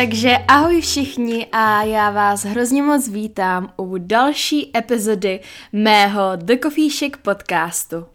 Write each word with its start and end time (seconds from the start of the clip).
Takže 0.00 0.36
ahoj 0.48 0.80
všichni 0.80 1.46
a 1.52 1.82
já 1.82 2.10
vás 2.10 2.44
hrozně 2.44 2.82
moc 2.82 3.08
vítám 3.08 3.72
u 3.76 3.98
další 3.98 4.70
epizody 4.76 5.40
mého 5.72 6.22
The 6.36 6.56
Coffee 6.62 6.90
Shake 6.90 7.16
podcastu. 7.16 8.06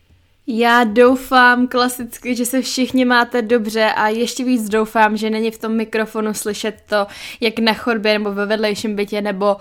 Já 0.48 0.84
doufám 0.84 1.68
klasicky, 1.68 2.36
že 2.36 2.46
se 2.46 2.62
všichni 2.62 3.06
máte 3.06 3.42
dobře 3.42 3.92
a 3.92 4.08
ještě 4.08 4.44
víc 4.44 4.70
doufám, 4.70 5.18
že 5.18 5.30
není 5.30 5.52
v 5.52 5.58
tom 5.58 5.76
mikrofonu 5.76 6.34
slyšet 6.34 6.76
to, 6.90 7.08
jak 7.42 7.60
na 7.60 7.74
chodbě 7.74 8.20
nebo 8.20 8.34
ve 8.34 8.46
vedlejším 8.46 8.96
bytě 8.96 9.22
nebo 9.22 9.58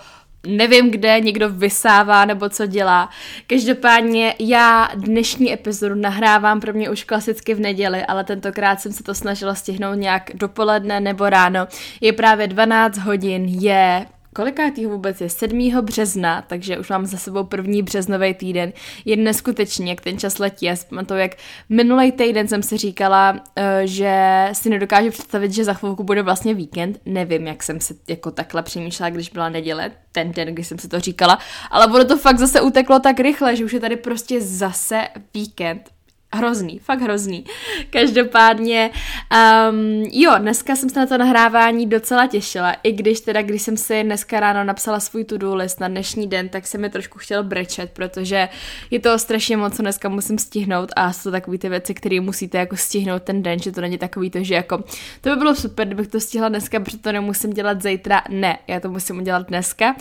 nevím 0.47 0.91
kde, 0.91 1.21
někdo 1.21 1.49
vysává 1.49 2.25
nebo 2.25 2.49
co 2.49 2.67
dělá. 2.67 3.09
Každopádně 3.47 4.35
já 4.39 4.89
dnešní 4.95 5.53
epizodu 5.53 5.95
nahrávám 5.95 6.61
pro 6.61 6.73
mě 6.73 6.91
už 6.91 7.05
klasicky 7.05 7.55
v 7.55 7.61
neděli, 7.61 8.05
ale 8.05 8.25
tentokrát 8.25 8.81
jsem 8.81 8.93
se 8.93 9.03
to 9.03 9.15
snažila 9.15 9.55
stihnout 9.55 9.95
nějak 9.95 10.31
dopoledne 10.35 11.01
nebo 11.01 11.31
ráno. 11.31 11.67
Je 12.01 12.13
právě 12.13 12.47
12 12.47 12.99
hodin, 12.99 13.45
je 13.45 14.07
kolikátýho 14.35 14.91
vůbec 14.91 15.21
je? 15.21 15.29
7. 15.31 15.81
března, 15.81 16.43
takže 16.43 16.79
už 16.79 16.91
mám 16.91 17.07
za 17.07 17.19
sebou 17.19 17.45
první 17.45 17.83
březnový 17.83 18.35
týden. 18.35 18.73
Je 19.05 19.17
neskutečný, 19.17 19.89
jak 19.89 20.01
ten 20.01 20.19
čas 20.19 20.39
letí. 20.39 20.67
Já 20.67 20.77
to, 21.07 21.15
jak 21.15 21.37
minulý 21.69 22.13
týden 22.13 22.49
jsem 22.49 22.63
si 22.63 22.77
říkala, 22.77 23.41
eh, 23.57 23.83
že 23.85 24.49
si 24.53 24.71
nedokážu 24.71 25.11
představit, 25.11 25.53
že 25.53 25.65
za 25.65 25.75
chvilku 25.75 26.03
bude 26.03 26.23
vlastně 26.23 26.55
víkend. 26.55 27.01
Nevím, 27.07 27.47
jak 27.47 27.63
jsem 27.63 27.81
se 27.81 27.95
jako 28.09 28.31
takhle 28.31 28.63
přemýšlela, 28.63 29.11
když 29.11 29.31
byla 29.31 29.49
neděle, 29.49 29.91
ten 30.13 30.33
den, 30.33 30.55
kdy 30.55 30.65
jsem 30.65 30.79
si 30.79 30.89
to 30.89 31.01
říkala, 31.01 31.39
ale 31.71 31.87
ono 31.87 32.05
to 32.05 32.19
fakt 32.19 32.39
zase 32.39 32.61
uteklo 32.61 33.01
tak 33.01 33.21
rychle, 33.21 33.57
že 33.57 33.65
už 33.65 33.73
je 33.73 33.81
tady 33.81 33.97
prostě 33.97 34.41
zase 34.41 35.09
víkend 35.35 35.95
hrozný, 36.35 36.79
fakt 36.79 37.01
hrozný. 37.01 37.45
Každopádně, 37.91 38.91
um, 39.33 40.03
jo, 40.13 40.33
dneska 40.39 40.77
jsem 40.77 40.91
se 40.91 41.01
na 41.01 41.07
to 41.07 41.19
nahrávání 41.19 41.87
docela 41.87 42.27
těšila, 42.27 42.77
i 42.83 42.93
když 42.93 43.21
teda, 43.21 43.43
když 43.43 43.63
jsem 43.63 43.77
si 43.77 44.03
dneska 44.03 44.41
ráno 44.41 44.65
napsala 44.65 45.01
svůj 45.01 45.25
to-do 45.25 45.55
list 45.55 45.81
na 45.81 45.89
dnešní 45.89 46.27
den, 46.27 46.49
tak 46.49 46.67
se 46.67 46.79
mi 46.79 46.91
trošku 46.91 47.19
chtěl 47.19 47.45
brečet, 47.45 47.91
protože 47.93 48.49
je 48.91 49.01
to 49.01 49.19
strašně 49.19 49.57
moc, 49.57 49.77
co 49.77 49.83
dneska 49.83 50.09
musím 50.09 50.39
stihnout 50.39 50.93
a 50.97 51.13
jsou 51.13 51.23
to 51.23 51.31
takové 51.31 51.59
ty 51.59 51.69
věci, 51.69 51.95
které 51.95 52.21
musíte 52.21 52.59
jako 52.59 52.77
stihnout 52.77 53.23
ten 53.23 53.43
den, 53.43 53.59
že 53.59 53.73
to 53.73 53.81
není 53.81 53.99
takový 53.99 54.31
to, 54.31 54.45
že 54.45 54.55
jako 54.55 54.85
to 55.21 55.31
by 55.31 55.37
bylo 55.37 55.55
super, 55.55 55.87
kdybych 55.87 56.09
to 56.09 56.21
stihla 56.21 56.49
dneska, 56.49 56.81
protože 56.81 56.99
to 56.99 57.13
nemusím 57.13 57.51
dělat 57.51 57.83
zítra, 57.83 58.23
ne, 58.29 58.59
já 58.67 58.81
to 58.81 58.89
musím 58.89 59.19
udělat 59.19 59.49
dneska. 59.49 59.97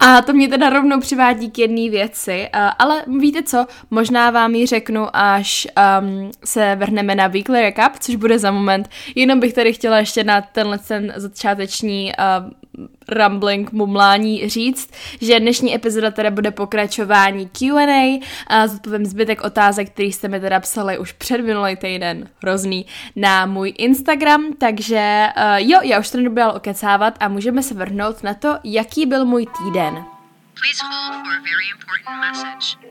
A 0.00 0.22
to 0.22 0.32
mě 0.32 0.48
teda 0.48 0.70
rovnou 0.70 1.00
přivádí 1.00 1.50
k 1.50 1.58
jedné 1.58 1.90
věci, 1.90 2.48
uh, 2.54 2.60
ale 2.78 3.02
víte 3.20 3.42
co, 3.42 3.66
možná 3.90 4.30
vám 4.30 4.54
ji 4.54 4.66
řeknu 4.66 5.06
až 5.12 5.66
um, 6.00 6.30
se 6.44 6.76
vrhneme 6.76 7.14
na 7.14 7.26
weekly 7.26 7.62
recap, 7.62 7.92
což 7.98 8.14
bude 8.16 8.38
za 8.38 8.50
moment. 8.50 8.67
Jenom 9.14 9.40
bych 9.40 9.52
tady 9.52 9.72
chtěla 9.72 9.98
ještě 9.98 10.24
na 10.24 10.40
tenhle 10.40 10.78
ten 10.78 11.12
začáteční 11.16 12.12
uh, 12.18 12.86
rumbling, 13.08 13.72
mumlání 13.72 14.48
říct, 14.48 14.90
že 15.20 15.40
dnešní 15.40 15.74
epizoda 15.74 16.10
teda 16.10 16.30
bude 16.30 16.50
pokračování 16.50 17.48
Q&A 17.48 18.20
a 18.46 18.66
zodpovím 18.66 19.06
zbytek 19.06 19.44
otázek, 19.44 19.90
který 19.90 20.12
jste 20.12 20.28
mi 20.28 20.40
teda 20.40 20.60
psali 20.60 20.98
už 20.98 21.12
před 21.12 21.38
minulý 21.38 21.76
týden, 21.76 22.28
hrozný, 22.42 22.86
na 23.16 23.46
můj 23.46 23.74
Instagram, 23.78 24.52
takže 24.58 25.26
uh, 25.36 25.42
jo, 25.56 25.80
já 25.82 25.98
už 25.98 26.10
to 26.10 26.18
nebudu 26.18 26.50
okecávat 26.56 27.14
a 27.20 27.28
můžeme 27.28 27.62
se 27.62 27.74
vrhnout 27.74 28.22
na 28.22 28.34
to, 28.34 28.56
jaký 28.64 29.06
byl 29.06 29.24
můj 29.24 29.46
týden. 29.46 30.04
Please 30.54 30.82
hold 30.82 31.14
for 31.22 31.34
a 31.34 31.40
very 31.40 31.68
important 31.70 32.18
message. 32.20 32.88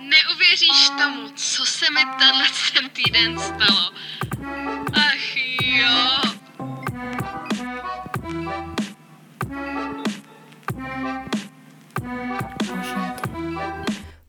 Neuvěříš 0.00 0.90
tomu, 0.98 1.28
co 1.34 1.66
se 1.66 1.90
mi 1.90 2.00
tenhle 2.18 2.44
ten 2.74 2.90
týden 2.90 3.38
stalo. 3.38 3.90
Ach 4.92 5.36
jo. 5.62 6.18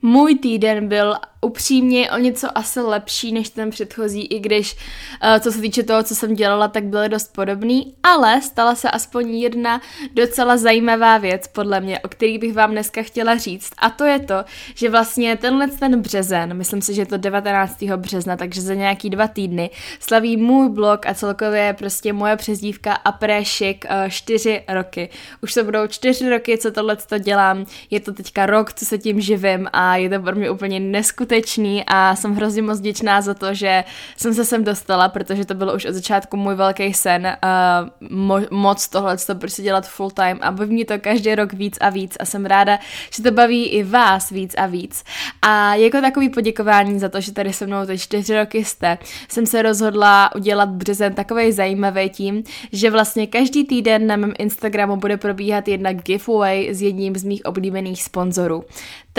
Můj 0.01 0.35
týden 0.35 0.87
byl 0.87 1.15
upřímně 1.41 2.11
o 2.11 2.17
něco 2.17 2.57
asi 2.57 2.79
lepší 2.79 3.31
než 3.31 3.49
ten 3.49 3.69
předchozí, 3.69 4.25
i 4.25 4.39
když 4.39 4.73
uh, 4.73 5.39
co 5.39 5.51
se 5.51 5.61
týče 5.61 5.83
toho, 5.83 6.03
co 6.03 6.15
jsem 6.15 6.35
dělala, 6.35 6.67
tak 6.67 6.83
byly 6.83 7.09
dost 7.09 7.33
podobný, 7.33 7.93
ale 8.03 8.41
stala 8.41 8.75
se 8.75 8.91
aspoň 8.91 9.35
jedna 9.35 9.81
docela 10.13 10.57
zajímavá 10.57 11.17
věc, 11.17 11.47
podle 11.47 11.79
mě, 11.79 11.99
o 11.99 12.07
který 12.07 12.37
bych 12.37 12.53
vám 12.53 12.71
dneska 12.71 13.03
chtěla 13.03 13.37
říct, 13.37 13.71
a 13.77 13.89
to 13.89 14.03
je 14.03 14.19
to, 14.19 14.35
že 14.75 14.89
vlastně 14.89 15.37
tenhle 15.37 15.67
ten 15.67 16.01
březen, 16.01 16.53
myslím 16.53 16.81
si, 16.81 16.93
že 16.93 17.01
je 17.01 17.05
to 17.05 17.17
19. 17.17 17.83
března, 17.83 18.37
takže 18.37 18.61
za 18.61 18.73
nějaký 18.73 19.09
dva 19.09 19.27
týdny, 19.27 19.69
slaví 19.99 20.37
můj 20.37 20.69
blog 20.69 21.05
a 21.05 21.13
celkově 21.13 21.75
prostě 21.77 22.13
moje 22.13 22.35
přezdívka 22.35 22.93
a 22.93 23.11
préšik 23.11 23.85
uh, 23.85 24.09
čtyři 24.09 24.63
roky. 24.67 25.09
Už 25.41 25.53
to 25.53 25.63
budou 25.63 25.87
čtyři 25.87 26.29
roky, 26.29 26.57
co 26.57 26.71
tohle 26.71 26.95
to 26.95 27.17
dělám, 27.17 27.65
je 27.89 27.99
to 27.99 28.13
teďka 28.13 28.45
rok, 28.45 28.73
co 28.73 28.85
se 28.85 28.97
tím 28.97 29.21
živím 29.21 29.67
a 29.73 29.95
je 29.95 30.09
to 30.09 30.19
pro 30.19 30.35
mě 30.35 30.49
úplně 30.49 30.79
neskutečné 30.79 31.28
neskutečný 31.29 31.83
a 31.87 32.15
jsem 32.15 32.35
hrozně 32.35 32.61
moc 32.61 32.79
vděčná 32.79 33.21
za 33.21 33.33
to, 33.33 33.53
že 33.53 33.83
jsem 34.17 34.33
se 34.33 34.45
sem 34.45 34.63
dostala, 34.63 35.09
protože 35.09 35.45
to 35.45 35.53
bylo 35.53 35.75
už 35.75 35.85
od 35.85 35.93
začátku 35.93 36.37
můj 36.37 36.55
velký 36.55 36.93
sen 36.93 37.37
uh, 37.43 38.09
mo- 38.09 38.47
moc 38.51 38.87
tohle 38.87 39.17
to 39.17 39.35
prostě 39.35 39.61
dělat 39.61 39.87
full 39.87 40.11
time 40.11 40.39
a 40.41 40.51
baví 40.51 40.73
mě 40.73 40.85
to 40.85 40.99
každý 40.99 41.35
rok 41.35 41.53
víc 41.53 41.77
a 41.81 41.89
víc 41.89 42.17
a 42.19 42.25
jsem 42.25 42.45
ráda, 42.45 42.79
že 43.13 43.23
to 43.23 43.31
baví 43.31 43.65
i 43.65 43.83
vás 43.83 44.29
víc 44.29 44.55
a 44.57 44.65
víc. 44.65 45.03
A 45.41 45.75
jako 45.75 46.01
takový 46.01 46.29
poděkování 46.29 46.99
za 46.99 47.09
to, 47.09 47.21
že 47.21 47.31
tady 47.31 47.53
se 47.53 47.65
mnou 47.65 47.85
teď 47.85 48.01
čtyři 48.01 48.35
roky 48.35 48.65
jste, 48.65 48.97
jsem 49.29 49.45
se 49.45 49.61
rozhodla 49.61 50.35
udělat 50.35 50.69
březen 50.69 51.13
takový 51.13 51.51
zajímavý 51.51 52.09
tím, 52.09 52.43
že 52.71 52.91
vlastně 52.91 53.27
každý 53.27 53.63
týden 53.65 54.07
na 54.07 54.15
mém 54.15 54.33
Instagramu 54.39 54.95
bude 54.95 55.17
probíhat 55.17 55.67
jedna 55.67 55.93
giveaway 55.93 56.73
s 56.73 56.81
jedním 56.81 57.15
z 57.15 57.23
mých 57.23 57.45
oblíbených 57.45 58.03
sponzorů. 58.03 58.63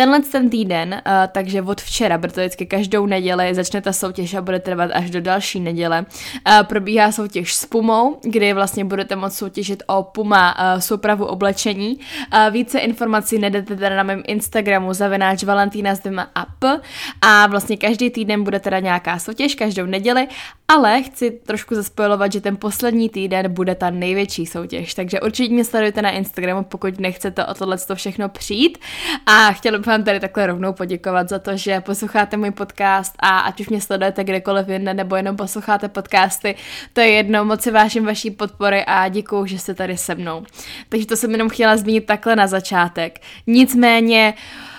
Tenhle 0.00 0.20
ten 0.20 0.50
týden, 0.50 1.02
uh, 1.06 1.12
takže 1.32 1.62
od 1.62 1.80
včera, 1.80 2.18
protože 2.18 2.40
vždycky 2.40 2.66
každou 2.66 3.06
neděli 3.06 3.54
začne 3.54 3.80
ta 3.80 3.92
soutěž 3.92 4.34
a 4.34 4.42
bude 4.42 4.58
trvat 4.60 4.90
až 4.94 5.10
do 5.10 5.20
další 5.20 5.60
neděle. 5.60 6.06
Uh, 6.48 6.62
probíhá 6.62 7.12
soutěž 7.12 7.54
s 7.54 7.66
Pumou, 7.66 8.18
kdy 8.22 8.52
vlastně 8.52 8.84
budete 8.84 9.16
moct 9.16 9.36
soutěžit 9.36 9.82
o 9.86 10.02
Puma 10.02 10.56
uh, 10.74 10.80
soupravu 10.80 11.24
oblečení. 11.24 11.98
Uh, 11.98 12.52
více 12.52 12.78
informací 12.78 13.38
najdete 13.38 13.76
teda 13.76 13.96
na 13.96 14.02
mém 14.02 14.22
Instagramu 14.26 14.94
zavináč 14.94 15.44
Valentína 15.44 15.94
s 15.94 16.00
up 16.42 16.80
a 17.20 17.46
vlastně 17.46 17.76
každý 17.76 18.10
týden 18.10 18.44
bude 18.44 18.60
teda 18.60 18.78
nějaká 18.78 19.18
soutěž, 19.18 19.54
každou 19.54 19.86
neděli, 19.86 20.28
ale 20.68 21.02
chci 21.02 21.30
trošku 21.30 21.74
zaspojovat, 21.74 22.32
že 22.32 22.40
ten 22.40 22.56
poslední 22.56 23.08
týden 23.08 23.52
bude 23.52 23.74
ta 23.74 23.90
největší 23.90 24.46
soutěž, 24.46 24.94
takže 24.94 25.20
určitě 25.20 25.54
mě 25.54 25.64
sledujte 25.64 26.02
na 26.02 26.10
Instagramu, 26.10 26.64
pokud 26.64 27.00
nechcete 27.00 27.46
o 27.46 27.54
tohle 27.54 27.76
všechno 27.94 28.28
přijít 28.28 28.78
a 29.26 29.52
chtěla 29.52 29.78
bych 29.78 29.89
vám 29.90 30.04
tady 30.04 30.20
takhle 30.20 30.46
rovnou 30.46 30.72
poděkovat 30.72 31.28
za 31.28 31.38
to, 31.38 31.56
že 31.56 31.80
posloucháte 31.80 32.36
můj 32.36 32.50
podcast 32.50 33.14
a 33.18 33.38
ať 33.38 33.60
už 33.60 33.68
mě 33.68 33.80
sledujete 33.80 34.24
kdekoliv 34.24 34.68
jinde, 34.68 34.94
nebo 34.94 35.16
jenom 35.16 35.36
posloucháte 35.36 35.88
podcasty, 35.88 36.54
to 36.92 37.00
je 37.00 37.08
jedno, 37.08 37.44
moc 37.44 37.62
si 37.62 37.70
vážím 37.70 38.06
vaší 38.06 38.30
podpory 38.30 38.84
a 38.86 39.08
děkuju, 39.08 39.46
že 39.46 39.58
jste 39.58 39.74
tady 39.74 39.96
se 39.96 40.14
mnou. 40.14 40.44
Takže 40.88 41.06
to 41.06 41.16
jsem 41.16 41.30
jenom 41.30 41.48
chtěla 41.48 41.76
zmínit 41.76 42.06
takhle 42.06 42.36
na 42.36 42.46
začátek. 42.46 43.20
Nicméně, 43.46 44.34
Uh, 44.34 44.69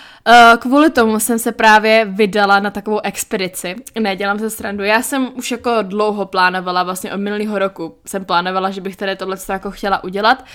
kvůli 0.60 0.90
tomu 0.90 1.20
jsem 1.20 1.40
se 1.40 1.52
právě 1.52 2.06
vydala 2.06 2.60
na 2.60 2.72
takovou 2.72 3.00
expedici. 3.04 3.76
Ne, 4.00 4.16
dělám 4.16 4.40
se 4.40 4.50
srandu. 4.50 4.84
Já 4.84 5.02
jsem 5.02 5.30
už 5.36 5.52
jako 5.52 5.72
dlouho 5.82 6.26
plánovala, 6.26 6.84
vlastně 6.84 7.14
od 7.14 7.18
minulého 7.18 7.60
roku 7.60 7.98
jsem 8.06 8.26
plánovala, 8.26 8.72
že 8.72 8.82
bych 8.82 8.96
tady 8.96 9.16
tohle 9.16 9.38
jako 9.50 9.72
chtěla 9.72 10.04
udělat. 10.04 10.46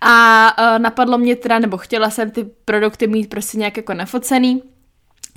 A 0.00 0.46
uh, 0.58 0.78
napadlo 0.78 1.18
mě 1.18 1.36
teda, 1.36 1.58
nebo 1.58 1.76
chtěla 1.76 2.10
jsem 2.10 2.30
ty 2.30 2.44
produkty 2.64 3.06
mít 3.06 3.30
prostě 3.30 3.58
nějak 3.58 3.76
jako 3.76 3.94
nafocený 3.94 4.62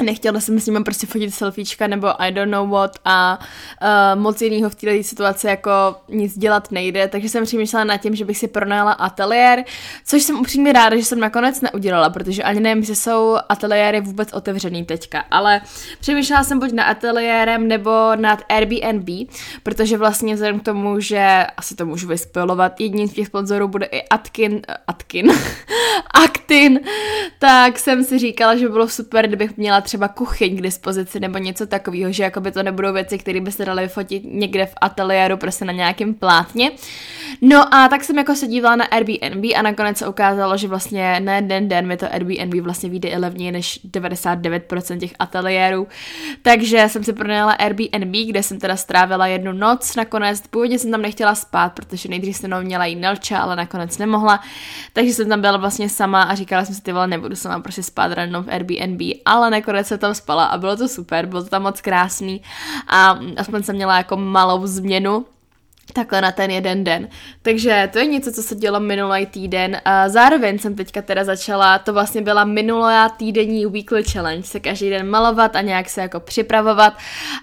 nechtěla 0.02 0.40
jsem 0.40 0.60
s 0.60 0.66
ním 0.66 0.84
prostě 0.84 1.08
fotit 1.08 1.34
selfiečka 1.34 1.88
nebo 1.88 2.22
I 2.22 2.32
don't 2.32 2.52
know 2.52 2.70
what 2.70 2.92
a 3.06 3.40
uh, 3.82 4.22
moc 4.22 4.42
jinýho 4.42 4.70
v 4.70 4.76
této 4.76 5.04
situaci 5.04 5.48
jako 5.48 5.72
nic 6.10 6.38
dělat 6.38 6.72
nejde, 6.72 7.08
takže 7.08 7.30
jsem 7.30 7.46
přemýšlela 7.46 7.84
nad 7.84 7.98
tím, 7.98 8.16
že 8.16 8.26
bych 8.26 8.38
si 8.38 8.48
pronajala 8.48 8.92
ateliér, 8.92 9.64
což 10.06 10.24
jsem 10.24 10.40
upřímně 10.40 10.74
ráda, 10.74 10.96
že 10.96 11.06
jsem 11.06 11.20
nakonec 11.20 11.62
neudělala, 11.62 12.10
protože 12.10 12.44
ani 12.44 12.60
nevím, 12.60 12.84
že 12.84 12.96
jsou 12.96 13.38
ateliéry 13.50 14.02
vůbec 14.02 14.34
otevřený 14.34 14.86
teďka, 14.86 15.24
ale 15.32 15.62
přemýšlela 16.00 16.44
jsem 16.44 16.60
buď 16.60 16.72
nad 16.72 16.84
ateliérem 16.84 17.68
nebo 17.68 17.92
nad 18.16 18.40
Airbnb, 18.50 19.30
protože 19.64 19.98
vlastně 19.98 20.34
vzhledem 20.34 20.60
k 20.60 20.64
tomu, 20.64 21.00
že 21.00 21.48
asi 21.58 21.76
to 21.76 21.86
můžu 21.86 22.08
vyspojovat, 22.08 22.80
jedním 22.80 23.08
z 23.08 23.14
těch 23.14 23.28
sponzorů 23.28 23.68
bude 23.68 23.86
i 23.86 24.08
Atkin, 24.08 24.62
Atkin, 24.88 25.32
Actin, 26.24 26.80
tak 27.40 27.80
jsem 27.80 28.04
si 28.04 28.20
říkala, 28.20 28.56
že 28.56 28.70
bylo 28.70 28.90
super, 28.90 29.28
kdybych 29.28 29.58
měla 29.58 29.82
třeba 29.90 30.08
kuchyň 30.08 30.58
k 30.58 30.62
dispozici 30.62 31.20
nebo 31.20 31.38
něco 31.38 31.68
takového, 31.68 32.12
že 32.12 32.24
jako 32.24 32.42
by 32.42 32.52
to 32.52 32.64
nebudou 32.64 32.94
věci, 32.94 33.18
které 33.18 33.42
by 33.42 33.52
se 33.52 33.66
daly 33.66 33.88
fotit 33.88 34.24
někde 34.26 34.66
v 34.66 34.74
ateliéru, 34.82 35.38
prostě 35.38 35.66
na 35.66 35.74
nějakém 35.74 36.14
plátně. 36.14 36.72
No 37.42 37.74
a 37.74 37.88
tak 37.88 38.04
jsem 38.04 38.18
jako 38.18 38.36
se 38.36 38.48
dívala 38.48 38.76
na 38.76 38.86
Airbnb 38.86 39.46
a 39.56 39.62
nakonec 39.62 39.98
se 39.98 40.08
ukázalo, 40.08 40.58
že 40.58 40.68
vlastně 40.68 41.20
na 41.20 41.36
jeden 41.36 41.68
den 41.68 41.88
mi 41.88 41.98
to 41.98 42.14
Airbnb 42.14 42.64
vlastně 42.64 42.90
vyjde 42.90 43.10
i 43.10 43.18
levněji 43.18 43.52
než 43.52 43.80
99% 43.86 45.00
těch 45.00 45.12
ateliérů. 45.20 45.88
Takže 46.42 46.86
jsem 46.88 47.04
si 47.04 47.14
pronajala 47.14 47.52
Airbnb, 47.52 48.16
kde 48.30 48.44
jsem 48.44 48.60
teda 48.60 48.76
strávila 48.76 49.28
jednu 49.28 49.52
noc 49.52 49.96
nakonec. 49.96 50.42
Původně 50.48 50.80
jsem 50.80 50.92
tam 50.92 51.02
nechtěla 51.02 51.36
spát, 51.36 51.74
protože 51.74 52.10
nejdřív 52.10 52.38
jsem 52.38 52.50
tam 52.50 52.64
měla 52.64 52.86
jít 52.86 52.96
Nelča, 52.96 53.38
ale 53.38 53.56
nakonec 53.56 53.98
nemohla. 53.98 54.40
Takže 54.94 55.14
jsem 55.14 55.30
tam 55.30 55.42
byla 55.42 55.58
vlastně 55.58 55.90
sama 55.90 56.22
a 56.24 56.36
říkala 56.36 56.66
jsem 56.66 56.76
si, 56.76 56.82
ty 56.82 56.92
vole, 56.92 57.08
nebudu 57.08 57.36
sama 57.36 57.60
prostě 57.60 57.84
spát 57.84 58.14
ráno 58.14 58.44
v 58.44 58.50
Airbnb, 58.50 59.02
ale 59.26 59.50
nakonec 59.50 59.79
se 59.84 59.98
tam 59.98 60.16
spala 60.16 60.46
a 60.46 60.58
bylo 60.58 60.78
to 60.78 60.88
super, 60.88 61.26
bylo 61.26 61.44
to 61.44 61.50
tam 61.50 61.62
moc 61.62 61.82
krásný 61.82 62.42
a 62.88 63.20
aspoň 63.38 63.64
jsem 63.64 63.76
měla 63.76 63.98
jako 63.98 64.18
malou 64.18 64.68
změnu 64.68 65.26
takhle 65.94 66.22
na 66.22 66.32
ten 66.32 66.52
jeden 66.52 66.84
den. 66.84 67.08
Takže 67.42 67.90
to 67.94 68.00
je 68.00 68.06
něco, 68.06 68.32
co 68.32 68.44
se 68.44 68.56
dělo 68.56 68.80
minulý 68.80 69.26
týden. 69.26 69.82
A 69.86 70.10
zároveň 70.10 70.60
jsem 70.60 70.76
teďka 70.76 71.02
teda 71.02 71.24
začala, 71.24 71.80
to 71.80 71.94
vlastně 71.94 72.22
byla 72.22 72.44
minulá 72.44 73.10
týdenní 73.10 73.66
weekly 73.66 74.04
challenge, 74.04 74.44
se 74.44 74.60
každý 74.60 74.90
den 74.90 75.10
malovat 75.10 75.56
a 75.56 75.62
nějak 75.62 75.90
se 75.90 76.02
jako 76.02 76.20
připravovat 76.20 76.98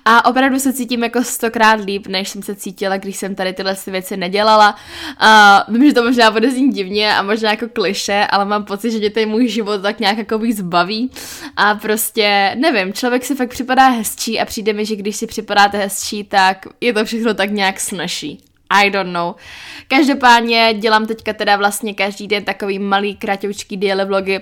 a 0.04 0.24
opravdu 0.24 0.58
se 0.58 0.72
cítím 0.72 1.02
jako 1.02 1.24
stokrát 1.24 1.80
líp, 1.84 2.06
než 2.06 2.28
jsem 2.28 2.42
se 2.42 2.54
cítila, 2.54 2.96
když 2.96 3.16
jsem 3.16 3.34
tady 3.34 3.52
tyhle 3.52 3.76
věci 3.86 4.16
nedělala. 4.16 4.76
A 5.18 5.64
vím, 5.68 5.86
že 5.86 5.94
to 5.94 6.02
možná 6.02 6.30
bude 6.30 6.50
znít 6.50 6.74
divně 6.74 7.14
a 7.14 7.22
možná 7.22 7.50
jako 7.50 7.68
kliše, 7.68 8.26
ale 8.30 8.44
mám 8.44 8.64
pocit, 8.64 8.90
že 8.90 8.98
mě 8.98 9.10
ten 9.10 9.28
můj 9.28 9.48
život 9.48 9.82
tak 9.82 10.00
nějak 10.00 10.18
jako 10.18 10.38
víc 10.38 10.60
baví 10.60 11.10
a 11.56 11.74
prostě 11.74 12.56
nevím, 12.58 12.92
člověk 12.92 13.24
si 13.24 13.34
fakt 13.34 13.50
připadá 13.50 13.88
hezčí 13.88 14.40
a 14.40 14.44
přijde 14.44 14.72
mi, 14.72 14.86
že 14.86 14.96
když 14.96 15.16
si 15.16 15.26
připadáte 15.26 15.78
hezčí, 15.78 16.24
tak 16.24 16.66
je 16.80 16.92
to 16.92 17.04
všechno 17.04 17.34
tak 17.34 17.50
nějak 17.50 17.80
snaží. 17.80 18.35
I 18.70 18.90
don't 18.90 19.12
know. 19.12 19.34
Každopádně 19.88 20.74
dělám 20.78 21.06
teďka 21.06 21.32
teda 21.32 21.56
vlastně 21.56 21.94
každý 21.94 22.28
den 22.28 22.44
takový 22.44 22.78
malý, 22.78 23.16
kratoučký 23.16 23.76
daily 23.76 24.04
vlogy, 24.04 24.40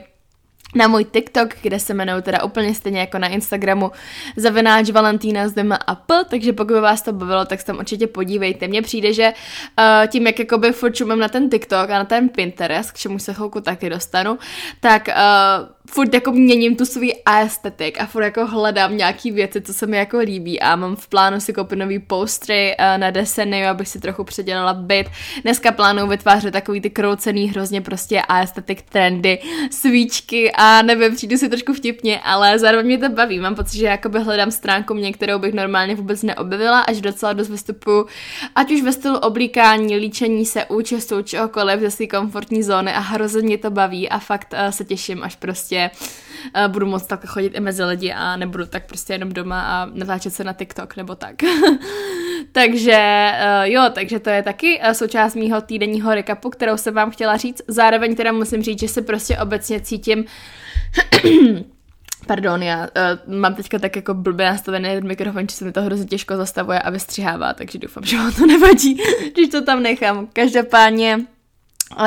na 0.74 0.88
můj 0.88 1.04
TikTok, 1.04 1.54
kde 1.62 1.78
se 1.78 1.94
jmenuji 1.94 2.22
teda 2.22 2.42
úplně 2.42 2.74
stejně 2.74 3.00
jako 3.00 3.18
na 3.18 3.28
Instagramu 3.28 3.90
zavináč 4.36 4.90
Valentína 4.90 5.48
z 5.48 5.52
Dema 5.52 5.76
a 5.86 5.94
P, 5.94 6.24
takže 6.30 6.52
pokud 6.52 6.72
by 6.72 6.80
vás 6.80 7.02
to 7.02 7.12
bavilo, 7.12 7.44
tak 7.44 7.60
se 7.60 7.66
tam 7.66 7.78
určitě 7.78 8.06
podívejte. 8.06 8.68
Mně 8.68 8.82
přijde, 8.82 9.12
že 9.12 9.32
uh, 9.78 10.06
tím, 10.06 10.26
jak 10.26 10.38
jakoby 10.38 10.72
furt 10.72 11.00
na 11.00 11.28
ten 11.28 11.50
TikTok 11.50 11.90
a 11.90 11.98
na 11.98 12.04
ten 12.04 12.28
Pinterest, 12.28 12.92
k 12.92 12.98
čemu 12.98 13.18
se 13.18 13.34
chvilku 13.34 13.60
taky 13.60 13.90
dostanu, 13.90 14.38
tak 14.80 15.08
uh, 15.08 15.14
furt 15.90 16.14
jako 16.14 16.32
měním 16.32 16.76
tu 16.76 16.84
svůj 16.84 17.14
aesthetic 17.26 17.94
a 17.98 18.06
furt 18.06 18.22
jako 18.22 18.46
hledám 18.46 18.96
nějaký 18.96 19.30
věci, 19.30 19.60
co 19.60 19.74
se 19.74 19.86
mi 19.86 19.96
jako 19.96 20.18
líbí 20.18 20.60
a 20.60 20.76
mám 20.76 20.96
v 20.96 21.08
plánu 21.08 21.40
si 21.40 21.52
koupit 21.52 21.76
nový 21.76 21.98
postry 21.98 22.76
uh, 22.78 22.98
na 22.98 23.10
deseny, 23.10 23.68
abych 23.68 23.88
si 23.88 24.00
trochu 24.00 24.24
předělala 24.24 24.74
byt. 24.74 25.06
Dneska 25.42 25.72
plánuju 25.72 26.06
vytvářet 26.06 26.52
takový 26.52 26.80
ty 26.80 26.90
kroucený 26.90 27.48
hrozně 27.48 27.80
prostě 27.80 28.22
aesthetic 28.22 28.78
trendy, 28.88 29.38
svíčky 29.70 30.52
a 30.52 30.82
nevím, 30.82 31.16
přijdu 31.16 31.36
si 31.36 31.48
trošku 31.48 31.72
vtipně, 31.72 32.20
ale 32.20 32.58
zároveň 32.58 32.86
mě 32.86 32.98
to 32.98 33.08
baví. 33.08 33.38
Mám 33.38 33.54
pocit, 33.54 33.78
že 33.78 33.86
jakoby 33.86 34.20
hledám 34.20 34.50
stránku 34.50 34.94
mě, 34.94 35.12
kterou 35.12 35.38
bych 35.38 35.54
normálně 35.54 35.94
vůbec 35.94 36.22
neobjevila, 36.22 36.80
až 36.80 37.00
docela 37.00 37.32
dost 37.32 37.48
vystupuju, 37.48 38.06
ať 38.54 38.72
už 38.72 38.82
ve 38.82 38.92
stylu 38.92 39.18
oblíkání, 39.18 39.96
líčení 39.96 40.46
se, 40.46 40.64
účestu, 40.64 41.22
čehokoliv 41.22 41.80
ze 41.80 41.90
své 41.90 42.06
komfortní 42.06 42.62
zóny 42.62 42.92
a 42.92 43.00
hrozně 43.00 43.58
to 43.58 43.70
baví 43.70 44.08
a 44.08 44.18
fakt 44.18 44.54
uh, 44.54 44.70
se 44.70 44.84
těším, 44.84 45.22
až 45.22 45.36
prostě 45.36 45.73
uh, 45.76 46.72
budu 46.72 46.86
moc 46.86 47.06
tak 47.06 47.26
chodit 47.26 47.56
i 47.56 47.60
mezi 47.60 47.84
lidi 47.84 48.12
a 48.12 48.36
nebudu 48.36 48.66
tak 48.66 48.86
prostě 48.86 49.12
jenom 49.12 49.32
doma 49.32 49.62
a 49.62 49.86
natáčet 49.94 50.34
se 50.34 50.44
na 50.44 50.52
TikTok 50.52 50.96
nebo 50.96 51.14
tak. 51.14 51.34
takže 52.52 53.30
uh, 53.32 53.64
jo, 53.64 53.82
takže 53.92 54.18
to 54.18 54.30
je 54.30 54.42
taky 54.42 54.80
uh, 54.80 54.92
součást 54.92 55.34
mýho 55.34 55.60
týdenního 55.60 56.14
recapu, 56.14 56.50
kterou 56.50 56.76
jsem 56.76 56.94
vám 56.94 57.10
chtěla 57.10 57.36
říct. 57.36 57.62
Zároveň 57.68 58.16
teda 58.16 58.32
musím 58.32 58.62
říct, 58.62 58.80
že 58.80 58.88
se 58.88 59.02
prostě 59.02 59.38
obecně 59.38 59.80
cítím 59.80 60.24
Pardon, 62.26 62.62
já 62.62 62.80
uh, 63.26 63.34
mám 63.34 63.54
teďka 63.54 63.78
tak 63.78 63.96
jako 63.96 64.14
blbě 64.14 64.46
nastavený 64.46 65.00
mikrofon, 65.00 65.48
že 65.48 65.56
se 65.56 65.64
mi 65.64 65.72
to 65.72 65.82
hrozně 65.82 66.06
těžko 66.06 66.36
zastavuje 66.36 66.78
a 66.78 66.90
vystřihává, 66.90 67.52
takže 67.54 67.78
doufám, 67.78 68.04
že 68.04 68.16
vám 68.16 68.32
to 68.32 68.46
nevadí, 68.52 68.98
když 69.32 69.48
to 69.48 69.62
tam 69.62 69.82
nechám. 69.82 70.28
Každopádně 70.32 71.20
uh, 72.00 72.06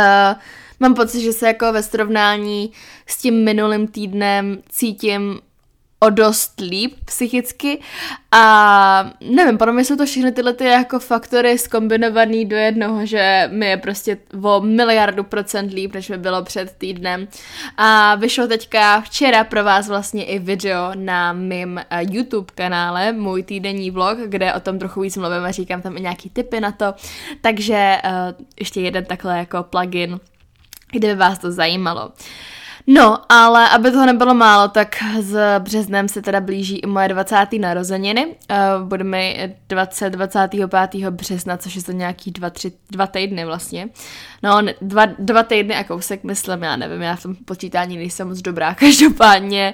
mám 0.80 0.96
pocit, 0.96 1.22
že 1.22 1.34
se 1.34 1.48
jako 1.48 1.74
ve 1.74 1.84
srovnání 1.84 2.72
s 3.08 3.18
tím 3.18 3.44
minulým 3.44 3.88
týdnem 3.88 4.58
cítím 4.70 5.40
o 6.00 6.10
dost 6.10 6.60
líp 6.60 6.96
psychicky 7.06 7.80
a 8.32 9.12
nevím, 9.22 9.58
podle 9.58 9.74
mě 9.74 9.86
jsou 9.86 9.96
to 9.96 10.06
všechny 10.06 10.32
tyhle 10.32 10.54
ty 10.54 10.64
jako 10.64 11.00
faktory 11.00 11.58
skombinovaný 11.58 12.46
do 12.46 12.56
jednoho, 12.56 13.06
že 13.06 13.50
mi 13.52 13.66
je 13.66 13.78
prostě 13.78 14.18
o 14.44 14.62
miliardu 14.62 15.24
procent 15.24 15.74
líp, 15.74 15.94
než 15.94 16.10
mi 16.10 16.18
bylo 16.18 16.44
před 16.44 16.72
týdnem. 16.78 17.28
A 17.78 18.16
vyšlo 18.16 18.48
teďka 18.48 19.02
včera 19.02 19.44
pro 19.44 19.64
vás 19.64 19.88
vlastně 19.88 20.26
i 20.26 20.40
video 20.40 20.92
na 20.96 21.34
mým 21.34 21.78
eh, 21.78 22.04
YouTube 22.10 22.54
kanále, 22.56 23.12
můj 23.12 23.44
týdenní 23.44 23.92
vlog, 23.92 24.18
kde 24.26 24.54
o 24.54 24.60
tom 24.60 24.80
trochu 24.80 25.02
víc 25.02 25.18
mluvím 25.18 25.46
a 25.46 25.52
říkám 25.52 25.82
tam 25.82 25.98
i 25.98 26.02
nějaký 26.02 26.30
tipy 26.30 26.60
na 26.60 26.72
to. 26.72 26.94
Takže 27.42 27.98
uh, 28.06 28.46
ještě 28.60 28.82
jeden 28.82 29.06
takhle 29.06 29.38
jako 29.38 29.64
plugin, 29.64 30.20
kdyby 30.92 31.16
vás 31.16 31.40
to 31.40 31.52
zajímalo. 31.52 32.12
No, 32.90 33.18
ale 33.30 33.70
aby 33.70 33.92
toho 33.92 34.06
nebylo 34.06 34.34
málo, 34.34 34.68
tak 34.68 34.96
s 35.20 35.60
březnem 35.60 36.08
se 36.08 36.22
teda 36.22 36.42
blíží 36.42 36.78
i 36.78 36.88
moje 36.88 37.08
20. 37.08 37.48
narozeniny. 37.60 38.36
Bude 38.84 39.04
mi 39.04 39.56
20. 39.70 40.10
25. 40.10 41.10
března, 41.10 41.58
což 41.58 41.76
je 41.76 41.84
to 41.84 41.92
nějaký 41.92 42.32
dva, 42.32 42.50
tři, 42.50 42.72
dva 42.92 43.08
týdny 43.08 43.46
vlastně. 43.46 43.90
No, 44.44 44.62
dva, 44.82 45.06
dva 45.06 45.44
týdny 45.44 45.76
a 45.76 45.84
kousek, 45.84 46.24
myslím, 46.24 46.64
já 46.64 46.76
nevím, 46.76 47.02
já 47.02 47.16
v 47.16 47.24
tom 47.24 47.36
počítání 47.36 47.98
nejsem 47.98 48.28
moc 48.28 48.42
dobrá. 48.42 48.76
Každopádně 48.80 49.74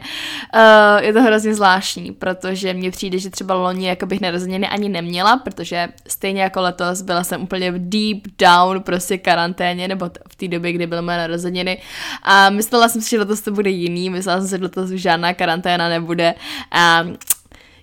uh, 0.56 1.04
je 1.04 1.13
to 1.13 1.21
hrozně 1.21 1.56
zvláštní, 1.56 2.12
protože 2.12 2.74
mně 2.74 2.92
přijde, 2.92 3.19
že 3.19 3.30
třeba 3.30 3.56
loni 3.56 3.88
jako 3.88 4.06
bych 4.06 4.21
narozeniny 4.21 4.68
ani 4.68 4.89
neměla, 4.89 5.38
protože 5.38 5.88
stejně 6.07 6.42
jako 6.42 6.62
letos 6.62 7.01
byla 7.01 7.24
jsem 7.24 7.42
úplně 7.42 7.71
v 7.71 7.89
deep 7.89 8.24
down 8.39 8.81
prostě 8.81 9.18
karanténě, 9.18 9.88
nebo 9.88 10.10
v 10.30 10.36
té 10.36 10.48
době, 10.48 10.74
kdy 10.74 10.88
byly 10.88 11.01
moje 11.01 11.18
narozeniny. 11.18 11.81
A 12.24 12.50
myslela 12.50 12.89
jsem 12.89 13.01
si, 13.01 13.10
že 13.10 13.19
letos 13.19 13.42
to 13.42 13.51
bude 13.51 13.69
jiný, 13.69 14.10
myslela 14.10 14.39
jsem 14.39 14.48
si, 14.48 14.57
že 14.57 14.63
letos 14.63 14.89
žádná 14.89 15.33
karanténa 15.33 15.89
nebude. 15.89 16.33
A 16.71 17.06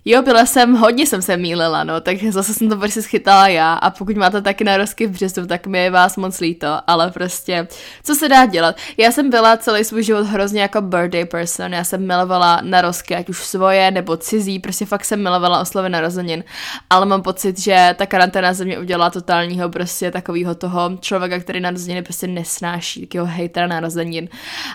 Jo, 0.05 0.21
byla 0.21 0.45
jsem, 0.45 0.73
hodně 0.73 1.07
jsem 1.07 1.21
se 1.21 1.37
mýlila, 1.37 1.83
no, 1.83 2.01
tak 2.01 2.17
zase 2.29 2.53
jsem 2.53 2.69
to 2.69 2.77
prostě 2.77 3.01
schytala 3.01 3.47
já 3.47 3.73
a 3.73 3.89
pokud 3.89 4.15
máte 4.15 4.41
taky 4.41 4.63
narozky 4.63 5.07
v 5.07 5.11
březnu, 5.11 5.47
tak 5.47 5.67
mi 5.67 5.79
je 5.79 5.91
vás 5.91 6.17
moc 6.17 6.39
líto, 6.39 6.67
ale 6.87 7.11
prostě, 7.11 7.67
co 8.03 8.15
se 8.15 8.29
dá 8.29 8.45
dělat? 8.45 8.75
Já 8.97 9.11
jsem 9.11 9.29
byla 9.29 9.57
celý 9.57 9.83
svůj 9.83 10.03
život 10.03 10.25
hrozně 10.27 10.61
jako 10.61 10.81
birthday 10.81 11.25
person, 11.25 11.73
já 11.73 11.83
jsem 11.83 12.07
milovala 12.07 12.59
narozky, 12.61 13.15
ať 13.15 13.29
už 13.29 13.37
svoje 13.43 13.91
nebo 13.91 14.17
cizí, 14.17 14.59
prostě 14.59 14.85
fakt 14.85 15.05
jsem 15.05 15.23
milovala 15.23 15.61
oslovy 15.61 15.89
narozenin, 15.89 16.43
ale 16.89 17.05
mám 17.05 17.21
pocit, 17.21 17.59
že 17.59 17.95
ta 17.97 18.05
karanténa 18.05 18.53
ze 18.53 18.65
mě 18.65 18.79
udělala 18.79 19.09
totálního 19.09 19.69
prostě 19.69 20.11
takového 20.11 20.55
toho 20.55 20.97
člověka, 20.99 21.39
který 21.39 21.59
narozeniny 21.59 22.01
prostě 22.01 22.27
nesnáší, 22.27 23.01
takového 23.07 23.35
hejtera 23.35 23.67
narozenin. 23.67 24.29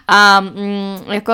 A 0.09 0.41
mm, 0.41 1.13
jako 1.13 1.33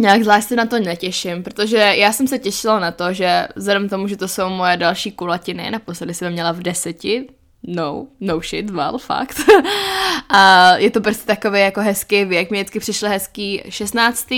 Nějak 0.00 0.22
zvlášť 0.22 0.48
se 0.48 0.56
na 0.56 0.66
to 0.66 0.78
netěším, 0.78 1.42
protože 1.42 1.76
já 1.76 2.12
jsem 2.12 2.26
se 2.26 2.38
těšila 2.38 2.80
na 2.80 2.90
to, 2.90 3.12
že 3.12 3.48
vzhledem 3.56 3.88
tomu, 3.88 4.08
že 4.08 4.16
to 4.16 4.28
jsou 4.28 4.48
moje 4.48 4.76
další 4.76 5.12
kulatiny, 5.12 5.70
naposledy 5.70 6.14
jsem 6.14 6.32
měla 6.32 6.52
v 6.52 6.62
deseti, 6.62 7.28
no, 7.62 8.06
no 8.20 8.40
shit, 8.40 8.70
well, 8.70 8.98
fakt. 8.98 9.40
a 10.28 10.72
je 10.76 10.90
to 10.90 11.00
prostě 11.00 11.26
takový 11.26 11.60
jako 11.60 11.80
hezký 11.80 12.24
věk. 12.24 12.50
Mě 12.50 12.60
vždycky 12.60 12.80
přišlo 12.80 13.08
hezký 13.08 13.62
16. 13.68 14.28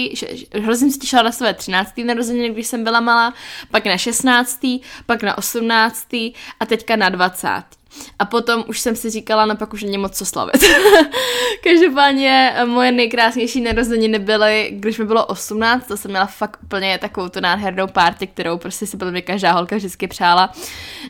Hrozně 0.55 0.77
jsem 0.77 0.91
se 0.91 0.99
těšila 0.99 1.23
na 1.23 1.33
své 1.33 1.55
13. 1.55 1.93
narozeniny, 2.05 2.51
když 2.51 2.67
jsem 2.67 2.85
byla 2.85 3.01
malá, 3.01 3.35
pak 3.71 3.85
na 3.85 3.99
16., 3.99 4.61
pak 5.07 5.23
na 5.23 5.39
18. 5.39 6.15
a 6.61 6.67
teďka 6.67 6.97
na 6.97 7.09
20. 7.09 7.49
A 8.19 8.25
potom 8.25 8.65
už 8.67 8.81
jsem 8.81 8.97
si 8.97 9.11
říkala, 9.11 9.47
no 9.47 9.57
pak 9.57 9.73
už 9.73 9.83
není 9.83 9.99
moc 9.99 10.19
co 10.19 10.27
slavit. 10.27 10.65
Každopádně 11.65 12.53
eh, 12.55 12.65
moje 12.65 12.93
nejkrásnější 12.93 13.61
narozeniny 13.61 14.19
byly, 14.19 14.71
když 14.73 14.99
mi 14.99 15.05
bylo 15.05 15.27
18, 15.27 15.87
to 15.87 15.97
jsem 15.97 16.11
měla 16.11 16.27
fakt 16.27 16.59
úplně 16.63 16.99
takovou 16.99 17.29
tu 17.29 17.41
nádhernou 17.41 17.87
party, 17.87 18.27
kterou 18.27 18.59
prostě 18.59 18.87
si 18.87 18.97
podle 18.97 19.13
mě 19.13 19.23
každá 19.23 19.53
holka 19.53 19.77
vždycky 19.77 20.09
přála. 20.09 20.53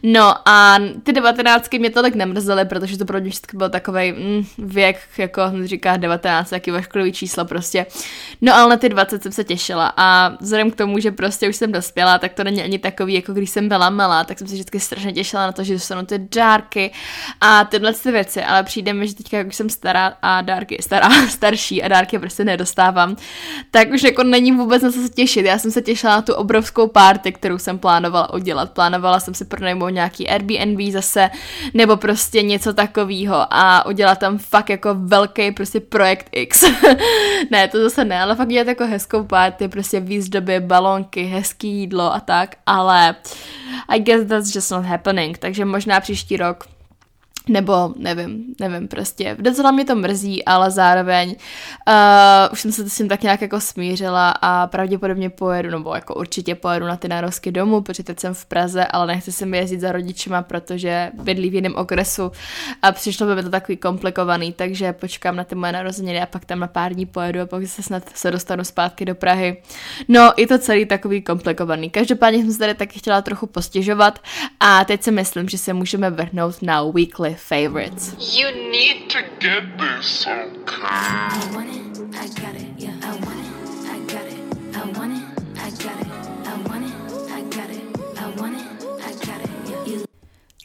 No 0.03 0.49
a 0.49 0.79
ty 1.03 1.12
19 1.12 1.73
mě 1.73 1.91
tolik 1.91 2.15
nemrzely, 2.15 2.65
protože 2.65 2.99
to 2.99 3.05
pro 3.05 3.21
mě 3.21 3.29
vždycky 3.29 3.57
byl 3.57 3.71
takový 3.71 4.12
mm, 4.12 4.47
věk, 4.59 5.01
jako 5.19 5.43
říká 5.65 5.97
19, 5.97 6.53
jaký 6.53 6.71
vaškolový 6.71 7.12
číslo 7.12 7.45
prostě. 7.45 7.87
No 8.41 8.55
ale 8.55 8.71
na 8.71 8.77
ty 8.77 8.89
20 8.89 9.23
jsem 9.23 9.33
se 9.33 9.45
těšila 9.45 9.93
a 9.97 10.37
vzhledem 10.41 10.71
k 10.71 10.77
tomu, 10.77 10.99
že 10.99 11.11
prostě 11.11 11.49
už 11.49 11.57
jsem 11.57 11.73
dospěla, 11.73 12.19
tak 12.19 12.33
to 12.33 12.45
není 12.45 12.62
ani 12.62 12.79
takový, 12.79 13.15
jako 13.15 13.33
když 13.33 13.51
jsem 13.51 13.69
byla 13.69 13.91
malá, 13.91 14.25
tak 14.25 14.39
jsem 14.39 14.49
se 14.49 14.55
vždycky 14.55 14.81
strašně 14.81 15.12
těšila 15.12 15.47
na 15.47 15.53
to, 15.53 15.65
že 15.65 15.75
dostanu 15.75 16.07
ty 16.07 16.19
dárky, 16.19 16.72
a 17.41 17.64
tyhle 17.64 17.93
ty 17.93 18.12
věci, 18.12 18.43
ale 18.45 18.62
přijde 18.62 18.93
mi, 18.93 19.09
že 19.09 19.14
teďka, 19.14 19.37
jak 19.37 19.47
už 19.47 19.57
jsem 19.57 19.71
stará 19.71 20.12
a 20.23 20.41
dárky, 20.41 20.79
stará, 20.81 21.09
starší 21.29 21.83
a 21.83 21.88
dárky 21.88 22.19
prostě 22.19 22.45
nedostávám, 22.45 23.17
tak 23.71 23.91
už 23.91 24.02
jako 24.02 24.23
není 24.23 24.52
vůbec 24.52 24.83
na 24.83 24.93
co 24.93 25.02
se 25.02 25.09
těšit. 25.09 25.47
Já 25.47 25.59
jsem 25.59 25.71
se 25.71 25.83
těšila 25.83 26.17
na 26.17 26.23
tu 26.23 26.35
obrovskou 26.35 26.87
party, 26.87 27.33
kterou 27.33 27.59
jsem 27.59 27.79
plánovala 27.79 28.35
udělat. 28.35 28.71
Plánovala 28.71 29.21
jsem 29.21 29.35
si 29.35 29.45
pronajmout 29.45 29.91
nějaký 29.91 30.29
Airbnb 30.29 30.93
zase, 30.93 31.31
nebo 31.75 31.97
prostě 31.97 32.43
něco 32.43 32.73
takového 32.73 33.47
a 33.50 33.87
udělat 33.87 34.19
tam 34.19 34.38
fakt 34.38 34.71
jako 34.71 34.95
velký 34.95 35.52
prostě 35.52 35.81
projekt 35.81 36.29
X. 36.33 36.64
ne, 37.50 37.69
to 37.69 37.83
zase 37.83 38.05
ne, 38.05 38.23
ale 38.23 38.37
fakt 38.37 38.49
dělat 38.49 38.67
jako 38.67 38.87
hezkou 38.87 39.25
party, 39.25 39.69
prostě 39.69 40.00
výzdoby, 40.00 40.61
balonky, 40.61 41.23
hezký 41.23 41.69
jídlo 41.69 42.14
a 42.14 42.21
tak, 42.21 42.57
ale 42.67 43.14
I 43.88 44.00
guess 44.00 44.29
that's 44.29 44.55
just 44.55 44.71
not 44.71 44.85
happening, 44.85 45.38
takže 45.38 45.64
možná 45.64 46.00
příští 46.00 46.37
rok 46.37 46.62
nebo 47.49 47.94
nevím, 47.96 48.54
nevím 48.61 48.88
prostě. 48.88 49.37
Docela 49.40 49.70
mě 49.70 49.84
to 49.84 49.94
mrzí, 49.94 50.44
ale 50.44 50.70
zároveň 50.70 51.28
uh, 51.28 52.52
už 52.52 52.61
jsem 52.61 52.72
se 52.72 52.90
s 52.90 52.96
tím 52.96 53.08
tak 53.08 53.22
nějak 53.22 53.42
jako 53.42 53.61
smířila 53.61 54.30
a 54.30 54.66
pravděpodobně 54.66 55.30
pojedu, 55.30 55.70
nebo 55.70 55.94
jako 55.94 56.14
určitě 56.14 56.54
pojedu 56.54 56.87
na 56.87 56.96
ty 56.96 57.08
narozky 57.08 57.52
domů, 57.52 57.80
protože 57.80 58.02
teď 58.02 58.20
jsem 58.20 58.34
v 58.34 58.46
Praze, 58.46 58.87
ale 58.87 59.06
nechci 59.06 59.32
se 59.32 59.46
mi 59.46 59.58
jezdit 59.58 59.80
za 59.80 59.92
rodičima, 59.92 60.42
protože 60.42 61.11
bydlí 61.22 61.50
v 61.50 61.54
jiném 61.54 61.75
okresu 61.75 62.32
a 62.82 62.92
přišlo 62.92 63.26
by 63.26 63.34
mi 63.34 63.42
to 63.42 63.50
takový 63.50 63.76
komplikovaný, 63.76 64.52
takže 64.52 64.92
počkám 64.92 65.37
na 65.37 65.44
ty 65.44 65.54
moje 65.54 65.72
narozeniny 65.72 66.22
a 66.22 66.26
pak 66.26 66.44
tam 66.44 66.61
na 66.61 66.66
pár 66.66 66.94
dní 66.94 67.06
pojedu 67.06 67.40
a 67.40 67.46
pak 67.46 67.66
se 67.66 67.82
snad 67.82 68.02
se 68.14 68.30
dostanu 68.30 68.64
zpátky 68.64 69.04
do 69.04 69.14
Prahy. 69.14 69.62
No, 70.08 70.32
je 70.37 70.46
to 70.46 70.58
celý 70.58 70.87
takový 70.87 71.22
komplikovaný. 71.22 71.90
Každopádně 71.90 72.38
jsem 72.38 72.52
se 72.52 72.58
tady 72.58 72.75
taky 72.75 72.99
chtěla 72.99 73.22
trochu 73.22 73.46
postěžovat 73.46 74.18
a 74.61 74.84
teď 74.84 75.02
si 75.02 75.11
myslím, 75.11 75.49
že 75.49 75.58
se 75.58 75.72
můžeme 75.72 76.11
vrhnout 76.11 76.62
na 76.62 76.82
weekly 76.82 77.32
favorites. 77.37 78.15
You 78.37 78.51
need 78.53 79.11
to 79.11 79.23
get 79.39 79.79
this, 79.79 80.27
okay? 80.27 81.91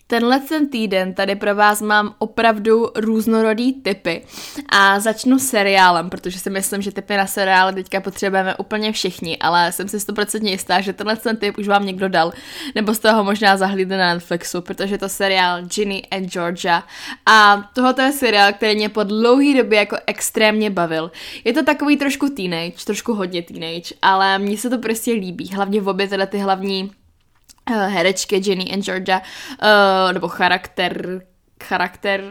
Tenhle 0.10 0.40
ten 0.40 0.70
týden 0.70 1.14
tady 1.14 1.36
pro 1.36 1.56
vás 1.56 1.82
mám 1.82 2.16
opravdu 2.18 2.90
různorodý 2.96 3.74
typy 3.74 4.24
a 4.70 5.00
začnu 5.00 5.40
seriálem, 5.40 6.10
protože 6.10 6.40
si 6.40 6.50
myslím, 6.50 6.82
že 6.82 6.92
typy 6.92 7.18
na 7.18 7.28
seriály 7.28 7.74
teďka 7.74 8.02
potřebujeme 8.02 8.56
úplně 8.56 8.92
všichni, 8.92 9.38
ale 9.38 9.72
jsem 9.72 9.88
si 9.88 9.98
100% 9.98 10.48
jistá, 10.48 10.82
že 10.82 10.94
tenhle 10.94 11.16
ten 11.16 11.38
typ 11.38 11.58
už 11.58 11.68
vám 11.68 11.86
někdo 11.86 12.10
dal, 12.10 12.34
nebo 12.76 12.94
z 12.94 13.00
toho 13.00 13.24
možná 13.24 13.58
zahlídne 13.58 13.98
na 13.98 14.14
Netflixu, 14.14 14.62
protože 14.62 14.94
je 14.94 14.98
to 14.98 15.10
seriál 15.10 15.62
Ginny 15.62 16.04
and 16.12 16.30
Georgia 16.30 16.84
a 17.26 17.70
tohoto 17.74 18.02
je 18.02 18.12
seriál, 18.12 18.54
který 18.54 18.76
mě 18.76 18.90
po 18.90 19.04
dlouhé 19.04 19.54
době 19.58 19.80
jako 19.80 19.98
extrémně 20.08 20.70
bavil. 20.70 21.12
Je 21.44 21.54
to 21.54 21.64
takový 21.64 21.98
trošku 21.98 22.30
teenage, 22.30 22.86
trošku 22.86 23.14
hodně 23.14 23.42
teenage, 23.42 23.96
ale 24.02 24.40
mně 24.40 24.58
se 24.58 24.70
to 24.70 24.78
prostě 24.78 25.12
líbí, 25.12 25.50
hlavně 25.56 25.82
v 25.82 25.88
obě 25.88 26.08
teda 26.08 26.26
ty 26.26 26.38
hlavní 26.38 26.92
herečky 27.74 28.42
Jenny 28.46 28.72
and 28.74 28.84
Georgia, 28.84 29.22
uh, 29.62 30.14
nebo 30.14 30.28
charakter, 30.28 31.22
charakter, 31.64 32.22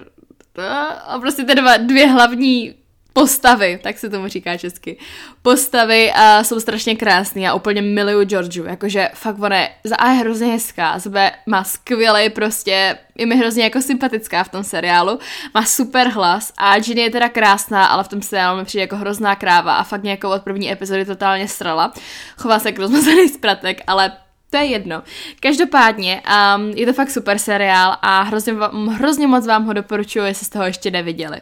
uh, 0.59 0.65
a 1.07 1.19
prostě 1.21 1.45
ty 1.45 1.55
dva, 1.55 1.77
dvě 1.77 2.07
hlavní 2.07 2.75
postavy, 3.17 3.81
tak 3.83 3.99
se 3.99 4.11
tomu 4.11 4.29
říká 4.29 4.57
česky. 4.57 4.99
Postavy 5.43 6.13
a 6.13 6.45
jsou 6.45 6.61
strašně 6.61 6.97
krásný 6.97 7.49
a 7.49 7.55
úplně 7.55 7.83
miluju 7.83 8.25
Georgiu, 8.25 8.65
jakože 8.65 9.09
fakt 9.15 9.39
ona 9.39 9.57
je, 9.57 9.71
za 9.85 9.97
A 9.97 10.11
je 10.11 10.17
hrozně 10.17 10.47
hezká, 10.47 10.99
B 11.09 11.33
má 11.47 11.65
skvělý 11.65 12.31
prostě, 12.31 12.99
je 13.19 13.27
mi 13.27 13.37
hrozně 13.37 13.65
jako 13.65 13.83
sympatická 13.83 14.45
v 14.45 14.49
tom 14.49 14.65
seriálu, 14.65 15.19
má 15.55 15.65
super 15.65 16.09
hlas 16.09 16.53
a 16.59 16.79
Ginny 16.79 17.03
je 17.03 17.11
teda 17.11 17.29
krásná, 17.29 17.87
ale 17.87 18.05
v 18.05 18.09
tom 18.09 18.23
seriálu 18.23 18.59
mi 18.59 18.65
přijde 18.65 18.83
jako 18.83 18.97
hrozná 18.97 19.37
kráva 19.37 19.75
a 19.77 19.85
fakt 19.85 20.03
nějakou 20.03 20.29
od 20.29 20.43
první 20.43 20.73
epizody 20.73 21.05
totálně 21.05 21.49
strala. 21.49 21.93
Chová 22.37 22.59
se 22.59 22.69
jako 22.69 22.83
rozmazaný 22.83 23.29
zpratek, 23.29 23.81
ale 23.87 24.13
to 24.51 24.57
je 24.57 24.65
jedno. 24.65 25.03
Každopádně 25.41 26.23
um, 26.57 26.71
je 26.71 26.87
to 26.87 26.93
fakt 26.93 27.11
super 27.11 27.39
seriál 27.39 27.97
a 28.03 28.23
hrozně, 28.23 28.53
hrozně 28.91 29.27
moc 29.27 29.47
vám 29.47 29.65
ho 29.65 29.73
doporučuji, 29.73 30.25
jestli 30.27 30.47
jste 30.47 30.59
ho 30.59 30.65
ještě 30.65 30.91
neviděli. 30.91 31.41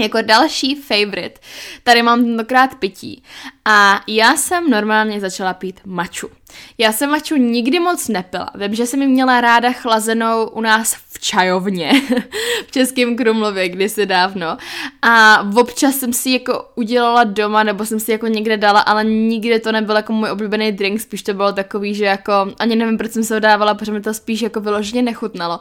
Jako 0.00 0.22
další 0.22 0.74
favorite, 0.74 1.40
tady 1.82 2.02
mám 2.02 2.24
tentokrát 2.24 2.74
pití. 2.74 3.22
A 3.64 4.00
já 4.06 4.36
jsem 4.36 4.70
normálně 4.70 5.20
začala 5.20 5.54
pít 5.54 5.80
maču. 5.84 6.28
Já 6.78 6.92
jsem 6.92 7.10
maču 7.10 7.36
nikdy 7.36 7.80
moc 7.80 8.08
nepila. 8.08 8.50
Vím, 8.54 8.74
že 8.74 8.86
jsem 8.86 9.02
ji 9.02 9.08
měla 9.08 9.40
ráda 9.40 9.72
chlazenou 9.72 10.48
u 10.48 10.60
nás 10.60 10.94
v 10.94 11.07
čajovně, 11.20 11.92
v 12.66 12.70
Českém 12.70 13.16
Krumlově 13.16 13.68
kdysi 13.68 14.06
dávno. 14.06 14.56
A 15.02 15.46
občas 15.56 15.94
jsem 15.96 16.12
si 16.12 16.30
jako 16.30 16.64
udělala 16.74 17.24
doma, 17.24 17.62
nebo 17.62 17.86
jsem 17.86 18.00
si 18.00 18.12
jako 18.12 18.26
někde 18.26 18.56
dala, 18.56 18.80
ale 18.80 19.04
nikdy 19.04 19.60
to 19.60 19.72
nebyl 19.72 19.96
jako 19.96 20.12
můj 20.12 20.30
oblíbený 20.30 20.72
drink, 20.72 21.00
spíš 21.00 21.22
to 21.22 21.34
bylo 21.34 21.52
takový, 21.52 21.94
že 21.94 22.04
jako, 22.04 22.32
ani 22.58 22.76
nevím, 22.76 22.98
proč 22.98 23.12
jsem 23.12 23.24
se 23.24 23.34
ho 23.34 23.40
dávala, 23.40 23.74
protože 23.74 23.92
mi 23.92 24.00
to 24.00 24.14
spíš 24.14 24.42
jako 24.42 24.60
vyloženě 24.60 25.02
nechutnalo. 25.02 25.60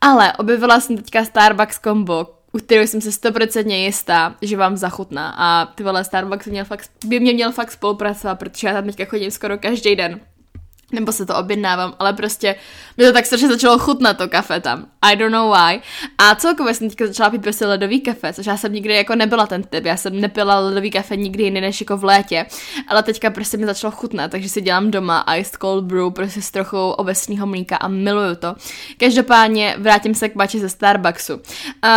Ale 0.00 0.32
objevila 0.32 0.80
jsem 0.80 0.96
teďka 0.96 1.24
Starbucks 1.24 1.80
combo, 1.80 2.26
u 2.52 2.58
kterého 2.58 2.86
jsem 2.86 3.00
se 3.00 3.12
stoprocentně 3.12 3.84
jistá, 3.84 4.34
že 4.42 4.56
vám 4.56 4.76
zachutná. 4.76 5.34
A 5.38 5.66
ty 5.66 5.82
vole 5.82 6.04
Starbucks 6.04 6.46
měl 6.46 6.64
fakt, 6.64 6.90
by 7.04 7.20
mě 7.20 7.32
měl 7.32 7.52
fakt 7.52 7.72
spolupracovat, 7.72 8.38
protože 8.38 8.68
já 8.68 8.74
tam 8.74 8.84
teďka 8.84 9.04
chodím 9.04 9.30
skoro 9.30 9.58
každý 9.58 9.96
den 9.96 10.20
nebo 10.92 11.12
se 11.12 11.26
to 11.26 11.36
objednávám, 11.36 11.94
ale 11.98 12.12
prostě 12.12 12.54
mi 12.96 13.04
to 13.04 13.12
tak 13.12 13.26
strašně 13.26 13.48
začalo 13.48 13.78
chutnat 13.78 14.16
to 14.16 14.28
kafe 14.28 14.60
tam. 14.60 14.86
I 15.02 15.16
don't 15.16 15.32
know 15.32 15.52
why. 15.52 15.80
A 16.18 16.34
celkově 16.34 16.74
jsem 16.74 16.88
teďka 16.88 17.06
začala 17.06 17.30
pít 17.30 17.42
prostě 17.42 17.66
ledový 17.66 18.00
kafe, 18.00 18.32
což 18.32 18.46
já 18.46 18.56
jsem 18.56 18.72
nikdy 18.72 18.94
jako 18.94 19.14
nebyla 19.14 19.46
ten 19.46 19.62
typ. 19.62 19.84
Já 19.84 19.96
jsem 19.96 20.20
nepila 20.20 20.58
ledový 20.58 20.90
kafe 20.90 21.16
nikdy 21.16 21.42
jiný 21.42 21.60
než 21.60 21.80
jako 21.80 21.96
v 21.96 22.04
létě, 22.04 22.46
ale 22.88 23.02
teďka 23.02 23.30
prostě 23.30 23.56
mi 23.56 23.66
začalo 23.66 23.90
chutnat, 23.90 24.30
takže 24.30 24.48
si 24.48 24.60
dělám 24.60 24.90
doma 24.90 25.24
iced 25.36 25.56
cold 25.60 25.84
brew 25.84 26.10
prostě 26.10 26.42
s 26.42 26.50
trochou 26.50 26.90
ovesního 26.90 27.46
mlíka 27.46 27.76
a 27.76 27.88
miluju 27.88 28.34
to. 28.34 28.54
Každopádně 28.96 29.74
vrátím 29.78 30.14
se 30.14 30.28
k 30.28 30.34
mači 30.34 30.60
ze 30.60 30.68
Starbucksu. 30.68 31.34
Uh, 31.34 31.40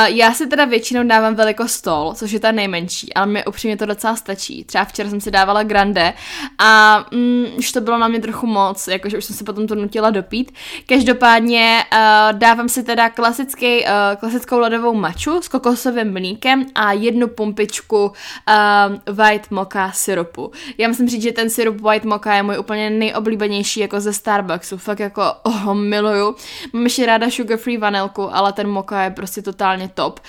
já 0.05 0.33
si 0.33 0.47
teda 0.47 0.65
většinou 0.65 1.07
dávám 1.07 1.35
velikost 1.35 1.71
stol, 1.71 2.13
což 2.15 2.31
je 2.31 2.39
ta 2.39 2.51
nejmenší, 2.51 3.13
ale 3.13 3.25
mi 3.25 3.45
upřímně 3.45 3.77
to 3.77 3.85
docela 3.85 4.15
stačí. 4.15 4.63
Třeba 4.63 4.85
včera 4.85 5.09
jsem 5.09 5.21
si 5.21 5.31
dávala 5.31 5.63
grande 5.63 6.13
a 6.57 7.05
mm, 7.11 7.45
už 7.57 7.71
to 7.71 7.81
bylo 7.81 7.97
na 7.97 8.07
mě 8.07 8.19
trochu 8.19 8.47
moc, 8.47 8.80
jakože 8.87 9.17
už 9.17 9.25
jsem 9.25 9.35
se 9.35 9.43
potom 9.43 9.67
to 9.67 9.75
nutila 9.75 10.09
dopít. 10.09 10.51
Každopádně 10.85 11.83
uh, 11.93 12.39
dávám 12.39 12.69
si 12.69 12.83
teda 12.83 13.09
klasický, 13.09 13.81
uh, 13.81 13.89
klasickou 14.19 14.59
ledovou 14.59 14.93
maču 14.93 15.41
s 15.41 15.47
kokosovým 15.47 16.11
mlíkem 16.11 16.65
a 16.75 16.91
jednu 16.91 17.27
pumpičku 17.27 18.05
uh, 18.05 19.15
white 19.15 19.51
mocha 19.51 19.91
syrupu. 19.91 20.51
Já 20.77 20.87
musím 20.87 21.09
říct, 21.09 21.21
že 21.21 21.31
ten 21.31 21.49
syrup 21.49 21.81
white 21.81 22.05
mocha 22.05 22.35
je 22.35 22.43
můj 22.43 22.59
úplně 22.59 22.89
nejoblíbenější 22.89 23.79
jako 23.79 23.99
ze 23.99 24.13
Starbucksu. 24.13 24.77
Fakt 24.77 24.99
jako 24.99 25.23
oh, 25.43 25.73
miluju. 25.73 26.35
Mám 26.73 26.83
ještě 26.83 27.05
ráda 27.05 27.29
sugar 27.29 27.57
free 27.57 27.77
vanilku, 27.77 28.35
ale 28.35 28.53
ten 28.53 28.67
mocha 28.67 29.03
je 29.03 29.09
prostě 29.09 29.41
totálně 29.41 29.89
top. 29.93 30.19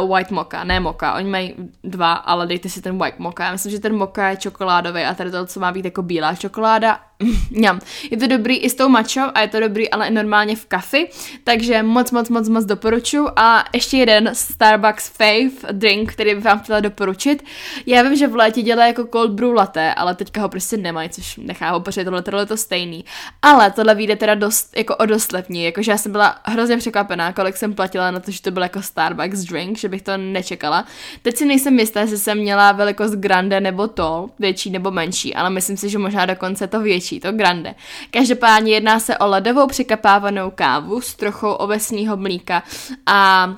Uh, 0.00 0.10
white 0.10 0.30
mocha, 0.30 0.64
ne 0.64 0.80
mocha. 0.80 1.14
Oni 1.14 1.30
mají 1.30 1.54
dva, 1.84 2.12
ale 2.12 2.46
dejte 2.46 2.68
si 2.68 2.82
ten 2.82 2.98
white 2.98 3.18
mocha. 3.18 3.44
Já 3.44 3.52
myslím, 3.52 3.72
že 3.72 3.80
ten 3.80 3.96
mocha 3.96 4.28
je 4.28 4.36
čokoládový 4.36 5.02
a 5.02 5.14
tady 5.14 5.30
to, 5.30 5.46
co 5.46 5.60
má 5.60 5.72
být 5.72 5.84
jako 5.84 6.02
bílá 6.02 6.34
čokoláda, 6.34 7.00
Mňam. 7.50 7.80
Je 8.10 8.16
to 8.16 8.26
dobrý 8.26 8.56
i 8.56 8.70
s 8.70 8.74
tou 8.74 8.88
mačou 8.88 9.20
a 9.34 9.40
je 9.40 9.48
to 9.48 9.60
dobrý 9.60 9.90
ale 9.90 10.06
i 10.06 10.10
normálně 10.10 10.56
v 10.56 10.66
kafi, 10.66 11.08
takže 11.44 11.82
moc, 11.82 12.10
moc, 12.10 12.28
moc, 12.28 12.48
moc 12.48 12.64
doporučuji. 12.64 13.28
A 13.36 13.64
ještě 13.74 13.96
jeden 13.96 14.30
Starbucks 14.32 15.08
fave 15.08 15.72
drink, 15.72 16.12
který 16.12 16.34
bych 16.34 16.44
vám 16.44 16.60
chtěla 16.60 16.80
doporučit. 16.80 17.44
Já 17.86 18.02
vím, 18.02 18.16
že 18.16 18.26
v 18.26 18.36
létě 18.36 18.62
dělá 18.62 18.86
jako 18.86 19.06
cold 19.12 19.30
brew 19.30 19.54
latte, 19.54 19.94
ale 19.94 20.14
teďka 20.14 20.40
ho 20.40 20.48
prostě 20.48 20.76
nemají, 20.76 21.08
což 21.08 21.36
nechápu, 21.36 21.80
protože 21.80 22.04
tohle, 22.04 22.22
tohle 22.22 22.42
je 22.42 22.46
to 22.46 22.56
stejný. 22.56 23.04
Ale 23.42 23.70
tohle 23.70 23.94
vyjde 23.94 24.16
teda 24.16 24.34
dost, 24.34 24.76
jako 24.76 24.96
o 24.96 25.06
dost 25.06 25.32
jakože 25.48 25.90
já 25.90 25.98
jsem 25.98 26.12
byla 26.12 26.36
hrozně 26.44 26.76
překvapená, 26.76 27.32
kolik 27.32 27.56
jsem 27.56 27.74
platila 27.74 28.10
na 28.10 28.20
to, 28.20 28.30
že 28.30 28.42
to 28.42 28.50
byl 28.50 28.62
jako 28.62 28.82
Starbucks 28.82 29.38
drink, 29.38 29.78
že 29.78 29.88
bych 29.88 30.02
to 30.02 30.16
nečekala. 30.16 30.84
Teď 31.22 31.36
si 31.36 31.44
nejsem 31.44 31.78
jistá, 31.78 32.00
jestli 32.00 32.18
jsem 32.18 32.38
měla 32.38 32.72
velikost 32.72 33.12
grande 33.12 33.60
nebo 33.60 33.88
to, 33.88 34.30
větší 34.38 34.70
nebo 34.70 34.90
menší, 34.90 35.34
ale 35.34 35.50
myslím 35.50 35.76
si, 35.76 35.88
že 35.88 35.98
možná 35.98 36.26
dokonce 36.26 36.66
to 36.66 36.80
větší, 36.80 37.11
to 37.20 37.32
grande. 37.32 37.74
Každopádně 38.10 38.74
jedná 38.74 39.00
se 39.00 39.18
o 39.18 39.26
ledovou 39.26 39.66
překapávanou 39.66 40.50
kávu 40.50 41.00
s 41.00 41.14
trochou 41.14 41.52
ovesního 41.52 42.16
mlíka 42.16 42.62
a 43.06 43.48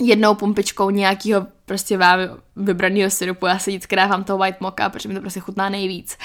jednou 0.00 0.34
pumpičkou 0.34 0.90
nějakého 0.90 1.46
prostě 1.72 1.98
vám 1.98 2.18
vybranýho 2.56 3.10
syrupu, 3.10 3.46
já 3.46 3.58
si 3.58 3.70
vždycky 3.70 3.96
dávám 3.96 4.24
toho 4.24 4.38
white 4.38 4.60
mocha, 4.60 4.88
protože 4.88 5.08
mi 5.08 5.14
to 5.14 5.20
prostě 5.20 5.40
chutná 5.40 5.68
nejvíc. 5.68 6.16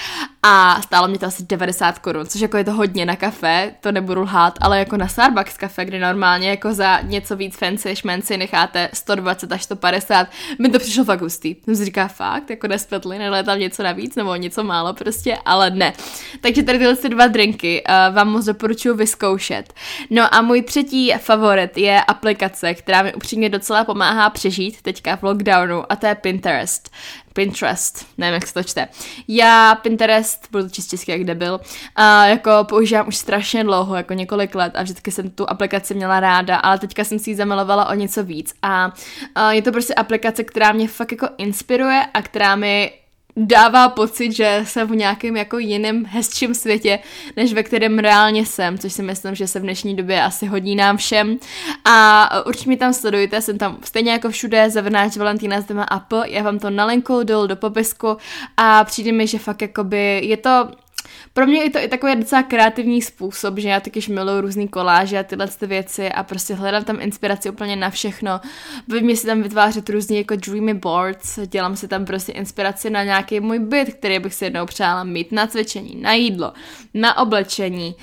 A 0.43 0.81
stálo 0.81 1.07
mě 1.07 1.19
to 1.19 1.25
asi 1.25 1.43
90 1.43 1.99
korun, 1.99 2.25
což 2.25 2.41
jako 2.41 2.57
je 2.57 2.63
to 2.63 2.71
hodně 2.71 3.05
na 3.05 3.15
kafe, 3.15 3.73
to 3.81 3.91
nebudu 3.91 4.21
lhát, 4.21 4.53
ale 4.61 4.79
jako 4.79 4.97
na 4.97 5.07
Starbucks 5.07 5.57
kafe, 5.57 5.85
kde 5.85 5.99
normálně 5.99 6.49
jako 6.49 6.73
za 6.73 7.01
něco 7.01 7.35
víc 7.35 7.57
fancy 7.57 7.95
šmenci 7.95 8.37
necháte 8.37 8.89
120 8.93 9.51
až 9.51 9.63
150, 9.63 10.27
mi 10.59 10.69
to 10.69 10.79
přišlo 10.79 11.03
fakt 11.03 11.21
hustý. 11.21 11.55
Jsem 11.65 11.75
si 11.75 11.85
říká 11.85 12.07
fakt, 12.07 12.49
jako 12.49 12.67
nespetli, 12.67 13.19
nedali 13.19 13.43
tam 13.43 13.59
něco 13.59 13.83
navíc 13.83 14.15
nebo 14.15 14.35
něco 14.35 14.63
málo 14.63 14.93
prostě, 14.93 15.37
ale 15.45 15.69
ne. 15.69 15.93
Takže 16.41 16.63
tady 16.63 16.79
tyhle 16.79 16.95
dva 17.09 17.27
drinky 17.27 17.83
uh, 17.89 18.15
vám 18.15 18.29
moc 18.31 18.45
doporučuji 18.45 18.95
vyzkoušet. 18.95 19.73
No 20.09 20.35
a 20.35 20.41
můj 20.41 20.61
třetí 20.61 21.13
favorit 21.17 21.77
je 21.77 22.01
aplikace, 22.01 22.73
která 22.73 23.01
mi 23.01 23.13
upřímně 23.13 23.49
docela 23.49 23.83
pomáhá 23.83 24.29
přežít 24.29 24.81
teďka 24.81 25.15
v 25.15 25.23
lockdownu 25.37 25.91
a 25.91 25.95
to 25.95 26.07
je 26.07 26.15
Pinterest. 26.15 26.89
Pinterest, 27.33 28.05
nevím, 28.17 28.33
jak 28.33 28.47
se 28.47 28.53
to 28.53 28.63
čte. 28.63 28.87
Já 29.27 29.75
Pinterest, 29.75 30.47
budu 30.51 30.63
to 30.63 30.69
čistě 30.69 31.11
jak 31.11 31.23
debil, 31.23 31.59
a 31.95 32.25
jako 32.25 32.51
používám 32.63 33.07
už 33.07 33.17
strašně 33.17 33.63
dlouho, 33.63 33.95
jako 33.95 34.13
několik 34.13 34.55
let 34.55 34.73
a 34.75 34.83
vždycky 34.83 35.11
jsem 35.11 35.29
tu 35.29 35.49
aplikaci 35.49 35.93
měla 35.93 36.19
ráda, 36.19 36.57
ale 36.57 36.79
teďka 36.79 37.03
jsem 37.03 37.19
si 37.19 37.29
ji 37.29 37.35
zamilovala 37.35 37.89
o 37.89 37.93
něco 37.93 38.23
víc 38.23 38.53
a, 38.61 38.91
a 39.35 39.51
je 39.51 39.61
to 39.61 39.71
prostě 39.71 39.93
aplikace, 39.93 40.43
která 40.43 40.71
mě 40.71 40.87
fakt 40.87 41.11
jako 41.11 41.27
inspiruje 41.37 42.05
a 42.13 42.21
která 42.21 42.55
mi 42.55 42.91
dává 43.37 43.89
pocit, 43.89 44.31
že 44.31 44.61
jsem 44.63 44.87
v 44.87 44.95
nějakém 44.95 45.35
jako 45.35 45.57
jiném 45.57 46.05
hezčím 46.05 46.53
světě, 46.53 46.99
než 47.35 47.53
ve 47.53 47.63
kterém 47.63 47.99
reálně 47.99 48.45
jsem, 48.45 48.77
což 48.77 48.93
si 48.93 49.03
myslím, 49.03 49.35
že 49.35 49.47
se 49.47 49.59
v 49.59 49.63
dnešní 49.63 49.95
době 49.95 50.23
asi 50.23 50.45
hodí 50.45 50.75
nám 50.75 50.97
všem. 50.97 51.37
A 51.85 52.29
určitě 52.45 52.69
mi 52.69 52.77
tam 52.77 52.93
sledujte, 52.93 53.41
jsem 53.41 53.57
tam 53.57 53.77
stejně 53.83 54.11
jako 54.11 54.29
všude, 54.29 54.69
zavrnáč 54.69 55.17
Valentína 55.17 55.61
z 55.61 55.65
Apple, 55.87 56.29
já 56.29 56.43
vám 56.43 56.59
to 56.59 56.69
nalinkuju 56.69 57.23
dolů 57.23 57.47
do 57.47 57.55
popisku 57.55 58.17
a 58.57 58.83
přijde 58.83 59.11
mi, 59.11 59.27
že 59.27 59.39
fakt 59.39 59.61
jakoby 59.61 60.21
je 60.23 60.37
to 60.37 60.69
pro 61.37 61.47
mě 61.47 61.63
je 61.63 61.69
to 61.69 61.79
i 61.79 61.87
takový 61.87 62.15
docela 62.15 62.43
kreativní 62.43 63.01
způsob, 63.01 63.57
že 63.57 63.69
já 63.69 63.79
takyž 63.79 64.07
miluju 64.07 64.41
různý 64.41 64.67
koláže 64.67 65.19
a 65.19 65.23
tyhle 65.23 65.47
ty 65.47 65.67
věci 65.67 66.09
a 66.09 66.23
prostě 66.23 66.53
hledám 66.53 66.83
tam 66.83 67.01
inspiraci 67.01 67.49
úplně 67.49 67.75
na 67.75 67.89
všechno. 67.89 68.41
Vím, 68.87 69.15
si 69.15 69.27
tam 69.27 69.41
vytvářet 69.41 69.89
různý 69.89 70.17
jako 70.17 70.35
dreamy 70.35 70.73
boards, 70.73 71.39
dělám 71.45 71.75
si 71.75 71.87
tam 71.87 72.05
prostě 72.05 72.31
inspiraci 72.31 72.89
na 72.89 73.03
nějaký 73.03 73.39
můj 73.39 73.59
byt, 73.59 73.93
který 73.93 74.19
bych 74.19 74.33
si 74.33 74.45
jednou 74.45 74.65
přála 74.65 75.03
mít 75.03 75.31
na 75.31 75.47
cvičení, 75.47 75.95
na 75.95 76.13
jídlo, 76.13 76.53
na 76.93 77.17
oblečení, 77.17 77.95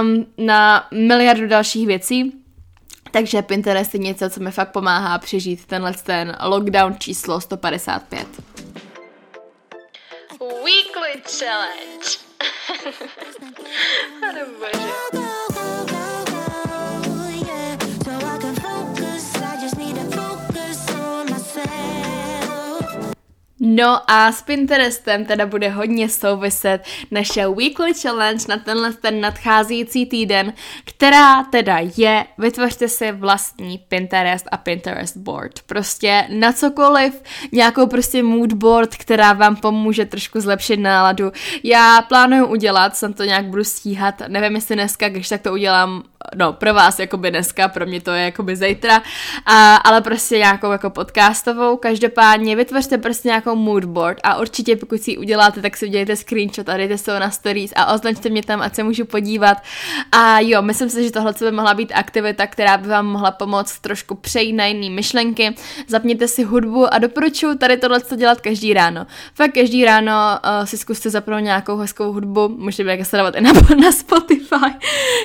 um, 0.00 0.26
na 0.38 0.88
miliardu 0.94 1.46
dalších 1.46 1.86
věcí. 1.86 2.32
Takže 3.10 3.42
Pinterest 3.42 3.94
je 3.94 4.00
něco, 4.00 4.30
co 4.30 4.40
mi 4.40 4.50
fakt 4.50 4.72
pomáhá 4.72 5.18
přežít 5.18 5.66
tenhle 5.66 5.92
ten 5.92 6.36
lockdown 6.42 6.96
číslo 6.98 7.40
155. 7.40 8.26
Weekly 10.40 11.22
challenge. 11.38 12.27
I 14.22 14.32
don't 14.32 14.56
a 14.56 14.60
budget. 14.60 15.17
No 23.60 24.10
a 24.10 24.32
s 24.32 24.42
Pinterestem 24.42 25.24
teda 25.24 25.46
bude 25.46 25.68
hodně 25.68 26.08
souviset 26.08 26.84
naše 27.10 27.48
weekly 27.48 27.94
challenge 27.94 28.44
na 28.48 28.56
tenhle 28.56 28.92
ten 28.92 29.20
nadcházející 29.20 30.06
týden, 30.06 30.52
která 30.84 31.42
teda 31.42 31.78
je, 31.96 32.26
vytvořte 32.38 32.88
si 32.88 33.12
vlastní 33.12 33.78
Pinterest 33.78 34.48
a 34.50 34.56
Pinterest 34.56 35.16
board. 35.16 35.60
Prostě 35.66 36.26
na 36.28 36.52
cokoliv, 36.52 37.22
nějakou 37.52 37.86
prostě 37.86 38.22
mood 38.22 38.52
board, 38.52 38.96
která 38.96 39.32
vám 39.32 39.56
pomůže 39.56 40.04
trošku 40.06 40.40
zlepšit 40.40 40.76
náladu. 40.76 41.32
Já 41.62 42.02
plánuju 42.02 42.46
udělat, 42.46 42.96
jsem 42.96 43.12
to 43.12 43.24
nějak 43.24 43.44
budu 43.44 43.64
stíhat, 43.64 44.22
nevím 44.28 44.54
jestli 44.54 44.74
dneska, 44.74 45.08
když 45.08 45.28
tak 45.28 45.42
to 45.42 45.52
udělám, 45.52 46.02
no 46.36 46.52
pro 46.52 46.74
vás 46.74 46.98
jakoby 46.98 47.30
dneska, 47.30 47.68
pro 47.68 47.86
mě 47.86 48.00
to 48.00 48.10
je 48.10 48.24
jakoby 48.24 48.56
zítra, 48.56 49.02
a, 49.46 49.76
ale 49.76 50.00
prostě 50.00 50.38
nějakou 50.38 50.70
jako 50.70 50.90
podcastovou, 50.90 51.76
každopádně 51.76 52.56
vytvořte 52.56 52.98
prostě 52.98 53.28
nějakou 53.28 53.56
mood 53.56 53.84
board 53.84 54.18
a 54.22 54.40
určitě 54.40 54.76
pokud 54.76 55.02
si 55.02 55.10
ji 55.10 55.18
uděláte, 55.18 55.62
tak 55.62 55.76
si 55.76 55.86
udělejte 55.86 56.16
screenshot 56.16 56.68
a 56.68 56.76
dejte 56.76 56.98
se 56.98 57.12
ho 57.12 57.18
na 57.18 57.30
stories 57.30 57.72
a 57.76 57.94
označte 57.94 58.28
mě 58.28 58.42
tam, 58.42 58.62
ať 58.62 58.74
se 58.74 58.82
můžu 58.82 59.04
podívat 59.04 59.58
a 60.12 60.40
jo, 60.40 60.62
myslím 60.62 60.90
si, 60.90 61.04
že 61.04 61.10
tohle 61.10 61.34
by 61.40 61.50
mohla 61.50 61.74
být 61.74 61.92
aktivita, 61.94 62.46
která 62.46 62.76
by 62.78 62.88
vám 62.88 63.06
mohla 63.06 63.30
pomoct 63.30 63.78
trošku 63.78 64.14
přejít 64.14 64.52
na 64.52 64.66
jiné 64.66 64.90
myšlenky, 64.90 65.54
zapněte 65.86 66.28
si 66.28 66.44
hudbu 66.44 66.94
a 66.94 66.98
doporučuji 66.98 67.54
tady 67.54 67.76
tohle 67.76 68.00
dělat 68.16 68.40
každý 68.40 68.74
ráno. 68.74 69.06
Fakt 69.34 69.54
každý 69.54 69.84
ráno 69.84 70.12
uh, 70.12 70.64
si 70.64 70.78
zkuste 70.78 71.10
zapnout 71.10 71.42
nějakou 71.42 71.76
hezkou 71.76 72.12
hudbu, 72.12 72.48
můžete 72.48 72.96
být 72.96 73.04
sledovat 73.04 73.34
i 73.36 73.40
na, 73.40 73.52
na 73.82 73.92
Spotify. 73.92 74.70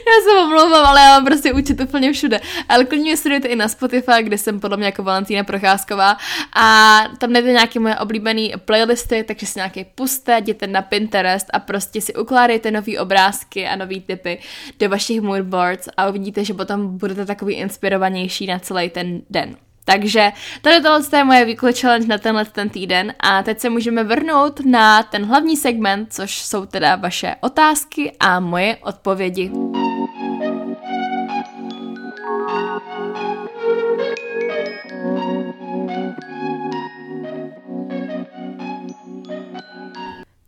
Já 0.07 0.23
se 0.23 0.39
omlouvám, 0.43 0.82
ale 0.83 1.01
já 1.01 1.07
mám 1.07 1.25
prostě 1.25 1.53
účet 1.53 1.81
úplně 1.81 2.13
všude. 2.13 2.39
Ale 2.69 2.85
klidně 2.85 3.03
mě 3.03 3.17
sledujete 3.17 3.47
i 3.47 3.55
na 3.55 3.67
Spotify, 3.67 4.23
kde 4.23 4.37
jsem 4.37 4.59
podle 4.59 4.77
mě 4.77 4.85
jako 4.85 5.03
Valentína 5.03 5.43
Procházková 5.43 6.17
a 6.55 6.99
tam 7.17 7.33
najdete 7.33 7.51
nějaké 7.51 7.79
moje 7.79 7.95
oblíbené 7.95 8.47
playlisty, 8.65 9.23
takže 9.23 9.45
si 9.45 9.59
nějaké 9.59 9.85
puste, 9.95 10.37
jděte 10.37 10.67
na 10.67 10.81
Pinterest 10.81 11.47
a 11.53 11.59
prostě 11.59 12.01
si 12.01 12.13
ukládejte 12.15 12.71
nové 12.71 12.99
obrázky 12.99 13.67
a 13.67 13.75
nové 13.75 13.99
typy 13.99 14.39
do 14.79 14.89
vašich 14.89 15.21
moodboards 15.21 15.89
a 15.97 16.09
uvidíte, 16.09 16.45
že 16.45 16.53
potom 16.53 16.97
budete 16.97 17.25
takový 17.25 17.53
inspirovanější 17.53 18.47
na 18.47 18.59
celý 18.59 18.89
ten 18.89 19.21
den. 19.29 19.55
Takže 19.85 20.31
tady 20.61 20.81
tohle 20.81 21.01
je 21.17 21.23
moje 21.23 21.45
weekly 21.45 21.73
challenge 21.73 22.07
na 22.07 22.17
tenhle 22.17 22.45
ten 22.45 22.69
týden 22.69 23.13
a 23.19 23.43
teď 23.43 23.59
se 23.59 23.69
můžeme 23.69 24.03
vrhnout 24.03 24.59
na 24.65 25.03
ten 25.03 25.25
hlavní 25.25 25.57
segment, 25.57 26.13
což 26.13 26.41
jsou 26.41 26.65
teda 26.65 26.95
vaše 26.95 27.35
otázky 27.41 28.11
a 28.19 28.39
moje 28.39 28.77
odpovědi. 28.81 29.51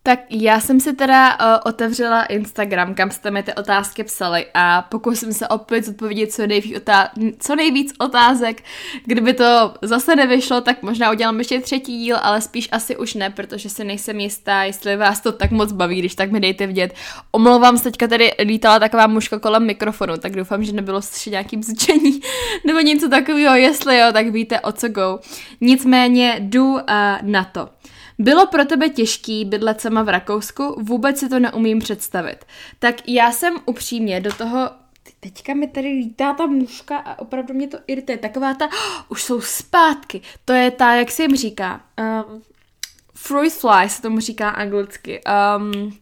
Tak 0.06 0.20
já 0.30 0.60
jsem 0.60 0.80
si 0.80 0.94
teda 0.94 1.40
uh, 1.40 1.60
otevřela 1.66 2.24
Instagram, 2.24 2.96
kam 2.96 3.12
jste 3.12 3.32
mi 3.32 3.44
ty 3.44 3.54
otázky 3.54 4.04
psali 4.04 4.46
a 4.54 4.82
pokusím 4.82 5.34
se 5.34 5.48
opět 5.48 5.88
odpovědět 5.88 6.32
co 6.32 6.48
nejvíc, 6.48 6.78
otá- 6.78 7.10
co 7.40 7.56
nejvíc 7.56 7.94
otázek. 8.00 8.64
Kdyby 9.06 9.34
to 9.34 9.74
zase 9.82 10.16
nevyšlo, 10.16 10.62
tak 10.62 10.84
možná 10.84 11.12
udělám 11.12 11.38
ještě 11.38 11.62
třetí 11.62 11.98
díl, 11.98 12.18
ale 12.22 12.42
spíš 12.42 12.70
asi 12.72 12.98
už 12.98 13.14
ne, 13.14 13.30
protože 13.30 13.70
si 13.70 13.84
nejsem 13.84 14.20
jistá, 14.20 14.64
jestli 14.64 14.98
vás 14.98 15.22
to 15.22 15.32
tak 15.32 15.52
moc 15.52 15.72
baví, 15.72 16.00
když 16.00 16.16
tak 16.16 16.32
mi 16.32 16.40
dejte 16.40 16.68
vidět. 16.68 16.94
Omlouvám 17.32 17.78
se, 17.78 17.84
teďka 17.84 18.08
tady 18.08 18.32
lítala 18.46 18.80
taková 18.80 19.08
muška 19.08 19.40
kolem 19.40 19.66
mikrofonu, 19.66 20.18
tak 20.18 20.36
doufám, 20.36 20.64
že 20.64 20.72
nebylo 20.72 21.02
slyšet 21.02 21.30
nějaký 21.30 21.58
bzučení 21.58 22.22
nebo 22.66 22.80
něco 22.80 23.10
takového, 23.10 23.56
jestli 23.56 23.98
jo, 23.98 24.08
tak 24.14 24.28
víte 24.28 24.60
o 24.60 24.72
co 24.72 24.88
go. 24.88 25.20
Nicméně 25.62 26.36
jdu 26.40 26.74
uh, 26.74 26.80
na 27.22 27.44
to. 27.44 27.75
Bylo 28.20 28.48
pro 28.48 28.66
tebe 28.66 28.90
těžký 28.90 29.46
bydlet 29.46 29.82
sama 29.82 30.04
v 30.04 30.10
Rakousku? 30.10 30.76
Vůbec 30.82 31.20
si 31.20 31.30
to 31.30 31.40
neumím 31.40 31.80
představit. 31.80 32.46
Tak 32.80 32.96
já 33.08 33.32
jsem 33.32 33.56
upřímně 33.66 34.22
do 34.22 34.34
toho 34.34 34.70
Teďka 35.20 35.54
mi 35.54 35.68
tady 35.68 35.88
lítá 35.88 36.34
ta 36.34 36.46
muška 36.46 36.98
a 36.98 37.20
opravdu 37.20 37.54
mě 37.54 37.68
to 37.68 37.78
irituje. 37.88 38.18
Taková 38.18 38.54
ta, 38.54 38.66
oh, 38.66 39.04
už 39.10 39.24
jsou 39.24 39.42
zpátky. 39.42 40.22
To 40.46 40.54
je 40.54 40.72
ta, 40.72 40.94
jak 40.94 41.12
se 41.12 41.24
jim 41.24 41.36
říká, 41.36 41.82
um, 42.00 42.42
fruit 43.14 43.54
fly 43.54 43.90
se 43.90 44.02
tomu 44.02 44.20
říká 44.20 44.50
anglicky. 44.50 45.22
Um, 45.58 45.98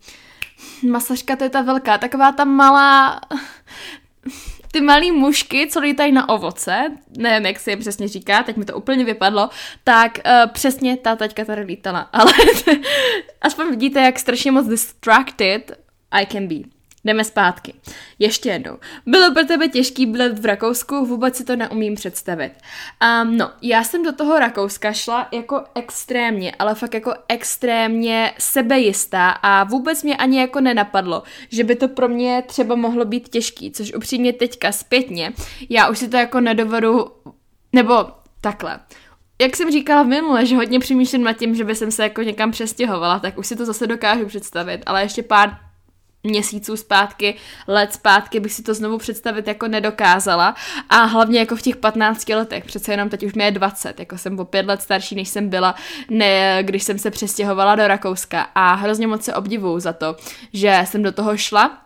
masažka 0.91 1.35
to 1.35 1.43
je 1.43 1.49
ta 1.49 1.61
velká, 1.61 1.97
taková 1.97 2.31
ta 2.31 2.45
malá, 2.45 3.21
ty 4.73 4.81
malý 4.81 5.11
mušky, 5.11 5.67
co 5.67 5.79
lítají 5.79 6.11
na 6.11 6.29
ovoce, 6.29 6.91
nevím, 7.17 7.45
jak 7.45 7.59
se 7.59 7.71
jim 7.71 7.79
přesně 7.79 8.07
říká, 8.07 8.43
teď 8.43 8.57
mi 8.57 8.65
to 8.65 8.77
úplně 8.77 9.05
vypadlo, 9.05 9.49
tak 9.83 10.19
uh, 10.25 10.51
přesně 10.51 10.97
ta 10.97 11.15
taťka 11.15 11.45
tady 11.45 11.61
lítala, 11.61 11.99
ale 12.13 12.33
aspoň 13.41 13.69
vidíte, 13.69 14.01
jak 14.01 14.19
strašně 14.19 14.51
moc 14.51 14.67
distracted 14.67 15.71
I 16.11 16.25
can 16.25 16.47
be. 16.47 16.55
Jdeme 17.05 17.23
zpátky. 17.23 17.73
Ještě 18.19 18.49
jednou. 18.49 18.77
Bylo 19.05 19.33
pro 19.33 19.43
tebe 19.43 19.67
těžký 19.67 20.05
bydlet 20.05 20.39
v 20.39 20.45
Rakousku? 20.45 21.05
Vůbec 21.05 21.35
si 21.35 21.45
to 21.45 21.55
neumím 21.55 21.95
představit. 21.95 22.51
Um, 23.23 23.37
no, 23.37 23.51
já 23.61 23.83
jsem 23.83 24.03
do 24.03 24.11
toho 24.11 24.39
Rakouska 24.39 24.93
šla 24.93 25.27
jako 25.31 25.63
extrémně, 25.75 26.51
ale 26.59 26.75
fakt 26.75 26.93
jako 26.93 27.13
extrémně 27.27 28.33
sebejistá 28.37 29.29
a 29.29 29.63
vůbec 29.63 30.03
mě 30.03 30.17
ani 30.17 30.39
jako 30.39 30.61
nenapadlo, 30.61 31.23
že 31.49 31.63
by 31.63 31.75
to 31.75 31.87
pro 31.87 32.07
mě 32.07 32.43
třeba 32.47 32.75
mohlo 32.75 33.05
být 33.05 33.29
těžký, 33.29 33.71
což 33.71 33.93
upřímně 33.93 34.33
teďka 34.33 34.71
zpětně, 34.71 35.33
já 35.69 35.89
už 35.89 35.99
si 35.99 36.07
to 36.07 36.17
jako 36.17 36.39
nedovedu, 36.39 37.11
nebo 37.73 38.05
takhle 38.41 38.79
jak 39.41 39.55
jsem 39.55 39.71
říkala 39.71 40.03
v 40.03 40.07
minule, 40.07 40.45
že 40.45 40.55
hodně 40.55 40.79
přemýšlím 40.79 41.23
nad 41.23 41.33
tím, 41.33 41.55
že 41.55 41.63
by 41.63 41.75
jsem 41.75 41.91
se 41.91 42.03
jako 42.03 42.21
někam 42.21 42.51
přestěhovala, 42.51 43.19
tak 43.19 43.37
už 43.37 43.47
si 43.47 43.55
to 43.55 43.65
zase 43.65 43.87
dokážu 43.87 44.25
představit, 44.25 44.83
ale 44.85 45.01
ještě 45.01 45.23
pár 45.23 45.57
měsíců 46.23 46.77
zpátky, 46.77 47.35
let 47.67 47.93
zpátky 47.93 48.39
bych 48.39 48.53
si 48.53 48.63
to 48.63 48.73
znovu 48.73 48.97
představit 48.97 49.47
jako 49.47 49.67
nedokázala. 49.67 50.55
A 50.89 51.03
hlavně 51.03 51.39
jako 51.39 51.55
v 51.55 51.61
těch 51.61 51.75
15 51.75 52.29
letech, 52.29 52.65
přece 52.65 52.93
jenom 52.93 53.09
teď 53.09 53.23
už 53.23 53.33
mi 53.33 53.43
je 53.43 53.51
20, 53.51 53.99
jako 53.99 54.17
jsem 54.17 54.39
o 54.39 54.45
pět 54.45 54.65
let 54.65 54.81
starší, 54.81 55.15
než 55.15 55.29
jsem 55.29 55.49
byla, 55.49 55.75
ne, 56.09 56.63
když 56.63 56.83
jsem 56.83 56.99
se 56.99 57.11
přestěhovala 57.11 57.75
do 57.75 57.87
Rakouska. 57.87 58.41
A 58.55 58.73
hrozně 58.73 59.07
moc 59.07 59.23
se 59.23 59.35
obdivuju 59.35 59.79
za 59.79 59.93
to, 59.93 60.15
že 60.53 60.81
jsem 60.85 61.03
do 61.03 61.11
toho 61.11 61.37
šla 61.37 61.82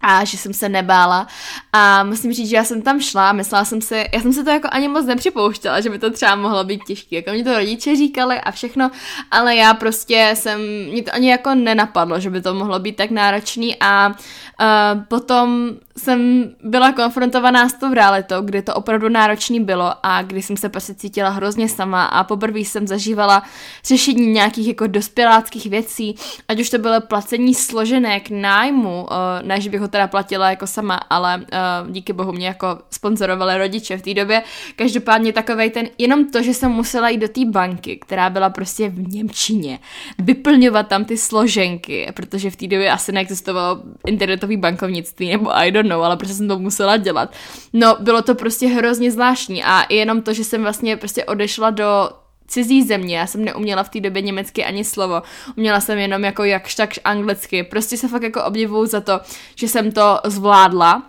a 0.00 0.24
že 0.24 0.36
jsem 0.38 0.52
se 0.52 0.68
nebála. 0.68 1.26
A 1.72 2.04
musím 2.04 2.32
říct, 2.32 2.48
že 2.48 2.56
já 2.56 2.64
jsem 2.64 2.82
tam 2.82 3.00
šla 3.00 3.32
myslela 3.32 3.64
jsem 3.64 3.80
si, 3.80 4.04
já 4.14 4.20
jsem 4.20 4.32
se 4.32 4.44
to 4.44 4.50
jako 4.50 4.68
ani 4.70 4.88
moc 4.88 5.06
nepřipouštěla, 5.06 5.80
že 5.80 5.90
by 5.90 5.98
to 5.98 6.10
třeba 6.10 6.34
mohlo 6.34 6.64
být 6.64 6.84
těžké, 6.84 7.16
jako 7.16 7.30
mě 7.30 7.44
to 7.44 7.54
rodiče 7.54 7.96
říkali 7.96 8.40
a 8.40 8.50
všechno, 8.50 8.90
ale 9.30 9.56
já 9.56 9.74
prostě 9.74 10.30
jsem, 10.34 10.60
mě 10.90 11.02
to 11.02 11.14
ani 11.14 11.30
jako 11.30 11.54
nenapadlo, 11.54 12.20
že 12.20 12.30
by 12.30 12.40
to 12.42 12.54
mohlo 12.54 12.78
být 12.78 12.96
tak 12.96 13.10
náročný. 13.10 13.76
A 13.80 14.08
uh, 14.08 15.02
potom 15.08 15.70
jsem 15.96 16.50
byla 16.64 16.92
konfrontovaná 16.92 17.68
s 17.68 17.74
tou 17.74 17.94
realitou, 17.94 18.40
kdy 18.40 18.62
to 18.62 18.74
opravdu 18.74 19.08
náročný 19.08 19.60
bylo 19.60 19.94
a 20.02 20.22
kdy 20.22 20.42
jsem 20.42 20.56
se 20.56 20.68
prostě 20.68 20.94
cítila 20.94 21.30
hrozně 21.30 21.68
sama 21.68 22.04
a 22.04 22.24
poprvé 22.24 22.58
jsem 22.58 22.86
zažívala 22.86 23.42
řešení 23.84 24.26
nějakých 24.26 24.68
jako 24.68 24.86
dospěláckých 24.86 25.66
věcí, 25.66 26.14
ať 26.48 26.60
už 26.60 26.70
to 26.70 26.78
bylo 26.78 27.00
placení 27.00 27.54
složenek, 27.54 28.30
nájmu, 28.30 29.02
uh, 29.02 29.08
ne, 29.42 29.60
že 29.60 29.70
bych 29.70 29.80
teda 29.88 30.06
platila 30.06 30.50
jako 30.50 30.66
sama, 30.66 30.94
ale 30.94 31.36
uh, 31.36 31.90
díky 31.90 32.12
bohu 32.12 32.32
mě 32.32 32.46
jako 32.46 32.78
sponzorovali 32.90 33.58
rodiče 33.58 33.96
v 33.96 34.02
té 34.02 34.14
době. 34.14 34.42
Každopádně 34.76 35.32
takovej 35.32 35.70
ten, 35.70 35.88
jenom 35.98 36.30
to, 36.30 36.42
že 36.42 36.54
jsem 36.54 36.70
musela 36.70 37.08
jít 37.08 37.18
do 37.18 37.28
té 37.28 37.44
banky, 37.44 37.96
která 37.96 38.30
byla 38.30 38.50
prostě 38.50 38.88
v 38.88 39.08
Němčině, 39.08 39.78
vyplňovat 40.18 40.88
tam 40.88 41.04
ty 41.04 41.16
složenky, 41.16 42.12
protože 42.14 42.50
v 42.50 42.56
té 42.56 42.66
době 42.66 42.90
asi 42.90 43.12
neexistovalo 43.12 43.82
internetový 44.06 44.56
bankovnictví 44.56 45.28
nebo 45.30 45.56
I 45.56 45.70
don't 45.70 45.90
know, 45.90 46.04
ale 46.04 46.16
prostě 46.16 46.34
jsem 46.34 46.48
to 46.48 46.58
musela 46.58 46.96
dělat. 46.96 47.32
No, 47.72 47.96
bylo 48.00 48.22
to 48.22 48.34
prostě 48.34 48.68
hrozně 48.68 49.10
zvláštní 49.10 49.64
a 49.64 49.92
jenom 49.92 50.22
to, 50.22 50.32
že 50.32 50.44
jsem 50.44 50.62
vlastně 50.62 50.96
prostě 50.96 51.24
odešla 51.24 51.70
do 51.70 52.10
cizí 52.48 52.82
země, 52.82 53.18
já 53.18 53.26
jsem 53.26 53.44
neuměla 53.44 53.82
v 53.82 53.88
té 53.88 54.00
době 54.00 54.22
německy 54.22 54.64
ani 54.64 54.84
slovo, 54.84 55.22
uměla 55.56 55.80
jsem 55.80 55.98
jenom 55.98 56.24
jako 56.24 56.44
jakž 56.44 56.74
takž 56.74 57.00
anglicky, 57.04 57.62
prostě 57.62 57.96
se 57.96 58.08
fakt 58.08 58.22
jako 58.22 58.44
obdivuju 58.44 58.86
za 58.86 59.00
to, 59.00 59.20
že 59.56 59.68
jsem 59.68 59.92
to 59.92 60.20
zvládla, 60.24 61.02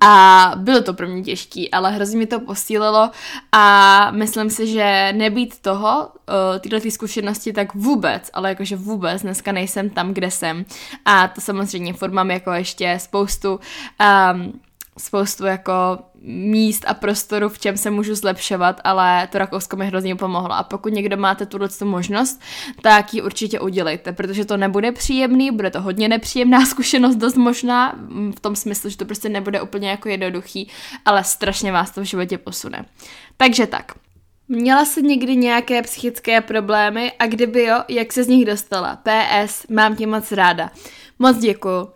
a 0.00 0.52
bylo 0.56 0.82
to 0.82 0.94
pro 0.94 1.08
mě 1.08 1.22
těžký, 1.22 1.70
ale 1.70 1.92
hrozně 1.92 2.18
mi 2.18 2.26
to 2.26 2.40
posílilo. 2.40 3.10
A 3.52 4.10
myslím 4.10 4.50
si, 4.50 4.66
že 4.66 5.12
nebýt 5.12 5.60
toho, 5.60 6.08
tyhle 6.60 6.80
ty 6.80 6.90
zkušenosti, 6.90 7.52
tak 7.52 7.74
vůbec, 7.74 8.30
ale 8.32 8.48
jakože 8.48 8.76
vůbec 8.76 9.22
dneska 9.22 9.52
nejsem 9.52 9.90
tam, 9.90 10.14
kde 10.14 10.30
jsem. 10.30 10.64
A 11.04 11.28
to 11.28 11.40
samozřejmě 11.40 11.92
furt 11.92 12.12
mám 12.12 12.30
jako 12.30 12.52
ještě 12.52 12.98
spoustu 13.00 13.60
um, 14.32 14.60
spoustu 15.00 15.46
jako 15.46 15.72
míst 16.22 16.84
a 16.88 16.94
prostoru, 16.94 17.48
v 17.48 17.58
čem 17.58 17.76
se 17.76 17.90
můžu 17.90 18.14
zlepšovat, 18.14 18.80
ale 18.84 19.28
to 19.32 19.38
Rakousko 19.38 19.76
mi 19.76 19.86
hrozně 19.86 20.16
pomohlo. 20.16 20.52
A 20.52 20.62
pokud 20.62 20.92
někdo 20.92 21.16
máte 21.16 21.46
tuhle 21.46 21.68
možnost, 21.84 22.40
tak 22.82 23.14
ji 23.14 23.22
určitě 23.22 23.60
udělejte, 23.60 24.12
protože 24.12 24.44
to 24.44 24.56
nebude 24.56 24.92
příjemný, 24.92 25.50
bude 25.50 25.70
to 25.70 25.80
hodně 25.80 26.08
nepříjemná 26.08 26.66
zkušenost, 26.66 27.16
dost 27.16 27.36
možná, 27.36 27.98
v 28.36 28.40
tom 28.40 28.56
smyslu, 28.56 28.90
že 28.90 28.96
to 28.96 29.04
prostě 29.04 29.28
nebude 29.28 29.62
úplně 29.62 29.90
jako 29.90 30.08
jednoduchý, 30.08 30.68
ale 31.04 31.24
strašně 31.24 31.72
vás 31.72 31.90
to 31.90 32.00
v 32.00 32.04
životě 32.04 32.38
posune. 32.38 32.84
Takže 33.36 33.66
tak. 33.66 33.92
Měla 34.48 34.84
jsi 34.84 35.02
někdy 35.02 35.36
nějaké 35.36 35.82
psychické 35.82 36.40
problémy 36.40 37.12
a 37.18 37.26
kdyby 37.26 37.64
jo, 37.64 37.78
jak 37.88 38.12
se 38.12 38.24
z 38.24 38.28
nich 38.28 38.46
dostala? 38.46 38.96
PS, 38.96 39.66
mám 39.68 39.96
tě 39.96 40.06
moc 40.06 40.32
ráda. 40.32 40.70
Moc 41.18 41.38
děkuju. 41.38 41.88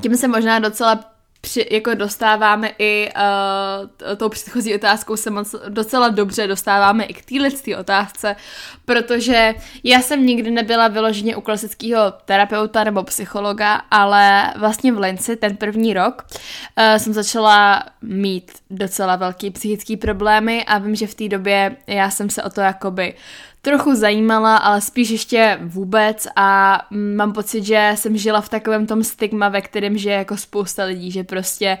Tím 0.00 0.16
se 0.16 0.28
možná 0.28 0.58
docela 0.58 1.11
při, 1.44 1.66
jako 1.70 1.94
dostáváme 1.94 2.70
i 2.78 3.08
uh, 3.16 4.16
tou 4.16 4.28
předchozí 4.28 4.74
otázkou 4.74 5.16
se 5.16 5.30
moc 5.30 5.54
docela 5.68 6.08
dobře 6.08 6.46
dostáváme 6.46 7.04
i 7.04 7.14
k 7.14 7.24
téhle 7.24 7.78
otázce, 7.78 8.36
protože 8.84 9.54
já 9.84 10.00
jsem 10.00 10.26
nikdy 10.26 10.50
nebyla 10.50 10.88
vyloženě 10.88 11.36
u 11.36 11.40
klasického 11.40 12.12
terapeuta 12.24 12.84
nebo 12.84 13.02
psychologa, 13.02 13.74
ale 13.90 14.54
vlastně 14.56 14.92
v 14.92 14.98
Linci 14.98 15.36
ten 15.36 15.56
první 15.56 15.94
rok 15.94 16.26
uh, 16.26 16.98
jsem 16.98 17.12
začala 17.12 17.82
mít 18.02 18.52
docela 18.70 19.16
velký 19.16 19.50
psychický 19.50 19.96
problémy 19.96 20.64
a 20.64 20.78
vím, 20.78 20.94
že 20.94 21.06
v 21.06 21.14
té 21.14 21.28
době 21.28 21.76
já 21.86 22.10
jsem 22.10 22.30
se 22.30 22.42
o 22.42 22.50
to 22.50 22.60
jakoby 22.60 23.12
uh, 23.12 23.18
trochu 23.62 23.94
zajímala, 23.94 24.56
ale 24.56 24.80
spíš 24.80 25.10
ještě 25.10 25.58
vůbec 25.62 26.26
a 26.36 26.80
mám 26.90 27.32
pocit, 27.32 27.64
že 27.64 27.92
jsem 27.94 28.16
žila 28.16 28.40
v 28.40 28.48
takovém 28.48 28.86
tom 28.86 29.04
stigma, 29.04 29.48
ve 29.48 29.60
kterém 29.60 29.98
žije 29.98 30.14
jako 30.14 30.36
spousta 30.36 30.84
lidí, 30.84 31.10
že 31.10 31.24
prostě 31.24 31.78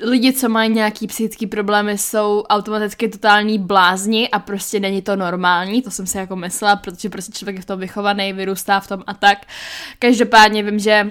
lidi, 0.00 0.32
co 0.32 0.48
mají 0.48 0.70
nějaký 0.70 1.06
psychický 1.06 1.46
problémy, 1.46 1.98
jsou 1.98 2.42
automaticky 2.42 3.08
totální 3.08 3.58
blázni 3.58 4.28
a 4.30 4.38
prostě 4.38 4.80
není 4.80 5.02
to 5.02 5.16
normální, 5.16 5.82
to 5.82 5.90
jsem 5.90 6.06
si 6.06 6.18
jako 6.18 6.36
myslela, 6.36 6.76
protože 6.76 7.08
prostě 7.08 7.32
člověk 7.32 7.56
je 7.56 7.62
v 7.62 7.66
tom 7.66 7.80
vychovaný, 7.80 8.32
vyrůstá 8.32 8.80
v 8.80 8.88
tom 8.88 9.04
a 9.06 9.14
tak. 9.14 9.38
Každopádně 9.98 10.62
vím, 10.62 10.78
že 10.78 11.10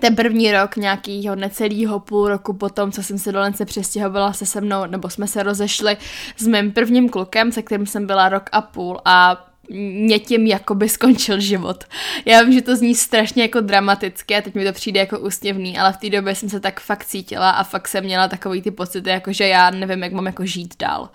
ten 0.00 0.16
první 0.16 0.52
rok, 0.52 0.76
nějakýho 0.76 1.36
necelýho 1.36 2.00
půl 2.00 2.28
roku 2.28 2.52
potom, 2.52 2.92
co 2.92 3.02
jsem 3.02 3.18
se 3.18 3.32
do 3.32 3.40
Lence 3.40 3.64
přestěhovala 3.64 4.32
se 4.32 4.46
se 4.46 4.60
mnou, 4.60 4.86
nebo 4.86 5.10
jsme 5.10 5.26
se 5.26 5.42
rozešli 5.42 5.96
s 6.36 6.46
mým 6.46 6.72
prvním 6.72 7.08
klukem, 7.08 7.52
se 7.52 7.62
kterým 7.62 7.86
jsem 7.86 8.06
byla 8.06 8.28
rok 8.28 8.50
a 8.52 8.60
půl 8.60 9.00
a 9.04 9.46
mě 9.70 10.18
tím 10.18 10.46
jakoby 10.46 10.88
skončil 10.88 11.40
život. 11.40 11.84
Já 12.24 12.42
vím, 12.42 12.52
že 12.52 12.62
to 12.62 12.76
zní 12.76 12.94
strašně 12.94 13.42
jako 13.42 13.60
dramaticky 13.60 14.36
a 14.36 14.40
teď 14.40 14.54
mi 14.54 14.64
to 14.64 14.72
přijde 14.72 15.00
jako 15.00 15.18
úsměvný, 15.18 15.78
ale 15.78 15.92
v 15.92 15.96
té 15.96 16.10
době 16.10 16.34
jsem 16.34 16.48
se 16.48 16.60
tak 16.60 16.80
fakt 16.80 17.04
cítila 17.04 17.50
a 17.50 17.64
fakt 17.64 17.88
jsem 17.88 18.04
měla 18.04 18.28
takový 18.28 18.62
ty 18.62 18.70
pocity, 18.70 19.10
jako 19.10 19.32
že 19.32 19.46
já 19.46 19.70
nevím, 19.70 20.02
jak 20.02 20.12
mám 20.12 20.26
jako 20.26 20.46
žít 20.46 20.74
dál. 20.78 21.08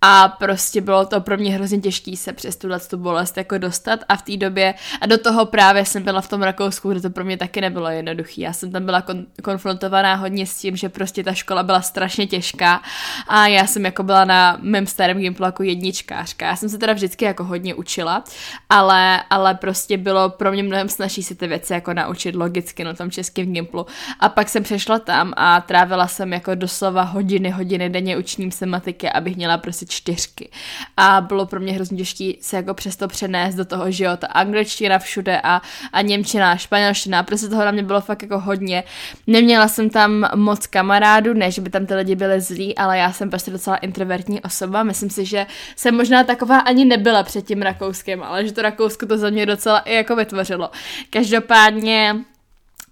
A 0.00 0.28
prostě 0.28 0.80
bylo 0.80 1.06
to 1.06 1.20
pro 1.20 1.36
mě 1.36 1.52
hrozně 1.52 1.78
těžké 1.78 2.16
se 2.16 2.32
přes 2.32 2.56
tuhle 2.56 2.80
tu 2.80 2.96
bolest 2.96 3.36
jako 3.36 3.58
dostat 3.58 4.00
a 4.08 4.16
v 4.16 4.22
té 4.22 4.36
době, 4.36 4.74
a 5.00 5.06
do 5.06 5.18
toho 5.18 5.46
právě 5.46 5.84
jsem 5.84 6.02
byla 6.02 6.20
v 6.20 6.28
tom 6.28 6.42
Rakousku, 6.42 6.90
kde 6.90 7.00
to 7.00 7.10
pro 7.10 7.24
mě 7.24 7.36
taky 7.36 7.60
nebylo 7.60 7.88
jednoduché. 7.88 8.40
Já 8.40 8.52
jsem 8.52 8.72
tam 8.72 8.84
byla 8.84 9.00
kon- 9.00 9.26
konfrontovaná 9.42 10.14
hodně 10.14 10.46
s 10.46 10.58
tím, 10.58 10.76
že 10.76 10.88
prostě 10.88 11.24
ta 11.24 11.34
škola 11.34 11.62
byla 11.62 11.82
strašně 11.82 12.26
těžká 12.26 12.82
a 13.28 13.46
já 13.46 13.66
jsem 13.66 13.84
jako 13.84 14.02
byla 14.02 14.24
na 14.24 14.58
mém 14.60 14.86
starém 14.86 15.18
gimplu 15.18 15.44
jako 15.44 15.62
jedničkářka. 15.62 16.46
Já 16.46 16.56
jsem 16.56 16.68
se 16.68 16.78
teda 16.78 16.92
vždycky 16.92 17.24
jako 17.24 17.44
hodně 17.44 17.74
učila, 17.74 18.24
ale, 18.70 19.22
ale 19.30 19.54
prostě 19.54 19.96
bylo 19.96 20.30
pro 20.30 20.52
mě 20.52 20.62
mnohem 20.62 20.88
snažší 20.88 21.22
si 21.22 21.34
ty 21.34 21.46
věci 21.46 21.72
jako 21.72 21.94
naučit 21.94 22.34
logicky 22.34 22.84
na 22.84 22.94
tom 22.94 23.10
českém 23.10 23.52
gimplu. 23.52 23.86
A 24.20 24.28
pak 24.28 24.48
jsem 24.48 24.62
přešla 24.62 24.98
tam 24.98 25.32
a 25.36 25.60
trávila 25.60 26.08
jsem 26.08 26.32
jako 26.32 26.54
doslova 26.54 27.02
hodiny, 27.02 27.50
hodiny 27.50 27.90
denně 27.90 28.16
učním 28.16 28.50
se 28.50 28.66
matiky, 28.66 29.10
abych 29.10 29.36
měla 29.36 29.58
prostě 29.58 29.87
čtyřky. 29.88 30.50
A 30.96 31.20
bylo 31.20 31.46
pro 31.46 31.60
mě 31.60 31.72
hrozně 31.72 31.98
těžké 31.98 32.32
se 32.40 32.56
jako 32.56 32.74
přesto 32.74 33.08
přenést 33.08 33.54
do 33.54 33.64
toho, 33.64 33.90
že 33.90 34.04
jo, 34.04 34.16
ta 34.16 34.26
angličtina 34.26 34.98
všude 34.98 35.40
a, 35.44 35.62
a 35.92 36.02
němčina, 36.02 36.56
španělština, 36.56 37.22
prostě 37.22 37.48
toho 37.48 37.64
na 37.64 37.70
mě 37.70 37.82
bylo 37.82 38.00
fakt 38.00 38.22
jako 38.22 38.40
hodně. 38.40 38.84
Neměla 39.26 39.68
jsem 39.68 39.90
tam 39.90 40.28
moc 40.34 40.66
kamarádů, 40.66 41.34
ne, 41.34 41.50
že 41.50 41.60
by 41.60 41.70
tam 41.70 41.86
ty 41.86 41.94
lidi 41.94 42.14
byli 42.16 42.40
zlí, 42.40 42.78
ale 42.78 42.98
já 42.98 43.12
jsem 43.12 43.30
prostě 43.30 43.50
docela 43.50 43.76
introvertní 43.76 44.40
osoba. 44.40 44.82
Myslím 44.82 45.10
si, 45.10 45.24
že 45.24 45.46
jsem 45.76 45.96
možná 45.96 46.24
taková 46.24 46.58
ani 46.58 46.84
nebyla 46.84 47.22
před 47.22 47.46
tím 47.46 47.62
Rakouskem, 47.62 48.22
ale 48.22 48.46
že 48.46 48.52
to 48.52 48.62
Rakousko 48.62 49.06
to 49.06 49.18
za 49.18 49.30
mě 49.30 49.46
docela 49.46 49.78
i 49.78 49.94
jako 49.94 50.16
vytvořilo. 50.16 50.70
Každopádně 51.10 52.16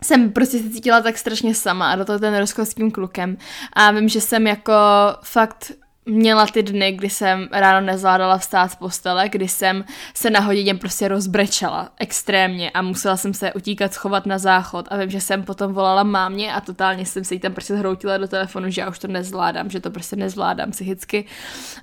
jsem 0.03 0.33
prostě 0.33 0.59
se 0.59 0.71
cítila 0.71 1.01
tak 1.01 1.19
strašně 1.19 1.55
sama 1.55 1.93
a 1.93 1.97
do 1.97 2.05
toho 2.05 2.19
ten 2.19 2.45
tím 2.75 2.91
klukem 2.91 3.37
a 3.73 3.91
vím, 3.91 4.09
že 4.09 4.21
jsem 4.21 4.47
jako 4.47 4.73
fakt 5.23 5.73
měla 6.07 6.47
ty 6.47 6.63
dny, 6.63 6.93
kdy 6.93 7.11
jsem 7.11 7.49
ráno 7.53 7.87
nezvládala 7.87 8.39
vstát 8.39 8.73
z 8.73 8.75
postele, 8.75 9.29
kdy 9.29 9.49
jsem 9.49 9.85
se 10.15 10.31
na 10.31 10.41
hodině 10.41 10.75
prostě 10.75 11.09
rozbrečela 11.09 11.89
extrémně 11.99 12.71
a 12.71 12.83
musela 12.83 13.17
jsem 13.17 13.35
se 13.35 13.53
utíkat 13.53 13.95
schovat 13.95 14.27
na 14.27 14.39
záchod. 14.39 14.87
A 14.91 14.97
vím, 14.97 15.11
že 15.11 15.21
jsem 15.21 15.43
potom 15.43 15.73
volala 15.73 16.03
mámě 16.03 16.55
a 16.55 16.61
totálně 16.61 17.07
jsem 17.07 17.25
se 17.25 17.35
jí 17.35 17.41
tam 17.41 17.53
prostě 17.53 17.77
zhroutila 17.77 18.19
do 18.19 18.29
telefonu, 18.29 18.71
že 18.71 18.81
já 18.81 18.89
už 18.89 18.99
to 18.99 19.09
nezvládám, 19.09 19.71
že 19.71 19.81
to 19.81 19.91
prostě 19.91 20.17
nezvládám 20.17 20.71
psychicky. 20.71 21.25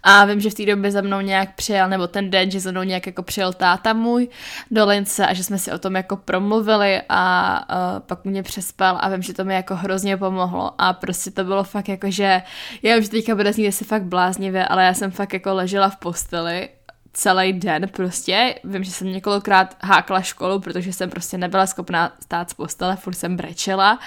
A 0.03 0.25
vím, 0.25 0.39
že 0.39 0.49
v 0.49 0.53
té 0.53 0.65
době 0.65 0.91
za 0.91 1.01
mnou 1.01 1.21
nějak 1.21 1.55
přijel, 1.55 1.89
nebo 1.89 2.07
ten 2.07 2.29
den, 2.29 2.51
že 2.51 2.59
za 2.59 2.71
mnou 2.71 2.83
nějak 2.83 3.05
jako 3.05 3.23
přijel 3.23 3.53
táta 3.53 3.93
můj 3.93 4.27
do 4.71 4.85
Lince 4.85 5.27
a 5.27 5.33
že 5.33 5.43
jsme 5.43 5.57
si 5.57 5.71
o 5.71 5.77
tom 5.77 5.95
jako 5.95 6.15
promluvili 6.15 7.01
a 7.09 7.65
uh, 7.69 7.99
pak 7.99 8.25
mě 8.25 8.43
přespal 8.43 8.97
a 9.01 9.09
vím, 9.09 9.21
že 9.21 9.33
to 9.33 9.43
mi 9.43 9.53
jako 9.53 9.75
hrozně 9.75 10.17
pomohlo. 10.17 10.71
A 10.77 10.93
prostě 10.93 11.31
to 11.31 11.43
bylo 11.43 11.63
fakt 11.63 11.89
jako, 11.89 12.11
že 12.11 12.41
já 12.83 12.97
už 12.97 13.09
teďka 13.09 13.35
bude 13.35 13.53
znít, 13.53 13.71
si 13.71 13.85
fakt 13.85 14.03
bláznivě, 14.13 14.67
ale 14.67 14.85
já 14.85 14.93
jsem 14.93 15.11
fakt 15.11 15.33
jako 15.33 15.53
ležela 15.53 15.89
v 15.89 15.97
posteli 15.97 16.69
celý 17.13 17.53
den 17.53 17.89
prostě. 17.91 18.55
Vím, 18.63 18.83
že 18.83 18.91
jsem 18.91 19.13
několikrát 19.13 19.77
hákla 19.81 20.21
školu, 20.21 20.59
protože 20.59 20.93
jsem 20.93 21.09
prostě 21.09 21.37
nebyla 21.37 21.67
schopná 21.67 22.13
stát 22.23 22.49
z 22.49 22.53
postele, 22.53 22.95
furt 22.95 23.13
jsem 23.13 23.37
brečela 23.37 23.99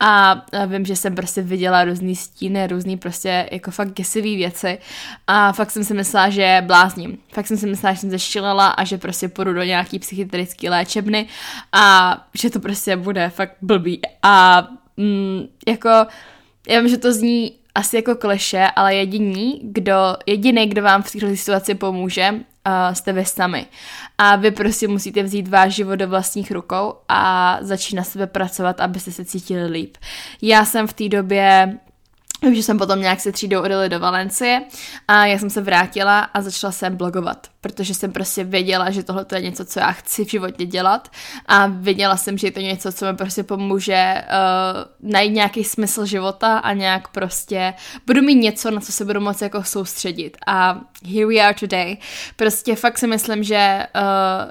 a 0.00 0.42
vím, 0.66 0.84
že 0.84 0.96
jsem 0.96 1.14
prostě 1.14 1.42
viděla 1.42 1.84
různý 1.84 2.16
stíny, 2.16 2.66
různý 2.66 2.96
prostě 2.96 3.48
jako 3.52 3.70
fakt 3.70 3.92
děsivý 3.92 4.36
věci 4.36 4.78
a 5.26 5.52
fakt 5.52 5.70
jsem 5.70 5.84
si 5.84 5.94
myslela, 5.94 6.30
že 6.30 6.62
blázním. 6.66 7.18
Fakt 7.32 7.46
jsem 7.46 7.56
si 7.56 7.66
myslela, 7.66 7.94
že 7.94 8.00
jsem 8.00 8.10
zeštělela 8.10 8.68
a 8.68 8.84
že 8.84 8.98
prostě 8.98 9.28
půjdu 9.28 9.52
do 9.52 9.62
nějaký 9.62 9.98
psychiatrický 9.98 10.68
léčebny 10.68 11.26
a 11.72 12.16
že 12.34 12.50
to 12.50 12.60
prostě 12.60 12.96
bude 12.96 13.30
fakt 13.30 13.56
blbý 13.62 14.00
a 14.22 14.66
mm, 14.96 15.42
jako 15.68 15.88
já 16.68 16.80
vím, 16.80 16.88
že 16.88 16.98
to 16.98 17.12
zní 17.12 17.59
asi 17.74 17.96
jako 17.96 18.14
kleše, 18.14 18.66
ale 18.76 18.94
jediný, 18.94 19.60
kdo, 19.64 20.16
jediný, 20.26 20.66
kdo 20.66 20.82
vám 20.82 21.02
v 21.02 21.10
této 21.10 21.36
situaci 21.36 21.74
pomůže, 21.74 22.30
uh, 22.32 22.94
jste 22.94 23.12
vy 23.12 23.24
sami. 23.24 23.66
A 24.18 24.36
vy 24.36 24.50
prostě 24.50 24.88
musíte 24.88 25.22
vzít 25.22 25.48
váš 25.48 25.74
život 25.74 25.96
do 25.96 26.08
vlastních 26.08 26.50
rukou 26.50 26.94
a 27.08 27.58
začít 27.60 27.96
na 27.96 28.04
sebe 28.04 28.26
pracovat, 28.26 28.80
abyste 28.80 29.12
se 29.12 29.24
cítili 29.24 29.66
líp. 29.66 29.96
Já 30.42 30.64
jsem 30.64 30.86
v 30.86 30.92
té 30.92 31.08
době 31.08 31.78
Že 32.42 32.62
jsem 32.62 32.78
potom 32.78 33.00
nějak 33.00 33.20
se 33.20 33.32
třídou 33.32 33.62
odjeli 33.62 33.88
do 33.88 34.00
Valencie 34.00 34.62
a 35.08 35.26
já 35.26 35.38
jsem 35.38 35.50
se 35.50 35.60
vrátila 35.60 36.20
a 36.20 36.42
začala 36.42 36.72
jsem 36.72 36.96
blogovat, 36.96 37.46
protože 37.60 37.94
jsem 37.94 38.12
prostě 38.12 38.44
věděla, 38.44 38.90
že 38.90 39.02
tohle 39.02 39.26
je 39.34 39.40
něco, 39.40 39.64
co 39.64 39.80
já 39.80 39.92
chci 39.92 40.24
v 40.24 40.30
životě 40.30 40.66
dělat 40.66 41.08
a 41.46 41.66
věděla 41.66 42.16
jsem, 42.16 42.38
že 42.38 42.46
je 42.46 42.50
to 42.50 42.60
něco, 42.60 42.92
co 42.92 43.06
mi 43.06 43.16
prostě 43.16 43.42
pomůže 43.42 44.14
uh, 44.24 45.10
najít 45.10 45.34
nějaký 45.34 45.64
smysl 45.64 46.06
života 46.06 46.58
a 46.58 46.72
nějak 46.72 47.08
prostě 47.08 47.74
budu 48.06 48.22
mít 48.22 48.34
něco, 48.34 48.70
na 48.70 48.80
co 48.80 48.92
se 48.92 49.04
budu 49.04 49.20
moci 49.20 49.44
jako 49.44 49.64
soustředit 49.64 50.36
a 50.46 50.80
here 51.14 51.26
we 51.26 51.40
are 51.40 51.54
today. 51.54 51.96
Prostě 52.36 52.76
fakt 52.76 52.98
si 52.98 53.06
myslím, 53.06 53.44
že 53.44 53.86
uh, 53.96 54.50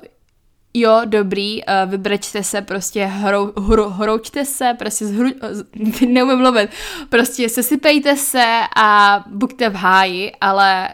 jo, 0.74 1.02
dobrý, 1.06 1.64
uh, 1.64 1.92
vybrečte 1.92 2.44
se, 2.44 2.62
prostě 2.62 3.06
hrou, 3.06 3.54
hroučte 3.90 4.46
se, 4.46 4.76
prostě 4.80 5.06
zhru, 5.06 5.30
neumím 6.08 6.38
mluvit, 6.38 6.70
prostě 7.10 7.50
sesypejte 7.50 8.16
se 8.16 8.60
a 8.76 9.24
buďte 9.28 9.70
v 9.70 9.76
háji, 9.76 10.32
ale 10.42 10.90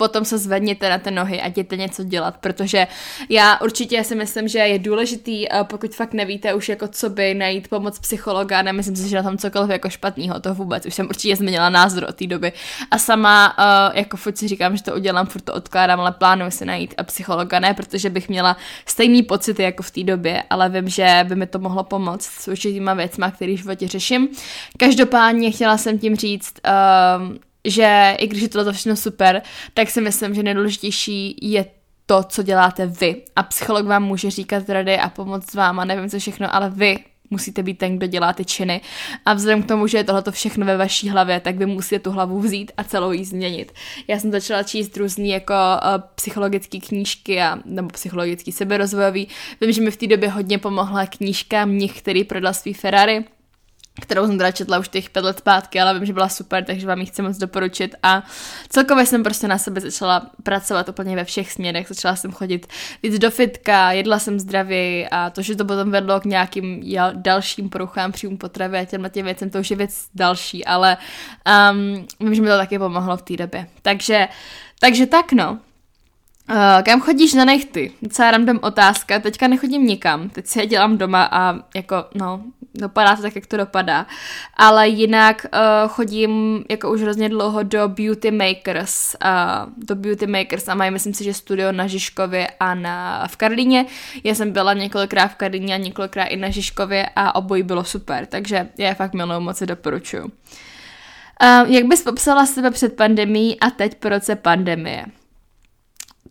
potom 0.00 0.24
se 0.24 0.38
zvedněte 0.38 0.90
na 0.90 0.98
ty 0.98 1.10
nohy 1.10 1.40
a 1.40 1.46
jděte 1.46 1.76
něco 1.76 2.04
dělat, 2.04 2.36
protože 2.40 2.86
já 3.28 3.60
určitě 3.60 4.04
si 4.04 4.14
myslím, 4.14 4.48
že 4.48 4.58
je 4.58 4.78
důležitý, 4.78 5.52
eh, 5.52 5.64
pokud 5.64 5.94
fakt 5.94 6.12
nevíte 6.12 6.54
už 6.54 6.68
jako 6.68 6.88
co 6.88 7.10
by 7.10 7.34
najít 7.34 7.68
pomoc 7.68 7.98
psychologa, 7.98 8.62
nemyslím 8.62 8.96
si, 8.96 9.08
že 9.08 9.16
na 9.16 9.22
tom 9.22 9.38
cokoliv 9.38 9.70
jako 9.70 9.90
špatného, 9.90 10.40
to 10.40 10.54
vůbec, 10.54 10.86
už 10.86 10.94
jsem 10.94 11.06
určitě 11.06 11.36
změnila 11.36 11.68
názor 11.68 12.04
od 12.08 12.14
té 12.14 12.26
doby. 12.26 12.52
A 12.90 12.98
sama 12.98 13.52
uh, 13.58 13.96
jako 13.96 14.16
furt 14.16 14.38
si 14.38 14.48
říkám, 14.48 14.76
že 14.76 14.82
to 14.82 14.94
udělám, 14.94 15.26
furt 15.26 15.42
to 15.42 15.54
odkládám, 15.54 16.00
ale 16.00 16.12
plánuji 16.12 16.50
si 16.50 16.64
najít 16.64 16.94
a 16.96 17.02
psychologa, 17.04 17.60
ne 17.60 17.74
protože 17.74 18.10
bych 18.10 18.28
měla 18.28 18.56
stejný 18.86 19.22
pocity 19.22 19.62
jako 19.62 19.82
v 19.82 19.90
té 19.90 20.02
době, 20.04 20.42
ale 20.50 20.68
vím, 20.68 20.88
že 20.88 21.24
by 21.28 21.36
mi 21.36 21.46
to 21.46 21.58
mohlo 21.58 21.84
pomoct 21.84 22.24
s 22.24 22.48
určitýma 22.48 22.94
věcma, 22.94 23.30
který 23.30 23.56
v 23.56 23.60
životě 23.60 23.88
řeším. 23.88 24.28
Každopádně 24.78 25.50
chtěla 25.50 25.78
jsem 25.78 25.98
tím 25.98 26.16
říct, 26.16 26.54
uh, 26.64 27.49
že 27.64 28.16
i 28.18 28.26
když 28.26 28.42
je 28.42 28.48
to 28.48 28.72
všechno 28.72 28.96
super, 28.96 29.42
tak 29.74 29.90
si 29.90 30.00
myslím, 30.00 30.34
že 30.34 30.42
nejdůležitější 30.42 31.36
je 31.42 31.64
to, 32.06 32.22
co 32.22 32.42
děláte 32.42 32.86
vy. 32.86 33.22
A 33.36 33.42
psycholog 33.42 33.86
vám 33.86 34.02
může 34.02 34.30
říkat 34.30 34.68
rady 34.68 34.98
a 34.98 35.08
pomoct 35.08 35.54
vám 35.54 35.80
a 35.80 35.84
nevím 35.84 36.10
co 36.10 36.18
všechno, 36.18 36.54
ale 36.54 36.70
vy 36.70 36.98
musíte 37.30 37.62
být 37.62 37.78
ten, 37.78 37.96
kdo 37.96 38.06
dělá 38.06 38.32
ty 38.32 38.44
činy. 38.44 38.80
A 39.26 39.34
vzhledem 39.34 39.62
k 39.62 39.68
tomu, 39.68 39.86
že 39.86 39.98
je 39.98 40.04
tohle 40.04 40.22
všechno 40.30 40.66
ve 40.66 40.76
vaší 40.76 41.08
hlavě, 41.08 41.40
tak 41.40 41.56
vy 41.56 41.66
musíte 41.66 41.98
tu 41.98 42.10
hlavu 42.10 42.40
vzít 42.40 42.72
a 42.76 42.84
celou 42.84 43.12
ji 43.12 43.24
změnit. 43.24 43.72
Já 44.08 44.18
jsem 44.18 44.32
začala 44.32 44.62
číst 44.62 44.96
různé 44.96 45.26
jako 45.26 45.54
uh, 45.54 46.02
psychologické 46.14 46.78
knížky 46.78 47.42
a, 47.42 47.58
nebo 47.64 47.88
psychologický 47.88 48.52
seberozvojový. 48.52 49.28
Vím, 49.60 49.72
že 49.72 49.82
mi 49.82 49.90
v 49.90 49.96
té 49.96 50.06
době 50.06 50.28
hodně 50.28 50.58
pomohla 50.58 51.06
knížka 51.06 51.64
Mnich, 51.64 51.98
který 51.98 52.24
prodal 52.24 52.54
svý 52.54 52.74
Ferrari 52.74 53.24
kterou 54.00 54.26
jsem 54.26 54.38
teda 54.38 54.50
četla 54.50 54.78
už 54.78 54.88
těch 54.88 55.10
pět 55.10 55.24
let 55.24 55.38
zpátky, 55.38 55.80
ale 55.80 55.94
vím, 55.94 56.06
že 56.06 56.12
byla 56.12 56.28
super, 56.28 56.64
takže 56.64 56.86
vám 56.86 57.00
ji 57.00 57.06
chci 57.06 57.22
moc 57.22 57.38
doporučit. 57.38 57.94
A 58.02 58.22
celkově 58.68 59.06
jsem 59.06 59.22
prostě 59.22 59.48
na 59.48 59.58
sebe 59.58 59.80
začala 59.80 60.30
pracovat 60.42 60.88
úplně 60.88 61.16
ve 61.16 61.24
všech 61.24 61.52
směrech, 61.52 61.88
začala 61.88 62.16
jsem 62.16 62.32
chodit 62.32 62.66
víc 63.02 63.18
do 63.18 63.30
fitka, 63.30 63.92
jedla 63.92 64.18
jsem 64.18 64.40
zdravěji 64.40 65.08
a 65.08 65.30
to, 65.30 65.42
že 65.42 65.56
to 65.56 65.64
potom 65.64 65.90
vedlo 65.90 66.20
k 66.20 66.24
nějakým 66.24 66.82
dalším 67.14 67.68
poruchám 67.68 68.12
příjmu 68.12 68.36
potravy 68.36 68.78
a 68.78 68.84
těmhle 68.84 69.10
těm 69.10 69.24
věcem, 69.24 69.50
to 69.50 69.58
už 69.58 69.70
je 69.70 69.76
věc 69.76 70.08
další, 70.14 70.64
ale 70.64 70.96
um, 71.72 72.06
vím, 72.20 72.34
že 72.34 72.42
mi 72.42 72.48
to 72.48 72.56
taky 72.56 72.78
pomohlo 72.78 73.16
v 73.16 73.22
té 73.22 73.36
době. 73.36 73.66
Takže, 73.82 74.28
takže 74.80 75.06
tak 75.06 75.32
no, 75.32 75.58
Uh, 76.50 76.82
kam 76.82 77.00
chodíš 77.00 77.34
na 77.34 77.44
nechty? 77.44 77.92
Docela 78.02 78.30
random 78.30 78.58
otázka, 78.62 79.18
teďka 79.18 79.48
nechodím 79.48 79.86
nikam, 79.86 80.28
teď 80.28 80.46
si 80.46 80.60
je 80.60 80.66
dělám 80.66 80.98
doma 80.98 81.28
a 81.32 81.54
jako, 81.74 82.04
no, 82.14 82.42
dopadá 82.74 83.16
to 83.16 83.22
tak, 83.22 83.34
jak 83.34 83.46
to 83.46 83.56
dopadá. 83.56 84.06
Ale 84.56 84.88
jinak 84.88 85.46
uh, 85.54 85.88
chodím 85.88 86.64
jako 86.68 86.90
už 86.90 87.00
hrozně 87.00 87.28
dlouho 87.28 87.62
do 87.62 87.88
Beauty 87.88 88.30
Makers, 88.30 89.16
uh, 89.24 89.72
do 89.76 89.94
Beauty 89.94 90.26
Makers 90.26 90.68
a 90.68 90.74
mají, 90.74 90.90
myslím 90.90 91.14
si, 91.14 91.24
že 91.24 91.34
studio 91.34 91.72
na 91.72 91.86
Žižkově 91.86 92.48
a 92.60 92.74
na, 92.74 93.26
v 93.26 93.36
Karlíně. 93.36 93.86
Já 94.24 94.34
jsem 94.34 94.52
byla 94.52 94.72
několikrát 94.72 95.28
v 95.28 95.34
Karlíně 95.34 95.74
a 95.74 95.78
několikrát 95.78 96.24
i 96.24 96.36
na 96.36 96.50
Žižkově 96.50 97.10
a 97.16 97.34
obojí 97.34 97.62
bylo 97.62 97.84
super, 97.84 98.26
takže 98.26 98.68
já 98.78 98.88
je 98.88 98.94
fakt 98.94 99.14
miluju, 99.14 99.40
moc 99.40 99.56
si 99.56 99.66
doporučuju. 99.66 100.24
Uh, 100.24 100.30
jak 101.72 101.84
bys 101.84 102.02
popsala 102.02 102.46
sebe 102.46 102.70
před 102.70 102.96
pandemí 102.96 103.60
a 103.60 103.70
teď 103.70 103.94
po 103.94 104.08
roce 104.08 104.36
pandemie? 104.36 105.04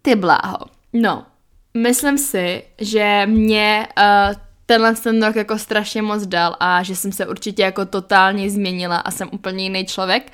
Ty 0.02 0.16
bláho. 0.16 0.58
No, 0.94 1.26
myslím 1.74 2.18
si, 2.18 2.64
že 2.78 3.24
mě 3.26 3.88
uh, 3.98 4.36
tenhle 4.66 4.96
ten 4.96 5.24
rok 5.24 5.36
jako 5.36 5.58
strašně 5.58 6.02
moc 6.02 6.26
dal 6.26 6.56
a 6.60 6.84
že 6.84 6.96
jsem 6.96 7.12
se 7.12 7.28
určitě 7.28 7.62
jako 7.62 7.86
totálně 7.86 8.50
změnila 8.50 8.98
a 8.98 9.12
jsem 9.12 9.30
úplně 9.32 9.64
jiný 9.64 9.86
člověk, 9.86 10.32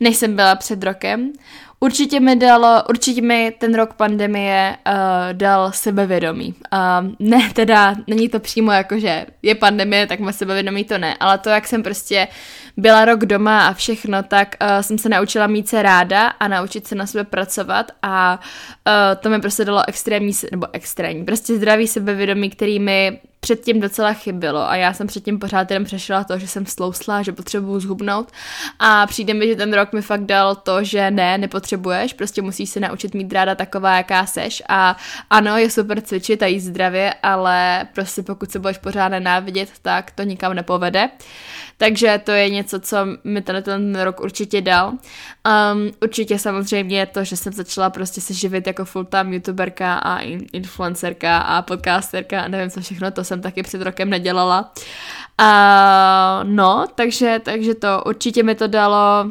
než 0.00 0.16
jsem 0.16 0.36
byla 0.36 0.54
před 0.54 0.82
rokem. 0.82 1.32
Určitě 1.80 2.20
mi 2.20 2.36
dalo, 2.36 2.82
určitě 2.88 3.22
mi 3.22 3.54
ten 3.58 3.74
rok 3.74 3.94
pandemie 3.94 4.76
uh, 4.86 4.92
dal 5.32 5.72
sebevědomí. 5.72 6.54
Uh, 6.72 7.10
ne 7.18 7.50
teda, 7.52 7.94
není 8.06 8.28
to 8.28 8.40
přímo 8.40 8.72
jako, 8.72 8.98
že 8.98 9.26
je 9.42 9.54
pandemie, 9.54 10.06
tak 10.06 10.20
moje 10.20 10.32
sebevědomí 10.32 10.84
to 10.84 10.98
ne, 10.98 11.16
ale 11.20 11.38
to, 11.38 11.48
jak 11.48 11.66
jsem 11.66 11.82
prostě 11.82 12.28
byla 12.76 13.04
rok 13.04 13.24
doma 13.26 13.66
a 13.66 13.72
všechno, 13.72 14.22
tak 14.22 14.56
uh, 14.62 14.82
jsem 14.82 14.98
se 14.98 15.08
naučila 15.08 15.46
mít 15.46 15.68
se 15.68 15.82
ráda 15.82 16.26
a 16.26 16.48
naučit 16.48 16.86
se 16.86 16.94
na 16.94 17.06
sebe 17.06 17.24
pracovat 17.24 17.92
a 18.02 18.40
uh, 18.86 19.20
to 19.20 19.30
mi 19.30 19.40
prostě 19.40 19.64
dalo 19.64 19.82
extrémní, 19.88 20.32
nebo 20.50 20.66
extrémní, 20.72 21.24
prostě 21.24 21.56
zdravý 21.56 21.86
sebevědomí, 21.86 22.50
který 22.50 22.80
mi 22.80 23.20
předtím 23.40 23.80
docela 23.80 24.12
chybilo 24.12 24.68
a 24.68 24.76
já 24.76 24.92
jsem 24.92 25.06
předtím 25.06 25.38
pořád 25.38 25.70
jenom 25.70 25.84
přešla 25.84 26.24
to, 26.24 26.38
že 26.38 26.48
jsem 26.48 26.66
slousla, 26.66 27.22
že 27.22 27.32
potřebuju 27.32 27.80
zhubnout 27.80 28.32
a 28.78 29.06
přijde 29.06 29.34
mi, 29.34 29.48
že 29.48 29.56
ten 29.56 29.72
rok 29.72 29.92
mi 29.92 30.02
fakt 30.02 30.24
dal 30.24 30.56
to, 30.56 30.84
že 30.84 31.10
ne, 31.10 31.38
nepotřebuješ, 31.38 32.12
prostě 32.12 32.42
musíš 32.42 32.70
se 32.70 32.80
naučit 32.80 33.14
mít 33.14 33.32
ráda 33.32 33.54
taková, 33.54 33.96
jaká 33.96 34.26
seš 34.26 34.62
a 34.68 34.96
ano, 35.30 35.56
je 35.56 35.70
super 35.70 36.00
cvičit 36.00 36.42
a 36.42 36.46
jíst 36.46 36.64
zdravě, 36.64 37.14
ale 37.22 37.86
prostě 37.94 38.22
pokud 38.22 38.50
se 38.50 38.58
budeš 38.58 38.78
pořád 38.78 39.08
nenávidět, 39.08 39.70
tak 39.82 40.10
to 40.10 40.22
nikam 40.22 40.54
nepovede. 40.54 41.08
Takže 41.78 42.20
to 42.24 42.32
je 42.32 42.50
něco, 42.50 42.80
co 42.80 42.96
mi 43.24 43.42
ten, 43.42 43.62
ten 43.62 44.00
rok 44.00 44.20
určitě 44.20 44.60
dal. 44.60 44.88
Um, 44.88 45.90
určitě 46.02 46.38
samozřejmě 46.38 47.06
to, 47.06 47.24
že 47.24 47.36
jsem 47.36 47.52
začala 47.52 47.90
prostě 47.90 48.20
se 48.20 48.34
živit 48.34 48.66
jako 48.66 48.84
full-time 48.84 49.32
youtuberka 49.32 49.94
a 49.94 50.18
influencerka 50.52 51.38
a 51.38 51.62
podcasterka 51.62 52.40
a 52.40 52.48
nevím 52.48 52.70
co 52.70 52.80
všechno, 52.80 53.10
to 53.10 53.24
jsem 53.26 53.42
taky 53.42 53.62
před 53.62 53.82
rokem 53.82 54.10
nedělala. 54.10 54.72
Uh, 55.40 56.48
no, 56.48 56.86
takže, 56.94 57.40
takže 57.44 57.74
to 57.74 58.02
určitě 58.06 58.42
mi 58.42 58.54
to 58.54 58.66
dalo 58.66 59.26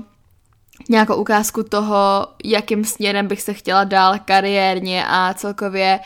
nějakou 0.90 1.16
ukázku 1.16 1.64
toho, 1.64 2.28
jakým 2.44 2.86
směrem 2.86 3.28
bych 3.28 3.42
se 3.42 3.54
chtěla 3.54 3.84
dál 3.84 4.16
kariérně 4.26 5.06
a 5.08 5.34
celkově 5.34 6.00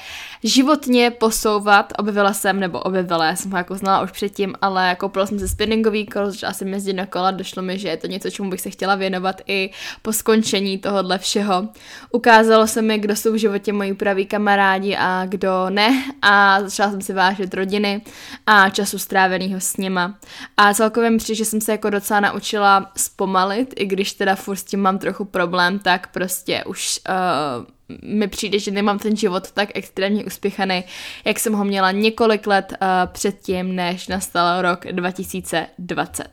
životně 0.44 1.12
posouvat. 1.12 1.94
Objevila 1.98 2.34
jsem, 2.34 2.60
nebo 2.60 2.80
objevila, 2.80 3.26
já 3.26 3.36
jsem 3.36 3.52
ho 3.52 3.58
jako 3.58 3.76
znala 3.76 4.04
už 4.04 4.12
předtím, 4.12 4.56
ale 4.62 4.96
koupila 4.96 5.26
jsem 5.26 5.40
se 5.40 5.48
spinningový 5.48 6.06
kolo, 6.06 6.32
začala 6.32 6.54
jsem 6.54 6.74
jezdit 6.74 6.94
na 6.94 7.06
kola, 7.06 7.32
došlo 7.32 7.62
mi, 7.62 7.80
že 7.80 7.88
je 7.88 7.98
to 7.98 8.08
něco, 8.08 8.30
čemu 8.30 8.50
bych 8.50 8.62
se 8.62 8.70
chtěla 8.70 8.96
věnovat 8.96 9.42
i 9.48 9.70
po 10.02 10.14
skončení 10.14 10.78
tohohle 10.78 11.18
všeho. 11.18 11.68
Ukázalo 12.12 12.68
se 12.68 12.82
mi, 12.82 12.98
kdo 12.98 13.16
jsou 13.16 13.34
v 13.34 13.38
životě 13.38 13.74
moji 13.74 13.94
praví 13.94 14.26
kamarádi 14.26 14.96
a 14.96 15.26
kdo 15.26 15.70
ne 15.70 16.04
a 16.22 16.62
začala 16.62 16.92
jsem 16.92 17.02
si 17.02 17.14
vážit 17.14 17.54
rodiny 17.54 18.02
a 18.46 18.70
času 18.70 19.00
stráveného 19.00 19.60
s 19.60 19.78
nima. 19.78 20.18
A 20.58 20.74
celkově 20.74 21.10
mi 21.10 21.18
přijde, 21.18 21.38
že 21.38 21.46
jsem 21.46 21.62
se 21.62 21.72
jako 21.72 21.90
docela 21.90 22.20
naučila 22.20 22.92
zpomalit, 22.98 23.74
i 23.76 23.86
když 23.86 24.14
teda 24.14 24.36
furt 24.36 24.59
s 24.60 24.64
tím 24.64 24.80
mám 24.80 24.98
trochu 25.00 25.26
problém, 25.26 25.80
tak 25.80 26.08
prostě 26.08 26.64
už 26.64 27.00
uh, 27.10 27.66
mi 28.04 28.28
přijde, 28.28 28.60
že 28.60 28.72
nemám 28.72 29.00
ten 29.00 29.16
život 29.16 29.52
tak 29.52 29.70
extrémně 29.74 30.26
uspěchaný, 30.26 30.84
jak 31.26 31.40
jsem 31.40 31.54
ho 31.54 31.66
měla 31.66 31.92
několik 31.92 32.48
let 32.48 32.74
uh, 32.82 32.88
předtím, 33.12 33.76
než 33.76 34.08
nastal 34.08 34.62
rok 34.62 34.86
2020. 34.92 36.28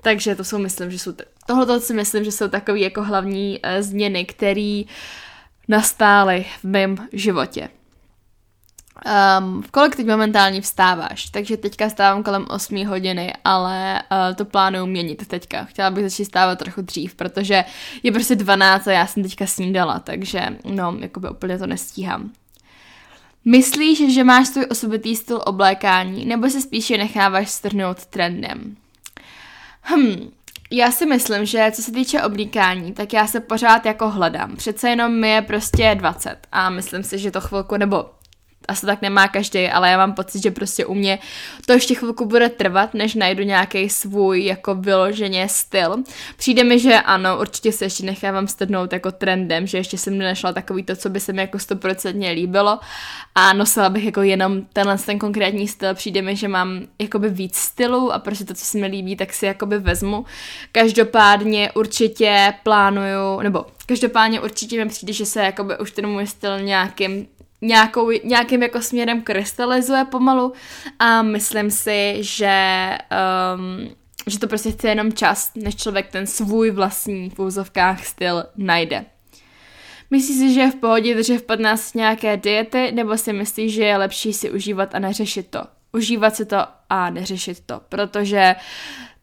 Takže 0.00 0.34
to 0.34 0.44
jsou, 0.44 0.58
myslím, 0.58 0.90
že 0.90 0.98
jsou, 0.98 1.12
t- 1.12 1.24
tohle 1.46 1.80
si 1.80 1.94
myslím, 1.94 2.24
že 2.24 2.32
jsou 2.32 2.48
takové 2.48 2.78
jako 2.78 3.02
hlavní 3.02 3.60
uh, 3.64 3.82
změny, 3.82 4.24
které 4.24 4.82
nastály 5.68 6.46
v 6.60 6.64
mém 6.64 6.96
životě. 7.12 7.68
Um, 8.94 9.62
v 9.62 9.70
kolik 9.70 9.96
teď 9.96 10.06
momentálně 10.06 10.60
vstáváš? 10.60 11.26
Takže 11.26 11.56
teďka 11.56 11.90
stávám 11.90 12.22
kolem 12.22 12.46
8 12.48 12.86
hodiny, 12.86 13.32
ale 13.44 14.02
uh, 14.02 14.36
to 14.36 14.44
plánuju 14.44 14.86
měnit 14.86 15.28
teďka. 15.28 15.64
Chtěla 15.64 15.90
bych 15.90 16.04
začít 16.04 16.24
stávat 16.24 16.58
trochu 16.58 16.82
dřív, 16.82 17.14
protože 17.14 17.64
je 18.02 18.12
prostě 18.12 18.36
12 18.36 18.88
a 18.88 18.92
já 18.92 19.06
jsem 19.06 19.22
teďka 19.22 19.46
snídala, 19.46 19.98
takže 19.98 20.46
no, 20.64 20.96
jakoby 21.00 21.28
úplně 21.28 21.58
to 21.58 21.66
nestíhám. 21.66 22.30
Myslíš, 23.44 24.14
že 24.14 24.24
máš 24.24 24.48
svůj 24.48 24.66
osobitý 24.70 25.16
styl 25.16 25.40
oblékání, 25.46 26.24
nebo 26.24 26.50
se 26.50 26.60
spíše 26.60 26.98
necháváš 26.98 27.50
strhnout 27.50 28.06
trendem? 28.06 28.76
Hm, 29.82 30.30
já 30.70 30.90
si 30.90 31.06
myslím, 31.06 31.44
že 31.44 31.70
co 31.72 31.82
se 31.82 31.92
týče 31.92 32.22
oblíkání, 32.22 32.92
tak 32.92 33.12
já 33.12 33.26
se 33.26 33.40
pořád 33.40 33.86
jako 33.86 34.10
hledám. 34.10 34.56
Přece 34.56 34.90
jenom 34.90 35.20
mi 35.20 35.30
je 35.30 35.42
prostě 35.42 35.94
20 35.94 36.36
a 36.52 36.70
myslím 36.70 37.02
si, 37.02 37.18
že 37.18 37.30
to 37.30 37.40
chvilku, 37.40 37.76
nebo 37.76 38.06
asi 38.68 38.86
tak 38.86 39.02
nemá 39.02 39.28
každý, 39.28 39.68
ale 39.68 39.90
já 39.90 39.96
mám 39.96 40.12
pocit, 40.12 40.42
že 40.42 40.50
prostě 40.50 40.86
u 40.86 40.94
mě 40.94 41.18
to 41.66 41.72
ještě 41.72 41.94
chvilku 41.94 42.24
bude 42.24 42.48
trvat, 42.48 42.94
než 42.94 43.14
najdu 43.14 43.42
nějaký 43.42 43.88
svůj 43.88 44.44
jako 44.44 44.74
vyloženě 44.74 45.48
styl. 45.48 45.96
Přijde 46.36 46.64
mi, 46.64 46.78
že 46.78 47.00
ano, 47.00 47.38
určitě 47.40 47.72
se 47.72 47.84
ještě 47.84 48.04
nechávám 48.04 48.48
strhnout 48.48 48.92
jako 48.92 49.12
trendem, 49.12 49.66
že 49.66 49.78
ještě 49.78 49.98
jsem 49.98 50.18
nenašla 50.18 50.52
takový 50.52 50.82
to, 50.82 50.96
co 50.96 51.08
by 51.08 51.20
se 51.20 51.32
mi 51.32 51.40
jako 51.40 51.58
stoprocentně 51.58 52.30
líbilo 52.30 52.80
a 53.34 53.52
nosila 53.52 53.88
bych 53.88 54.04
jako 54.04 54.22
jenom 54.22 54.62
tenhle 54.72 54.98
ten 54.98 55.18
konkrétní 55.18 55.68
styl. 55.68 55.94
Přijde 55.94 56.22
mi, 56.22 56.36
že 56.36 56.48
mám 56.48 56.80
jakoby 56.98 57.28
víc 57.28 57.56
stylů 57.56 58.12
a 58.12 58.18
prostě 58.18 58.44
to, 58.44 58.54
co 58.54 58.64
se 58.64 58.78
mi 58.78 58.86
líbí, 58.86 59.16
tak 59.16 59.32
si 59.32 59.46
jakoby 59.46 59.78
vezmu. 59.78 60.24
Každopádně 60.72 61.72
určitě 61.74 62.54
plánuju, 62.62 63.40
nebo 63.42 63.66
každopádně 63.86 64.40
určitě 64.40 64.84
mi 64.84 64.90
přijde, 64.90 65.12
že 65.12 65.26
se 65.26 65.42
jakoby 65.42 65.78
už 65.78 65.90
ten 65.90 66.06
můj 66.06 66.26
styl 66.26 66.60
nějakým 66.60 67.26
nějakou, 67.64 68.10
nějakým 68.24 68.62
jako 68.62 68.82
směrem 68.82 69.22
krystalizuje 69.22 70.04
pomalu 70.04 70.52
a 70.98 71.22
myslím 71.22 71.70
si, 71.70 72.16
že, 72.20 72.90
um, 73.56 73.94
že 74.26 74.38
to 74.38 74.46
prostě 74.48 74.70
chce 74.70 74.88
jenom 74.88 75.12
čas, 75.12 75.50
než 75.54 75.76
člověk 75.76 76.10
ten 76.10 76.26
svůj 76.26 76.70
vlastní 76.70 77.30
v 77.30 77.38
úzovkách 77.38 78.04
styl 78.04 78.44
najde. 78.56 79.04
Myslíš 80.10 80.38
si, 80.38 80.54
že 80.54 80.60
je 80.60 80.70
v 80.70 80.74
pohodě 80.74 81.14
držet 81.14 81.38
v 81.38 81.42
15 81.42 81.94
nějaké 81.94 82.36
diety, 82.36 82.92
nebo 82.92 83.16
si 83.18 83.32
myslíš, 83.32 83.74
že 83.74 83.84
je 83.84 83.96
lepší 83.96 84.32
si 84.32 84.50
užívat 84.50 84.94
a 84.94 84.98
neřešit 84.98 85.50
to? 85.50 85.60
Užívat 85.92 86.36
si 86.36 86.46
to 86.46 86.56
a 86.90 87.10
neřešit 87.10 87.60
to, 87.66 87.80
protože 87.88 88.54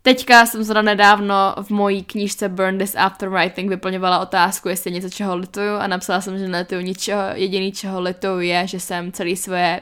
Teďka 0.03 0.45
jsem 0.45 0.63
zrovna 0.63 0.81
nedávno 0.81 1.55
v 1.61 1.69
mojí 1.69 2.03
knížce 2.03 2.49
Burn 2.49 2.77
This 2.77 2.95
After 2.95 3.29
Writing 3.29 3.69
vyplňovala 3.69 4.19
otázku, 4.19 4.69
jestli 4.69 4.91
něco 4.91 5.09
čeho 5.09 5.35
lituju 5.35 5.75
a 5.75 5.87
napsala 5.87 6.21
jsem, 6.21 6.37
že 6.37 6.47
nelituju 6.47 6.81
ničeho, 6.81 7.21
jediný 7.33 7.71
čeho 7.71 8.01
lituju 8.01 8.39
je, 8.39 8.67
že 8.67 8.79
jsem 8.79 9.11
celý 9.11 9.35
svoje 9.35 9.81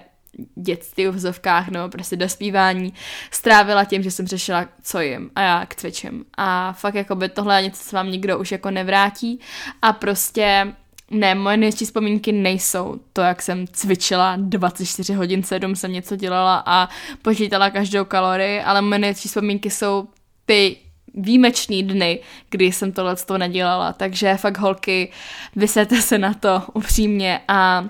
dětství 0.55 1.07
v 1.07 1.15
vzovkách 1.15 1.69
nebo 1.69 1.89
prostě 1.89 2.15
dospívání 2.15 2.93
strávila 3.31 3.85
tím, 3.85 4.03
že 4.03 4.11
jsem 4.11 4.27
řešila, 4.27 4.65
co 4.83 5.01
jim 5.01 5.31
a 5.35 5.41
jak 5.41 5.75
cvičím. 5.75 6.25
A 6.37 6.73
fakt 6.73 6.95
jako 6.95 7.15
by 7.15 7.29
tohle 7.29 7.63
něco, 7.63 7.83
co 7.83 7.95
vám 7.95 8.11
nikdo 8.11 8.39
už 8.39 8.51
jako 8.51 8.71
nevrátí 8.71 9.39
a 9.81 9.93
prostě 9.93 10.73
ne, 11.11 11.35
moje 11.35 11.57
největší 11.57 11.85
vzpomínky 11.85 12.31
nejsou 12.31 12.99
to, 13.13 13.21
jak 13.21 13.41
jsem 13.41 13.67
cvičila 13.67 14.35
24 14.35 15.13
hodin 15.13 15.43
7, 15.43 15.75
jsem 15.75 15.93
něco 15.93 16.15
dělala 16.15 16.63
a 16.65 16.89
počítala 17.21 17.69
každou 17.69 18.05
kalorii, 18.05 18.61
ale 18.61 18.81
moje 18.81 18.99
největší 18.99 19.27
vzpomínky 19.27 19.69
jsou 19.69 20.07
ty 20.45 20.77
výjimečný 21.13 21.83
dny, 21.83 22.19
kdy 22.49 22.65
jsem 22.65 22.91
tohle 22.91 23.15
to 23.15 23.37
nedělala. 23.37 23.93
Takže 23.93 24.37
fakt 24.37 24.57
holky, 24.57 25.11
vysete 25.55 26.01
se 26.01 26.17
na 26.17 26.33
to 26.33 26.63
upřímně 26.73 27.41
a 27.47 27.89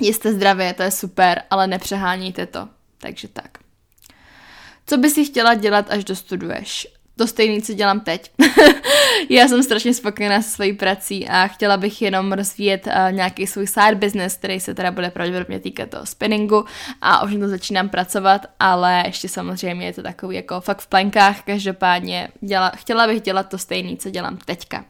jste 0.00 0.32
zdravě, 0.32 0.74
to 0.74 0.82
je 0.82 0.90
super, 0.90 1.42
ale 1.50 1.66
nepřehánějte 1.66 2.46
to. 2.46 2.68
Takže 2.98 3.28
tak. 3.28 3.58
Co 4.86 4.96
by 4.96 5.10
si 5.10 5.24
chtěla 5.24 5.54
dělat, 5.54 5.90
až 5.90 6.04
dostuduješ? 6.04 6.86
To 7.16 7.26
stejné, 7.26 7.62
co 7.62 7.72
dělám 7.72 8.00
teď. 8.00 8.30
já 9.28 9.48
jsem 9.48 9.62
strašně 9.62 9.94
spokojená 9.94 10.42
se 10.42 10.50
svojí 10.50 10.72
prací 10.72 11.28
a 11.28 11.46
chtěla 11.46 11.76
bych 11.76 12.02
jenom 12.02 12.32
rozvíjet 12.32 12.86
uh, 12.86 13.12
nějaký 13.12 13.46
svůj 13.46 13.66
side 13.66 13.94
business, 13.94 14.36
který 14.36 14.60
se 14.60 14.74
teda 14.74 14.90
bude 14.90 15.10
pravděpodobně 15.10 15.60
týkat 15.60 15.90
toho 15.90 16.06
spinningu 16.06 16.64
a 17.02 17.24
už 17.24 17.34
to 17.34 17.48
začínám 17.48 17.88
pracovat, 17.88 18.46
ale 18.60 19.02
ještě 19.06 19.28
samozřejmě 19.28 19.86
je 19.86 19.92
to 19.92 20.02
takový 20.02 20.36
jako 20.36 20.60
fakt 20.60 20.80
v 20.80 20.86
plenkách, 20.86 21.42
každopádně 21.42 22.28
děla, 22.40 22.72
chtěla 22.76 23.06
bych 23.06 23.22
dělat 23.22 23.48
to 23.48 23.58
stejné, 23.58 23.96
co 23.96 24.10
dělám 24.10 24.36
teďka. 24.36 24.84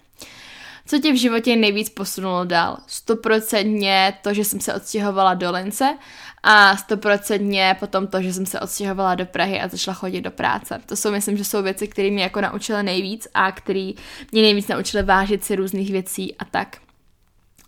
Co 0.87 0.99
tě 0.99 1.13
v 1.13 1.17
životě 1.17 1.57
nejvíc 1.57 1.89
posunulo 1.89 2.45
dál? 2.45 2.79
Stoprocentně 2.87 4.19
to, 4.23 4.35
že 4.35 4.45
jsem 4.45 4.61
se 4.61 4.75
odstěhovala 4.75 5.35
do 5.35 5.51
Lince 5.51 5.99
a 6.43 6.77
stoprocentně 6.77 7.77
potom 7.81 8.07
to, 8.07 8.23
že 8.23 8.33
jsem 8.33 8.47
se 8.47 8.61
odstěhovala 8.61 9.15
do 9.15 9.27
Prahy 9.27 9.61
a 9.61 9.69
začala 9.69 9.95
chodit 9.95 10.21
do 10.21 10.31
práce. 10.31 10.81
To 10.87 10.97
jsou, 10.97 11.11
myslím, 11.11 11.37
že 11.37 11.45
jsou 11.45 11.63
věci, 11.63 11.89
které 11.89 12.11
mě 12.11 12.23
jako 12.23 12.41
naučily 12.41 12.83
nejvíc 12.83 13.29
a 13.35 13.53
které 13.53 13.93
mě 14.33 14.43
nejvíc 14.43 14.69
naučily 14.69 15.03
vážit 15.03 15.45
si 15.45 15.57
různých 15.57 15.93
věcí 15.93 16.35
a 16.37 16.45
tak. 16.45 16.77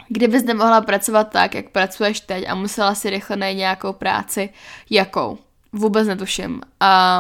Kdybys 0.09 0.45
nemohla 0.45 0.81
pracovat 0.81 1.31
tak, 1.31 1.55
jak 1.55 1.71
pracuješ 1.71 2.21
teď 2.21 2.45
a 2.49 2.55
musela 2.55 2.95
si 2.95 3.11
rychle 3.11 3.37
najít 3.37 3.59
nějakou 3.59 3.93
práci, 3.93 4.51
jakou? 4.91 5.39
Vůbec 5.73 6.09
netuším. 6.09 6.61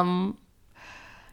Um, 0.02 0.36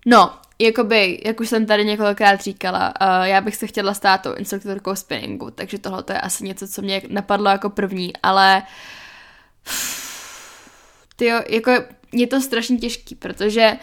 no, 0.06 0.34
jakoby, 0.60 1.22
jak 1.26 1.40
už 1.40 1.50
jsem 1.50 1.66
tady 1.66 1.86
několikrát 1.86 2.42
říkala, 2.42 2.94
uh, 3.02 3.24
já 3.24 3.42
bych 3.42 3.56
se 3.56 3.68
chtěla 3.68 3.94
stát 3.94 4.22
tou 4.22 4.34
instruktorkou 4.34 4.96
spinningu, 4.96 5.52
takže 5.52 5.78
tohle 5.78 6.04
je 6.10 6.22
asi 6.22 6.44
něco, 6.44 6.68
co 6.68 6.82
mě 6.82 7.02
napadlo 7.08 7.50
jako 7.50 7.70
první, 7.70 8.14
ale 8.24 8.64
ty 11.16 11.26
jako 11.50 11.72
je 12.12 12.28
to 12.28 12.42
strašně 12.42 12.78
těžký, 12.78 13.16
protože 13.16 13.78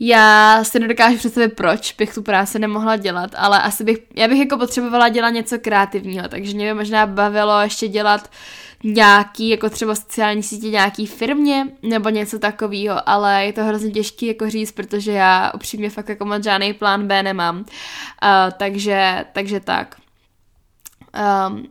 já 0.00 0.64
si 0.64 0.78
nedokážu 0.78 1.16
představit, 1.16 1.48
proč 1.48 1.92
bych 1.92 2.14
tu 2.14 2.22
práci 2.22 2.58
nemohla 2.58 2.96
dělat, 2.96 3.30
ale 3.36 3.62
asi 3.62 3.84
bych, 3.84 3.98
já 4.16 4.28
bych 4.28 4.38
jako 4.38 4.58
potřebovala 4.58 5.08
dělat 5.08 5.30
něco 5.30 5.58
kreativního, 5.58 6.28
takže 6.28 6.54
mě 6.54 6.66
by 6.66 6.78
možná 6.78 7.06
bavilo 7.06 7.60
ještě 7.60 7.88
dělat 7.88 8.30
nějaký, 8.84 9.48
jako 9.48 9.70
třeba 9.70 9.94
sociální 9.94 10.42
sítě 10.42 10.70
nějaký 10.70 11.06
firmě, 11.06 11.66
nebo 11.82 12.08
něco 12.08 12.38
takového, 12.38 13.08
ale 13.08 13.46
je 13.46 13.52
to 13.52 13.64
hrozně 13.64 13.90
těžký 13.90 14.26
jako 14.26 14.50
říct, 14.50 14.72
protože 14.72 15.12
já 15.12 15.52
upřímně 15.54 15.90
fakt 15.90 16.08
jako 16.08 16.24
moc 16.24 16.44
žádný 16.44 16.72
plán 16.72 17.06
B 17.06 17.22
nemám. 17.22 17.56
Uh, 17.58 17.64
takže, 18.58 19.24
takže 19.32 19.60
tak. 19.60 19.96
Um, 21.48 21.64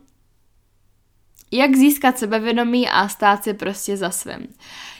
jak 1.50 1.76
získat 1.76 2.18
sebevědomí 2.18 2.88
a 2.88 3.08
stát 3.08 3.44
si 3.44 3.54
prostě 3.54 3.96
za 3.96 4.10
svým. 4.10 4.46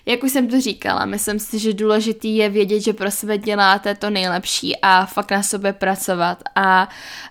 Jak 0.09 0.23
už 0.23 0.33
jsem 0.33 0.49
to 0.49 0.61
říkala, 0.61 1.05
myslím 1.05 1.39
si, 1.39 1.59
že 1.59 1.73
důležitý 1.73 2.37
je 2.37 2.49
vědět, 2.49 2.81
že 2.81 2.93
pro 2.93 3.11
sebe 3.11 3.39
děláte 3.39 3.95
to 3.95 4.11
nejlepší 4.11 4.77
a 4.83 5.07
fakt 5.07 5.31
na 5.31 5.43
sobě 5.43 5.73
pracovat 5.73 6.43
a 6.55 6.89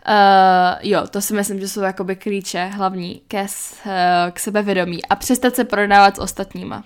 uh, 0.08 0.90
jo, 0.90 1.08
to 1.08 1.22
si 1.22 1.34
myslím, 1.34 1.60
že 1.60 1.68
jsou 1.68 1.82
jakoby 1.82 2.16
klíče 2.16 2.66
hlavní 2.66 3.22
ke, 3.28 3.42
uh, 3.42 3.92
k 4.32 4.40
sebevědomí 4.40 5.06
a 5.06 5.16
přestat 5.16 5.56
se 5.56 5.64
prodávat 5.64 6.16
s 6.16 6.20
ostatníma. 6.20 6.84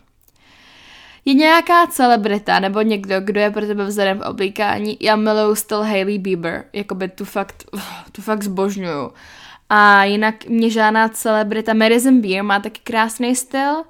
Je 1.25 1.33
nějaká 1.33 1.87
celebrita 1.87 2.59
nebo 2.59 2.81
někdo, 2.81 3.21
kdo 3.21 3.39
je 3.39 3.51
pro 3.51 3.67
tebe 3.67 3.85
vzorem 3.85 4.19
v 4.19 4.27
oblíkání? 4.27 4.97
Já 4.99 5.15
miluju 5.15 5.55
styl 5.55 5.83
Hailey 5.83 6.17
Bieber, 6.17 6.65
jakoby 6.73 7.09
tu 7.09 7.25
fakt, 7.25 7.63
tu 8.11 8.21
fakt 8.21 8.43
zbožňuju. 8.43 9.13
A 9.69 10.03
jinak 10.03 10.45
mě 10.45 10.69
žádná 10.69 11.09
celebrita, 11.09 11.73
Madison 11.73 12.21
Beer 12.21 12.43
má 12.43 12.59
taky 12.59 12.79
krásný 12.83 13.35
styl, 13.35 13.83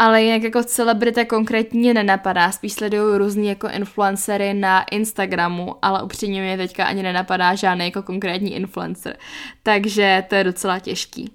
ale 0.00 0.22
jinak 0.22 0.42
jako 0.42 0.64
celebrita 0.64 1.24
konkrétně 1.24 1.94
nenapadá, 1.94 2.52
spíš 2.52 2.72
sleduju 2.72 3.18
různý 3.18 3.48
jako 3.48 3.68
influencery 3.68 4.54
na 4.54 4.82
Instagramu, 4.82 5.76
ale 5.82 6.02
upřímně 6.02 6.42
mě 6.42 6.56
teďka 6.56 6.84
ani 6.84 7.02
nenapadá 7.02 7.54
žádný 7.54 7.84
jako 7.84 8.02
konkrétní 8.02 8.54
influencer, 8.54 9.18
takže 9.62 10.24
to 10.28 10.34
je 10.34 10.44
docela 10.44 10.78
těžký. 10.78 11.32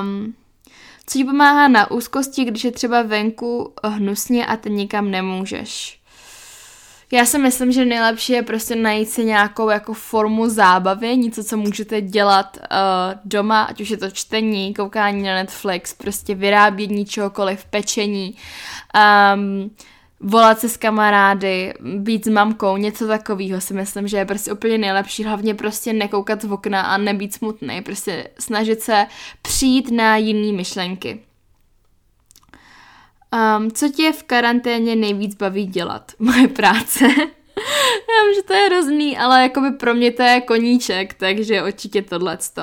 Um, 0.00 0.34
co 1.06 1.18
ti 1.18 1.24
pomáhá 1.24 1.68
na 1.68 1.90
úzkosti, 1.90 2.44
když 2.44 2.64
je 2.64 2.72
třeba 2.72 3.02
venku 3.02 3.72
hnusně 3.84 4.46
a 4.46 4.56
ty 4.56 4.70
nikam 4.70 5.10
nemůžeš? 5.10 5.95
Já 7.12 7.24
si 7.26 7.38
myslím, 7.38 7.72
že 7.72 7.84
nejlepší 7.84 8.32
je 8.32 8.42
prostě 8.42 8.76
najít 8.76 9.08
si 9.08 9.24
nějakou 9.24 9.68
jako 9.68 9.94
formu 9.94 10.48
zábavy, 10.48 11.16
něco, 11.16 11.44
co 11.44 11.56
můžete 11.56 12.00
dělat 12.00 12.58
uh, 12.60 13.20
doma, 13.24 13.62
ať 13.62 13.80
už 13.80 13.90
je 13.90 13.96
to 13.96 14.10
čtení, 14.10 14.74
koukání 14.74 15.22
na 15.22 15.34
Netflix, 15.34 15.94
prostě 15.94 16.34
vyrábění 16.34 17.04
čehokoliv, 17.04 17.64
pečení, 17.64 18.36
um, 19.34 19.70
volat 20.20 20.58
se 20.58 20.68
s 20.68 20.76
kamarády, 20.76 21.74
být 21.98 22.24
s 22.24 22.28
mamkou, 22.28 22.76
něco 22.76 23.06
takového 23.06 23.60
si 23.60 23.74
myslím, 23.74 24.08
že 24.08 24.16
je 24.16 24.24
prostě 24.24 24.52
úplně 24.52 24.78
nejlepší, 24.78 25.24
hlavně 25.24 25.54
prostě 25.54 25.92
nekoukat 25.92 26.44
v 26.44 26.52
okna 26.52 26.82
a 26.82 26.98
nebýt 26.98 27.34
smutný, 27.34 27.82
prostě 27.82 28.28
snažit 28.38 28.80
se 28.80 29.06
přijít 29.42 29.90
na 29.90 30.16
jiné 30.16 30.56
myšlenky. 30.56 31.20
Um, 33.36 33.70
co 33.70 33.88
tě 33.88 34.12
v 34.12 34.22
karanténě 34.22 34.96
nejvíc 34.96 35.34
baví 35.34 35.66
dělat? 35.66 36.12
Moje 36.18 36.48
práce. 36.48 37.04
Já 37.06 38.24
vím, 38.26 38.34
že 38.34 38.42
to 38.42 38.54
je 38.54 38.66
hrozný, 38.66 39.18
ale 39.18 39.42
jakoby 39.42 39.70
pro 39.70 39.94
mě 39.94 40.12
to 40.12 40.22
je 40.22 40.40
koníček, 40.40 41.14
takže 41.14 41.62
určitě 41.62 42.02
tohleto. 42.02 42.62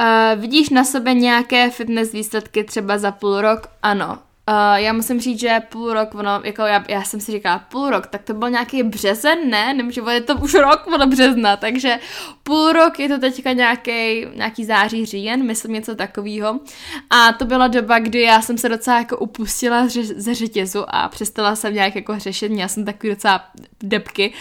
Uh, 0.00 0.40
vidíš 0.40 0.70
na 0.70 0.84
sebe 0.84 1.14
nějaké 1.14 1.70
fitness 1.70 2.12
výsledky 2.12 2.64
třeba 2.64 2.98
za 2.98 3.12
půl 3.12 3.40
rok? 3.40 3.66
Ano. 3.82 4.18
Uh, 4.50 4.74
já 4.74 4.92
musím 4.92 5.20
říct, 5.20 5.40
že 5.40 5.60
půl 5.68 5.92
rok, 5.92 6.14
ono, 6.14 6.40
jako 6.44 6.62
já, 6.62 6.84
já 6.88 7.02
jsem 7.02 7.20
si 7.20 7.32
říkala 7.32 7.58
půl 7.58 7.90
rok, 7.90 8.06
tak 8.06 8.22
to 8.22 8.34
byl 8.34 8.50
nějaký 8.50 8.82
březen, 8.82 9.50
ne? 9.50 9.74
Nemůžu, 9.74 10.08
je 10.08 10.20
to 10.20 10.34
už 10.36 10.54
rok 10.54 10.86
od 10.86 11.04
března, 11.08 11.56
takže 11.56 11.98
půl 12.42 12.72
rok 12.72 12.98
je 12.98 13.08
to 13.08 13.18
teďka 13.18 13.52
nějaký, 13.52 14.26
nějaký 14.34 14.64
září, 14.64 15.06
říjen, 15.06 15.46
myslím 15.46 15.72
něco 15.72 15.94
takového. 15.94 16.60
A 17.10 17.32
to 17.32 17.44
byla 17.44 17.68
doba, 17.68 17.98
kdy 17.98 18.22
já 18.22 18.42
jsem 18.42 18.58
se 18.58 18.68
docela 18.68 18.98
jako 18.98 19.16
upustila 19.16 19.88
ze 20.16 20.34
řetězu 20.34 20.84
a 20.88 21.08
přestala 21.08 21.56
jsem 21.56 21.74
nějak 21.74 21.96
jako 21.96 22.18
řešit, 22.18 22.48
měla 22.48 22.68
jsem 22.68 22.84
takový 22.84 23.10
docela 23.10 23.44
depky 23.82 24.32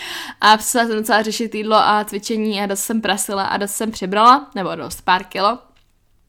a 0.41 0.57
přestala 0.57 0.87
jsem 0.87 0.95
docela 0.97 1.21
řešit 1.21 1.55
jídlo 1.55 1.75
a 1.75 2.03
cvičení 2.03 2.61
a 2.61 2.65
dost 2.65 2.81
jsem 2.83 3.01
prasila 3.01 3.43
a 3.43 3.57
dost 3.57 3.71
jsem 3.71 3.91
přibrala, 3.91 4.51
nebo 4.55 4.75
dost 4.75 5.01
pár 5.01 5.23
kilo. 5.23 5.59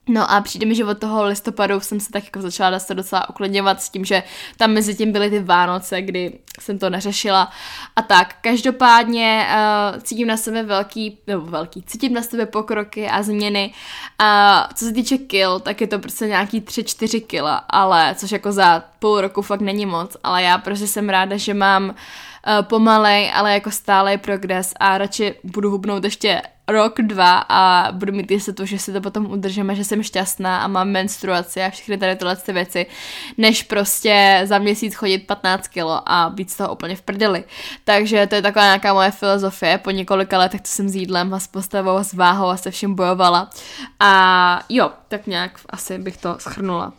No 0.08 0.30
a 0.30 0.40
přijde 0.40 0.66
mi, 0.66 0.74
že 0.74 0.84
od 0.84 0.98
toho 0.98 1.24
listopadu 1.24 1.80
jsem 1.80 2.00
se 2.00 2.12
tak 2.12 2.24
jako 2.24 2.40
začala 2.40 2.78
se 2.78 2.94
docela 2.94 3.28
uklidňovat 3.28 3.82
s 3.82 3.88
tím, 3.88 4.04
že 4.04 4.22
tam 4.56 4.70
mezi 4.70 4.94
tím 4.94 5.12
byly 5.12 5.30
ty 5.30 5.40
Vánoce, 5.40 6.02
kdy 6.02 6.38
jsem 6.60 6.78
to 6.78 6.90
neřešila 6.90 7.50
a 7.96 8.02
tak. 8.02 8.34
Každopádně 8.40 9.46
uh, 9.48 10.00
cítím 10.00 10.28
na 10.28 10.36
sebe 10.36 10.62
velký, 10.62 11.18
nebo 11.26 11.46
velký, 11.46 11.82
cítím 11.82 12.12
na 12.12 12.22
sebe 12.22 12.46
pokroky 12.46 13.08
a 13.08 13.22
změny. 13.22 13.74
A 14.18 14.60
uh, 14.66 14.72
co 14.74 14.84
se 14.84 14.92
týče 14.92 15.18
kil, 15.18 15.60
tak 15.60 15.80
je 15.80 15.86
to 15.86 15.98
prostě 15.98 16.26
nějaký 16.26 16.60
3-4 16.60 17.26
kila, 17.26 17.54
ale 17.54 18.14
což 18.18 18.32
jako 18.32 18.52
za 18.52 18.84
půl 18.98 19.20
roku 19.20 19.42
fakt 19.42 19.60
není 19.60 19.86
moc, 19.86 20.16
ale 20.24 20.42
já 20.42 20.58
prostě 20.58 20.86
jsem 20.86 21.08
ráda, 21.08 21.36
že 21.36 21.54
mám 21.54 21.84
uh, 21.88 21.94
pomalej, 22.62 23.32
ale 23.34 23.52
jako 23.52 23.70
stálej 23.70 24.18
progres 24.18 24.74
a 24.80 24.98
radši 24.98 25.34
budu 25.44 25.70
hubnout 25.70 26.04
ještě 26.04 26.42
rok, 26.68 27.00
dva 27.00 27.44
a 27.48 27.92
budu 27.92 28.12
mít 28.12 28.30
jistotu, 28.30 28.66
že 28.66 28.78
si 28.78 28.92
to 28.92 29.00
potom 29.00 29.30
udržíme, 29.30 29.74
že 29.74 29.84
jsem 29.84 30.02
šťastná 30.02 30.64
a 30.64 30.68
mám 30.68 30.88
menstruaci 30.88 31.62
a 31.62 31.70
všechny 31.70 31.98
tady 31.98 32.16
tyhle 32.16 32.36
ty 32.36 32.52
věci, 32.52 32.86
než 33.38 33.62
prostě 33.62 34.40
za 34.44 34.58
měsíc 34.58 34.94
chodit 34.94 35.18
15 35.18 35.68
kilo 35.68 36.02
a 36.06 36.30
být 36.34 36.50
z 36.50 36.56
toho 36.56 36.72
úplně 36.72 36.96
v 36.96 37.02
prdeli. 37.02 37.44
Takže 37.84 38.26
to 38.26 38.34
je 38.34 38.42
taková 38.42 38.64
nějaká 38.64 38.94
moje 38.94 39.10
filozofie 39.10 39.78
po 39.78 39.90
několika 39.90 40.38
letech, 40.38 40.60
co 40.62 40.72
jsem 40.72 40.88
s 40.88 40.94
jídlem 40.94 41.34
a 41.34 41.38
s 41.38 41.46
postavou 41.46 41.96
a 41.96 42.04
s 42.04 42.14
váhou 42.14 42.46
a 42.46 42.56
se 42.56 42.70
vším 42.70 42.94
bojovala. 42.94 43.50
A 44.00 44.60
jo, 44.68 44.90
tak 45.08 45.26
nějak 45.26 45.60
asi 45.70 45.98
bych 45.98 46.16
to 46.16 46.36
schrnula. 46.38 46.92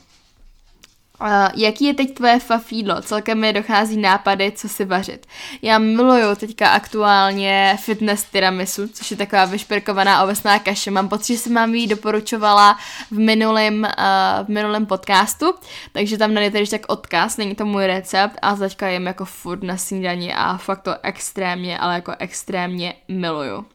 Uh, 1.21 1.27
jaký 1.55 1.85
je 1.85 1.93
teď 1.93 2.13
tvoje 2.13 2.39
fafídlo? 2.39 3.01
Celkem 3.01 3.39
mi 3.39 3.53
dochází 3.53 3.97
nápady, 3.97 4.51
co 4.51 4.69
si 4.69 4.85
vařit. 4.85 5.25
Já 5.61 5.77
miluju 5.77 6.35
teďka 6.35 6.69
aktuálně 6.69 7.77
fitness 7.81 8.23
tiramisu, 8.23 8.87
což 8.87 9.11
je 9.11 9.17
taková 9.17 9.45
vyšperkovaná 9.45 10.23
ovesná 10.23 10.59
kaše. 10.59 10.91
Mám 10.91 11.09
pocit, 11.09 11.33
že 11.33 11.39
jsem 11.39 11.53
vám 11.53 11.75
ji 11.75 11.87
doporučovala 11.87 12.77
v 13.11 13.19
minulém, 13.19 13.83
uh, 13.83 14.45
v 14.45 14.49
minulém 14.49 14.85
podcastu, 14.85 15.53
takže 15.91 16.17
tam 16.17 16.33
najdete 16.33 16.77
tak 16.77 16.81
odkaz, 16.87 17.37
není 17.37 17.55
to 17.55 17.65
můj 17.65 17.87
recept 17.87 18.39
a 18.41 18.55
teďka 18.55 18.87
jem 18.87 19.07
jako 19.07 19.25
food 19.25 19.63
na 19.63 19.77
snídani 19.77 20.33
a 20.33 20.57
fakt 20.57 20.81
to 20.81 20.95
extrémně, 21.03 21.79
ale 21.79 21.95
jako 21.95 22.13
extrémně 22.19 22.93
miluju. 23.07 23.65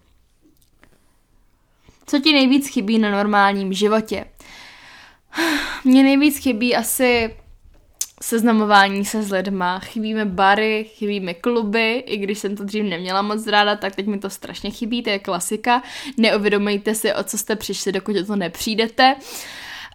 Co 2.06 2.18
ti 2.18 2.32
nejvíc 2.32 2.68
chybí 2.68 2.98
na 2.98 3.10
normálním 3.10 3.72
životě? 3.72 4.24
Mně 5.84 6.02
nejvíc 6.02 6.38
chybí 6.38 6.76
asi 6.76 7.36
seznamování 8.22 9.04
se 9.04 9.22
s 9.22 9.30
lidma. 9.30 9.78
Chybíme 9.78 10.24
bary, 10.24 10.84
chybíme 10.94 11.34
kluby, 11.34 12.04
i 12.06 12.16
když 12.16 12.38
jsem 12.38 12.56
to 12.56 12.64
dřív 12.64 12.84
neměla 12.84 13.22
moc 13.22 13.46
ráda, 13.46 13.76
tak 13.76 13.96
teď 13.96 14.06
mi 14.06 14.18
to 14.18 14.30
strašně 14.30 14.70
chybí, 14.70 15.02
to 15.02 15.10
je 15.10 15.18
klasika. 15.18 15.82
Neuvědomejte 16.16 16.94
si, 16.94 17.14
o 17.14 17.24
co 17.24 17.38
jste 17.38 17.56
přišli, 17.56 17.92
dokud 17.92 18.16
o 18.16 18.24
to 18.24 18.36
nepřijdete. 18.36 19.16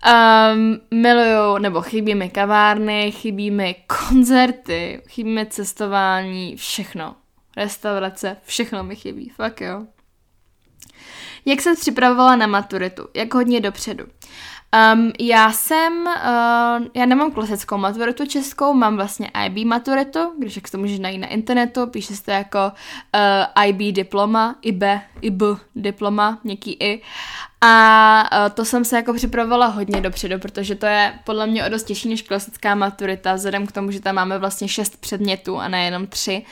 Um, 0.06 0.80
miluju, 0.92 1.58
nebo 1.58 1.82
chybí 1.82 2.16
mi 2.16 2.30
kavárny, 2.30 3.12
chybí 3.12 3.52
mi 3.52 3.76
koncerty, 3.88 5.02
chybí 5.08 5.30
mi 5.30 5.46
cestování, 5.46 6.56
všechno. 6.56 7.16
Restaurace, 7.58 8.38
všechno 8.46 8.84
mi 8.84 8.96
chybí, 8.96 9.30
fakt 9.30 9.62
jo. 9.62 9.86
Jak 11.46 11.62
se 11.62 11.76
připravovala 11.76 12.36
na 12.36 12.48
maturitu? 12.48 13.08
Jak 13.14 13.34
hodně 13.34 13.62
dopředu? 13.62 14.06
Um, 14.76 15.12
já 15.20 15.52
jsem, 15.52 16.06
uh, 16.06 16.88
já 16.94 17.06
nemám 17.06 17.32
klasickou 17.32 17.78
maturitu 17.78 18.26
českou, 18.26 18.74
mám 18.74 18.96
vlastně 18.96 19.32
IB 19.46 19.68
maturitu, 19.68 20.20
když 20.40 20.56
jak 20.56 20.70
to 20.70 20.78
můžeš 20.78 21.00
najít 21.00 21.18
na 21.18 21.28
internetu, 21.28 21.88
píše 21.88 22.16
se 22.16 22.24
to 22.24 22.32
jako 22.32 22.72
uh, 23.58 23.66
IB 23.66 23.96
diploma, 23.96 24.56
IB, 24.62 24.84
IB 25.22 25.42
diploma, 25.76 26.40
něký 26.44 26.74
I. 26.74 27.02
A 27.68 28.30
e, 28.46 28.50
to 28.50 28.66
jsem 28.66 28.86
se 28.86 28.96
jako 28.96 29.14
připravovala 29.14 29.66
hodně 29.66 30.02
dopředu, 30.02 30.40
protože 30.40 30.76
to 30.76 30.86
je 30.86 31.14
podle 31.24 31.48
mě 31.48 31.66
o 31.66 31.70
dost 31.70 31.84
těžší 31.84 32.10
než 32.10 32.22
klasická 32.22 32.76
maturita, 32.76 33.34
vzhledem 33.34 33.68
k 33.68 33.72
tomu, 33.72 33.92
že 33.92 34.00
tam 34.00 34.16
máme 34.16 34.38
vlastně 34.38 34.68
šest 34.68 35.02
předmětů 35.02 35.58
a 35.58 35.68
nejenom 35.68 36.08
tři. 36.08 36.46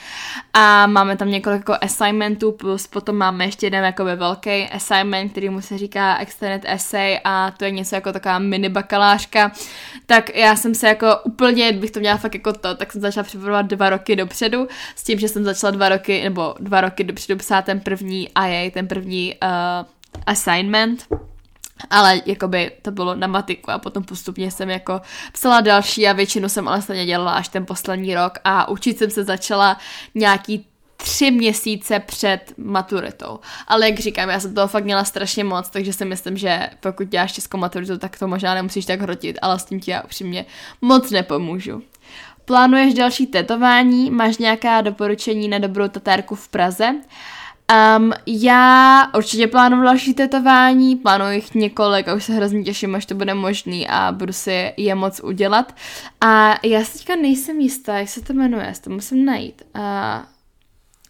A 0.54 0.88
máme 0.88 1.18
tam 1.18 1.30
několik 1.30 1.60
jako 1.60 1.76
assignmentů, 1.82 2.52
plus 2.52 2.88
potom 2.88 3.16
máme 3.16 3.46
ještě 3.46 3.66
jeden 3.66 3.84
jakoby 3.84 4.16
velký 4.16 4.64
assignment, 4.64 5.32
který 5.32 5.50
mu 5.50 5.62
se 5.62 5.78
říká 5.78 6.18
extended 6.18 6.62
essay 6.66 7.20
a 7.24 7.52
to 7.52 7.66
je 7.66 7.72
něco 7.72 7.96
jako 7.96 8.14
taková 8.14 8.40
mini 8.40 8.70
bakalářka. 8.70 9.52
Tak 10.06 10.36
já 10.36 10.56
jsem 10.56 10.76
se 10.76 10.88
jako 10.88 11.08
úplně, 11.24 11.72
bych 11.72 11.92
to 11.92 12.00
měla 12.00 12.18
fakt 12.18 12.34
jako 12.34 12.54
to, 12.54 12.76
tak 12.76 12.92
jsem 12.92 13.02
začala 13.02 13.24
připravovat 13.24 13.66
dva 13.66 13.90
roky 13.90 14.16
dopředu, 14.16 14.68
s 14.96 15.04
tím, 15.04 15.20
že 15.20 15.28
jsem 15.28 15.44
začala 15.44 15.72
dva 15.72 15.90
roky, 15.90 16.24
nebo 16.24 16.56
dva 16.60 16.82
roky 16.82 17.04
dopředu 17.04 17.40
psát 17.40 17.66
ten 17.66 17.80
první 17.80 18.30
IA, 18.48 18.72
ten 18.72 18.88
první 18.88 19.36
uh, 19.44 19.93
assignment, 20.26 21.08
ale 21.90 22.22
jakoby 22.26 22.72
to 22.82 22.92
bylo 22.92 23.16
na 23.16 23.28
matiku 23.28 23.72
a 23.72 23.80
potom 23.80 24.04
postupně 24.04 24.52
jsem 24.52 24.70
jako 24.70 25.02
psala 25.32 25.62
další 25.62 26.08
a 26.08 26.14
většinu 26.14 26.50
jsem 26.50 26.68
ale 26.68 26.82
stejně 26.82 27.06
dělala 27.06 27.32
až 27.32 27.48
ten 27.48 27.66
poslední 27.66 28.16
rok 28.16 28.40
a 28.44 28.70
učit 28.70 28.98
jsem 28.98 29.10
se 29.10 29.24
začala 29.24 29.78
nějaký 30.16 30.66
tři 30.98 31.32
měsíce 31.32 32.00
před 32.00 32.54
maturitou. 32.58 33.40
Ale 33.68 33.90
jak 33.90 34.00
říkám, 34.00 34.30
já 34.30 34.40
jsem 34.40 34.54
toho 34.54 34.68
fakt 34.68 34.84
měla 34.84 35.04
strašně 35.04 35.44
moc, 35.44 35.70
takže 35.70 35.94
si 35.94 36.06
myslím, 36.06 36.38
že 36.38 36.70
pokud 36.80 37.08
děláš 37.08 37.34
českou 37.34 37.58
maturitu, 37.58 37.98
tak 37.98 38.20
to 38.20 38.28
možná 38.28 38.54
nemusíš 38.54 38.86
tak 38.86 39.02
hrotit, 39.02 39.40
ale 39.42 39.60
s 39.60 39.66
tím 39.66 39.80
ti 39.80 39.92
já 39.92 40.02
upřímně 40.02 40.46
moc 40.82 41.12
nepomůžu. 41.12 41.84
Plánuješ 42.46 42.94
další 42.94 43.28
tetování? 43.28 44.12
Máš 44.12 44.38
nějaká 44.38 44.82
doporučení 44.82 45.48
na 45.48 45.58
dobrou 45.58 45.88
tatárku 45.88 46.36
v 46.36 46.48
Praze? 46.48 46.96
Um, 47.74 48.14
já 48.26 49.08
určitě 49.18 49.48
plánuju 49.48 49.84
další 49.84 50.14
tetování, 50.14 50.96
plánuji 50.96 51.36
jich 51.36 51.54
několik 51.56 52.08
a 52.08 52.14
už 52.14 52.24
se 52.24 52.34
hrozně 52.34 52.64
těším, 52.64 52.96
až 52.96 53.06
to 53.06 53.16
bude 53.16 53.34
možný 53.34 53.88
a 53.88 54.12
budu 54.12 54.34
si 54.34 54.74
je 54.78 54.96
moc 54.96 55.20
udělat. 55.24 55.76
A 56.22 56.56
já 56.64 56.84
si 56.84 56.98
teďka 56.98 57.16
nejsem 57.16 57.60
jistá, 57.60 57.98
jak 57.98 58.10
se 58.10 58.22
to 58.22 58.34
jmenuje, 58.34 58.74
to 58.84 58.90
musím 58.90 59.26
najít. 59.26 59.62
Uh, 59.76 59.82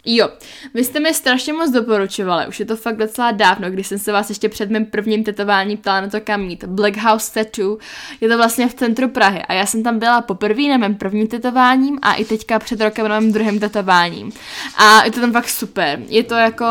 Jo, 0.04 0.28
vy 0.74 0.84
jste 0.84 1.00
mi 1.00 1.14
strašně 1.14 1.52
moc 1.52 1.70
doporučovali, 1.70 2.46
už 2.46 2.60
je 2.60 2.66
to 2.66 2.76
fakt 2.76 2.96
docela 2.96 3.30
dávno, 3.30 3.70
když 3.70 3.86
jsem 3.86 3.98
se 3.98 4.12
vás 4.12 4.28
ještě 4.28 4.48
před 4.48 4.70
mým 4.70 4.86
prvním 4.86 5.24
tetováním 5.24 5.78
ptala 5.78 6.00
na 6.00 6.08
to 6.08 6.20
kam 6.20 6.40
mít. 6.40 6.64
Black 6.64 6.96
House 6.96 7.32
Tattoo, 7.32 7.78
je 8.20 8.28
to 8.28 8.36
vlastně 8.36 8.68
v 8.68 8.74
centru 8.74 9.08
Prahy 9.08 9.42
a 9.42 9.52
já 9.52 9.66
jsem 9.66 9.82
tam 9.82 9.98
byla 9.98 10.20
poprvé 10.20 10.62
na 10.62 10.76
mém 10.76 10.94
prvním 10.94 11.26
tetováním 11.26 11.98
a 12.02 12.14
i 12.14 12.24
teďka 12.24 12.58
před 12.58 12.80
rokem 12.80 13.08
na 13.08 13.20
mém 13.20 13.32
druhém 13.32 13.58
tetováním. 13.58 14.32
A 14.76 15.04
je 15.04 15.10
to 15.10 15.20
tam 15.20 15.32
fakt 15.32 15.48
super, 15.48 16.02
je 16.08 16.22
to 16.22 16.34
jako 16.34 16.66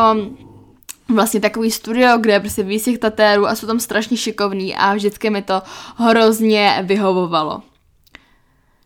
vlastně 1.08 1.40
takový 1.40 1.70
studio, 1.70 2.18
kde 2.18 2.32
je 2.32 2.40
prostě 2.40 2.62
víc 2.62 2.84
těch 2.84 2.98
tatérů 2.98 3.46
a 3.46 3.54
jsou 3.54 3.66
tam 3.66 3.80
strašně 3.80 4.16
šikovní 4.16 4.76
a 4.76 4.94
vždycky 4.94 5.30
mi 5.30 5.42
to 5.42 5.62
hrozně 5.96 6.78
vyhovovalo. 6.82 7.62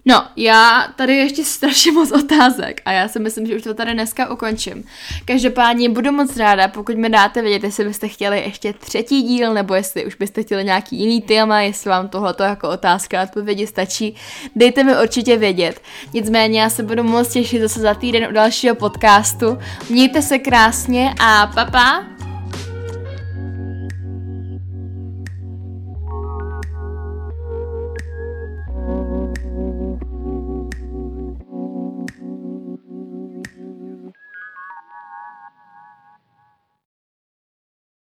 No, 0.09 0.25
já 0.37 0.89
tady 0.97 1.17
ještě 1.17 1.45
strašně 1.45 1.93
moc 1.93 2.13
otázek 2.13 2.81
a 2.85 2.93
já 2.93 3.09
si 3.09 3.19
myslím, 3.19 3.47
že 3.47 3.57
už 3.57 3.63
to 3.63 3.75
tady 3.75 3.95
dneska 3.95 4.31
ukončím. 4.31 4.85
Každopádně 5.25 5.89
budu 5.89 6.13
moc 6.13 6.37
ráda, 6.37 6.69
pokud 6.69 6.97
mi 6.97 7.09
dáte 7.09 7.43
vědět, 7.43 7.65
jestli 7.65 7.85
byste 7.85 8.09
chtěli 8.09 8.41
ještě 8.41 8.73
třetí 8.73 9.23
díl, 9.23 9.55
nebo 9.55 9.75
jestli 9.75 10.07
už 10.07 10.15
byste 10.15 10.43
chtěli 10.43 10.65
nějaký 10.65 10.97
jiný 10.97 11.21
téma, 11.21 11.61
jestli 11.61 11.91
vám 11.91 12.09
tohleto 12.09 12.43
jako 12.43 12.69
otázka 12.69 13.21
a 13.21 13.25
odpovědi 13.25 13.67
stačí, 13.67 14.15
dejte 14.57 14.85
mi 14.85 14.93
určitě 15.03 15.37
vědět. 15.37 15.83
Nicméně 16.15 16.61
já 16.61 16.71
se 16.71 16.83
budu 16.83 17.03
moc 17.03 17.33
těšit 17.33 17.63
zase 17.63 17.81
za 17.81 17.95
týden 17.95 18.27
u 18.31 18.33
dalšího 18.33 18.75
podcastu. 18.75 19.59
Mějte 19.91 20.23
se 20.23 20.39
krásně 20.39 21.15
a 21.21 21.47
papa! 21.47 21.71
Pa. 21.71 22.18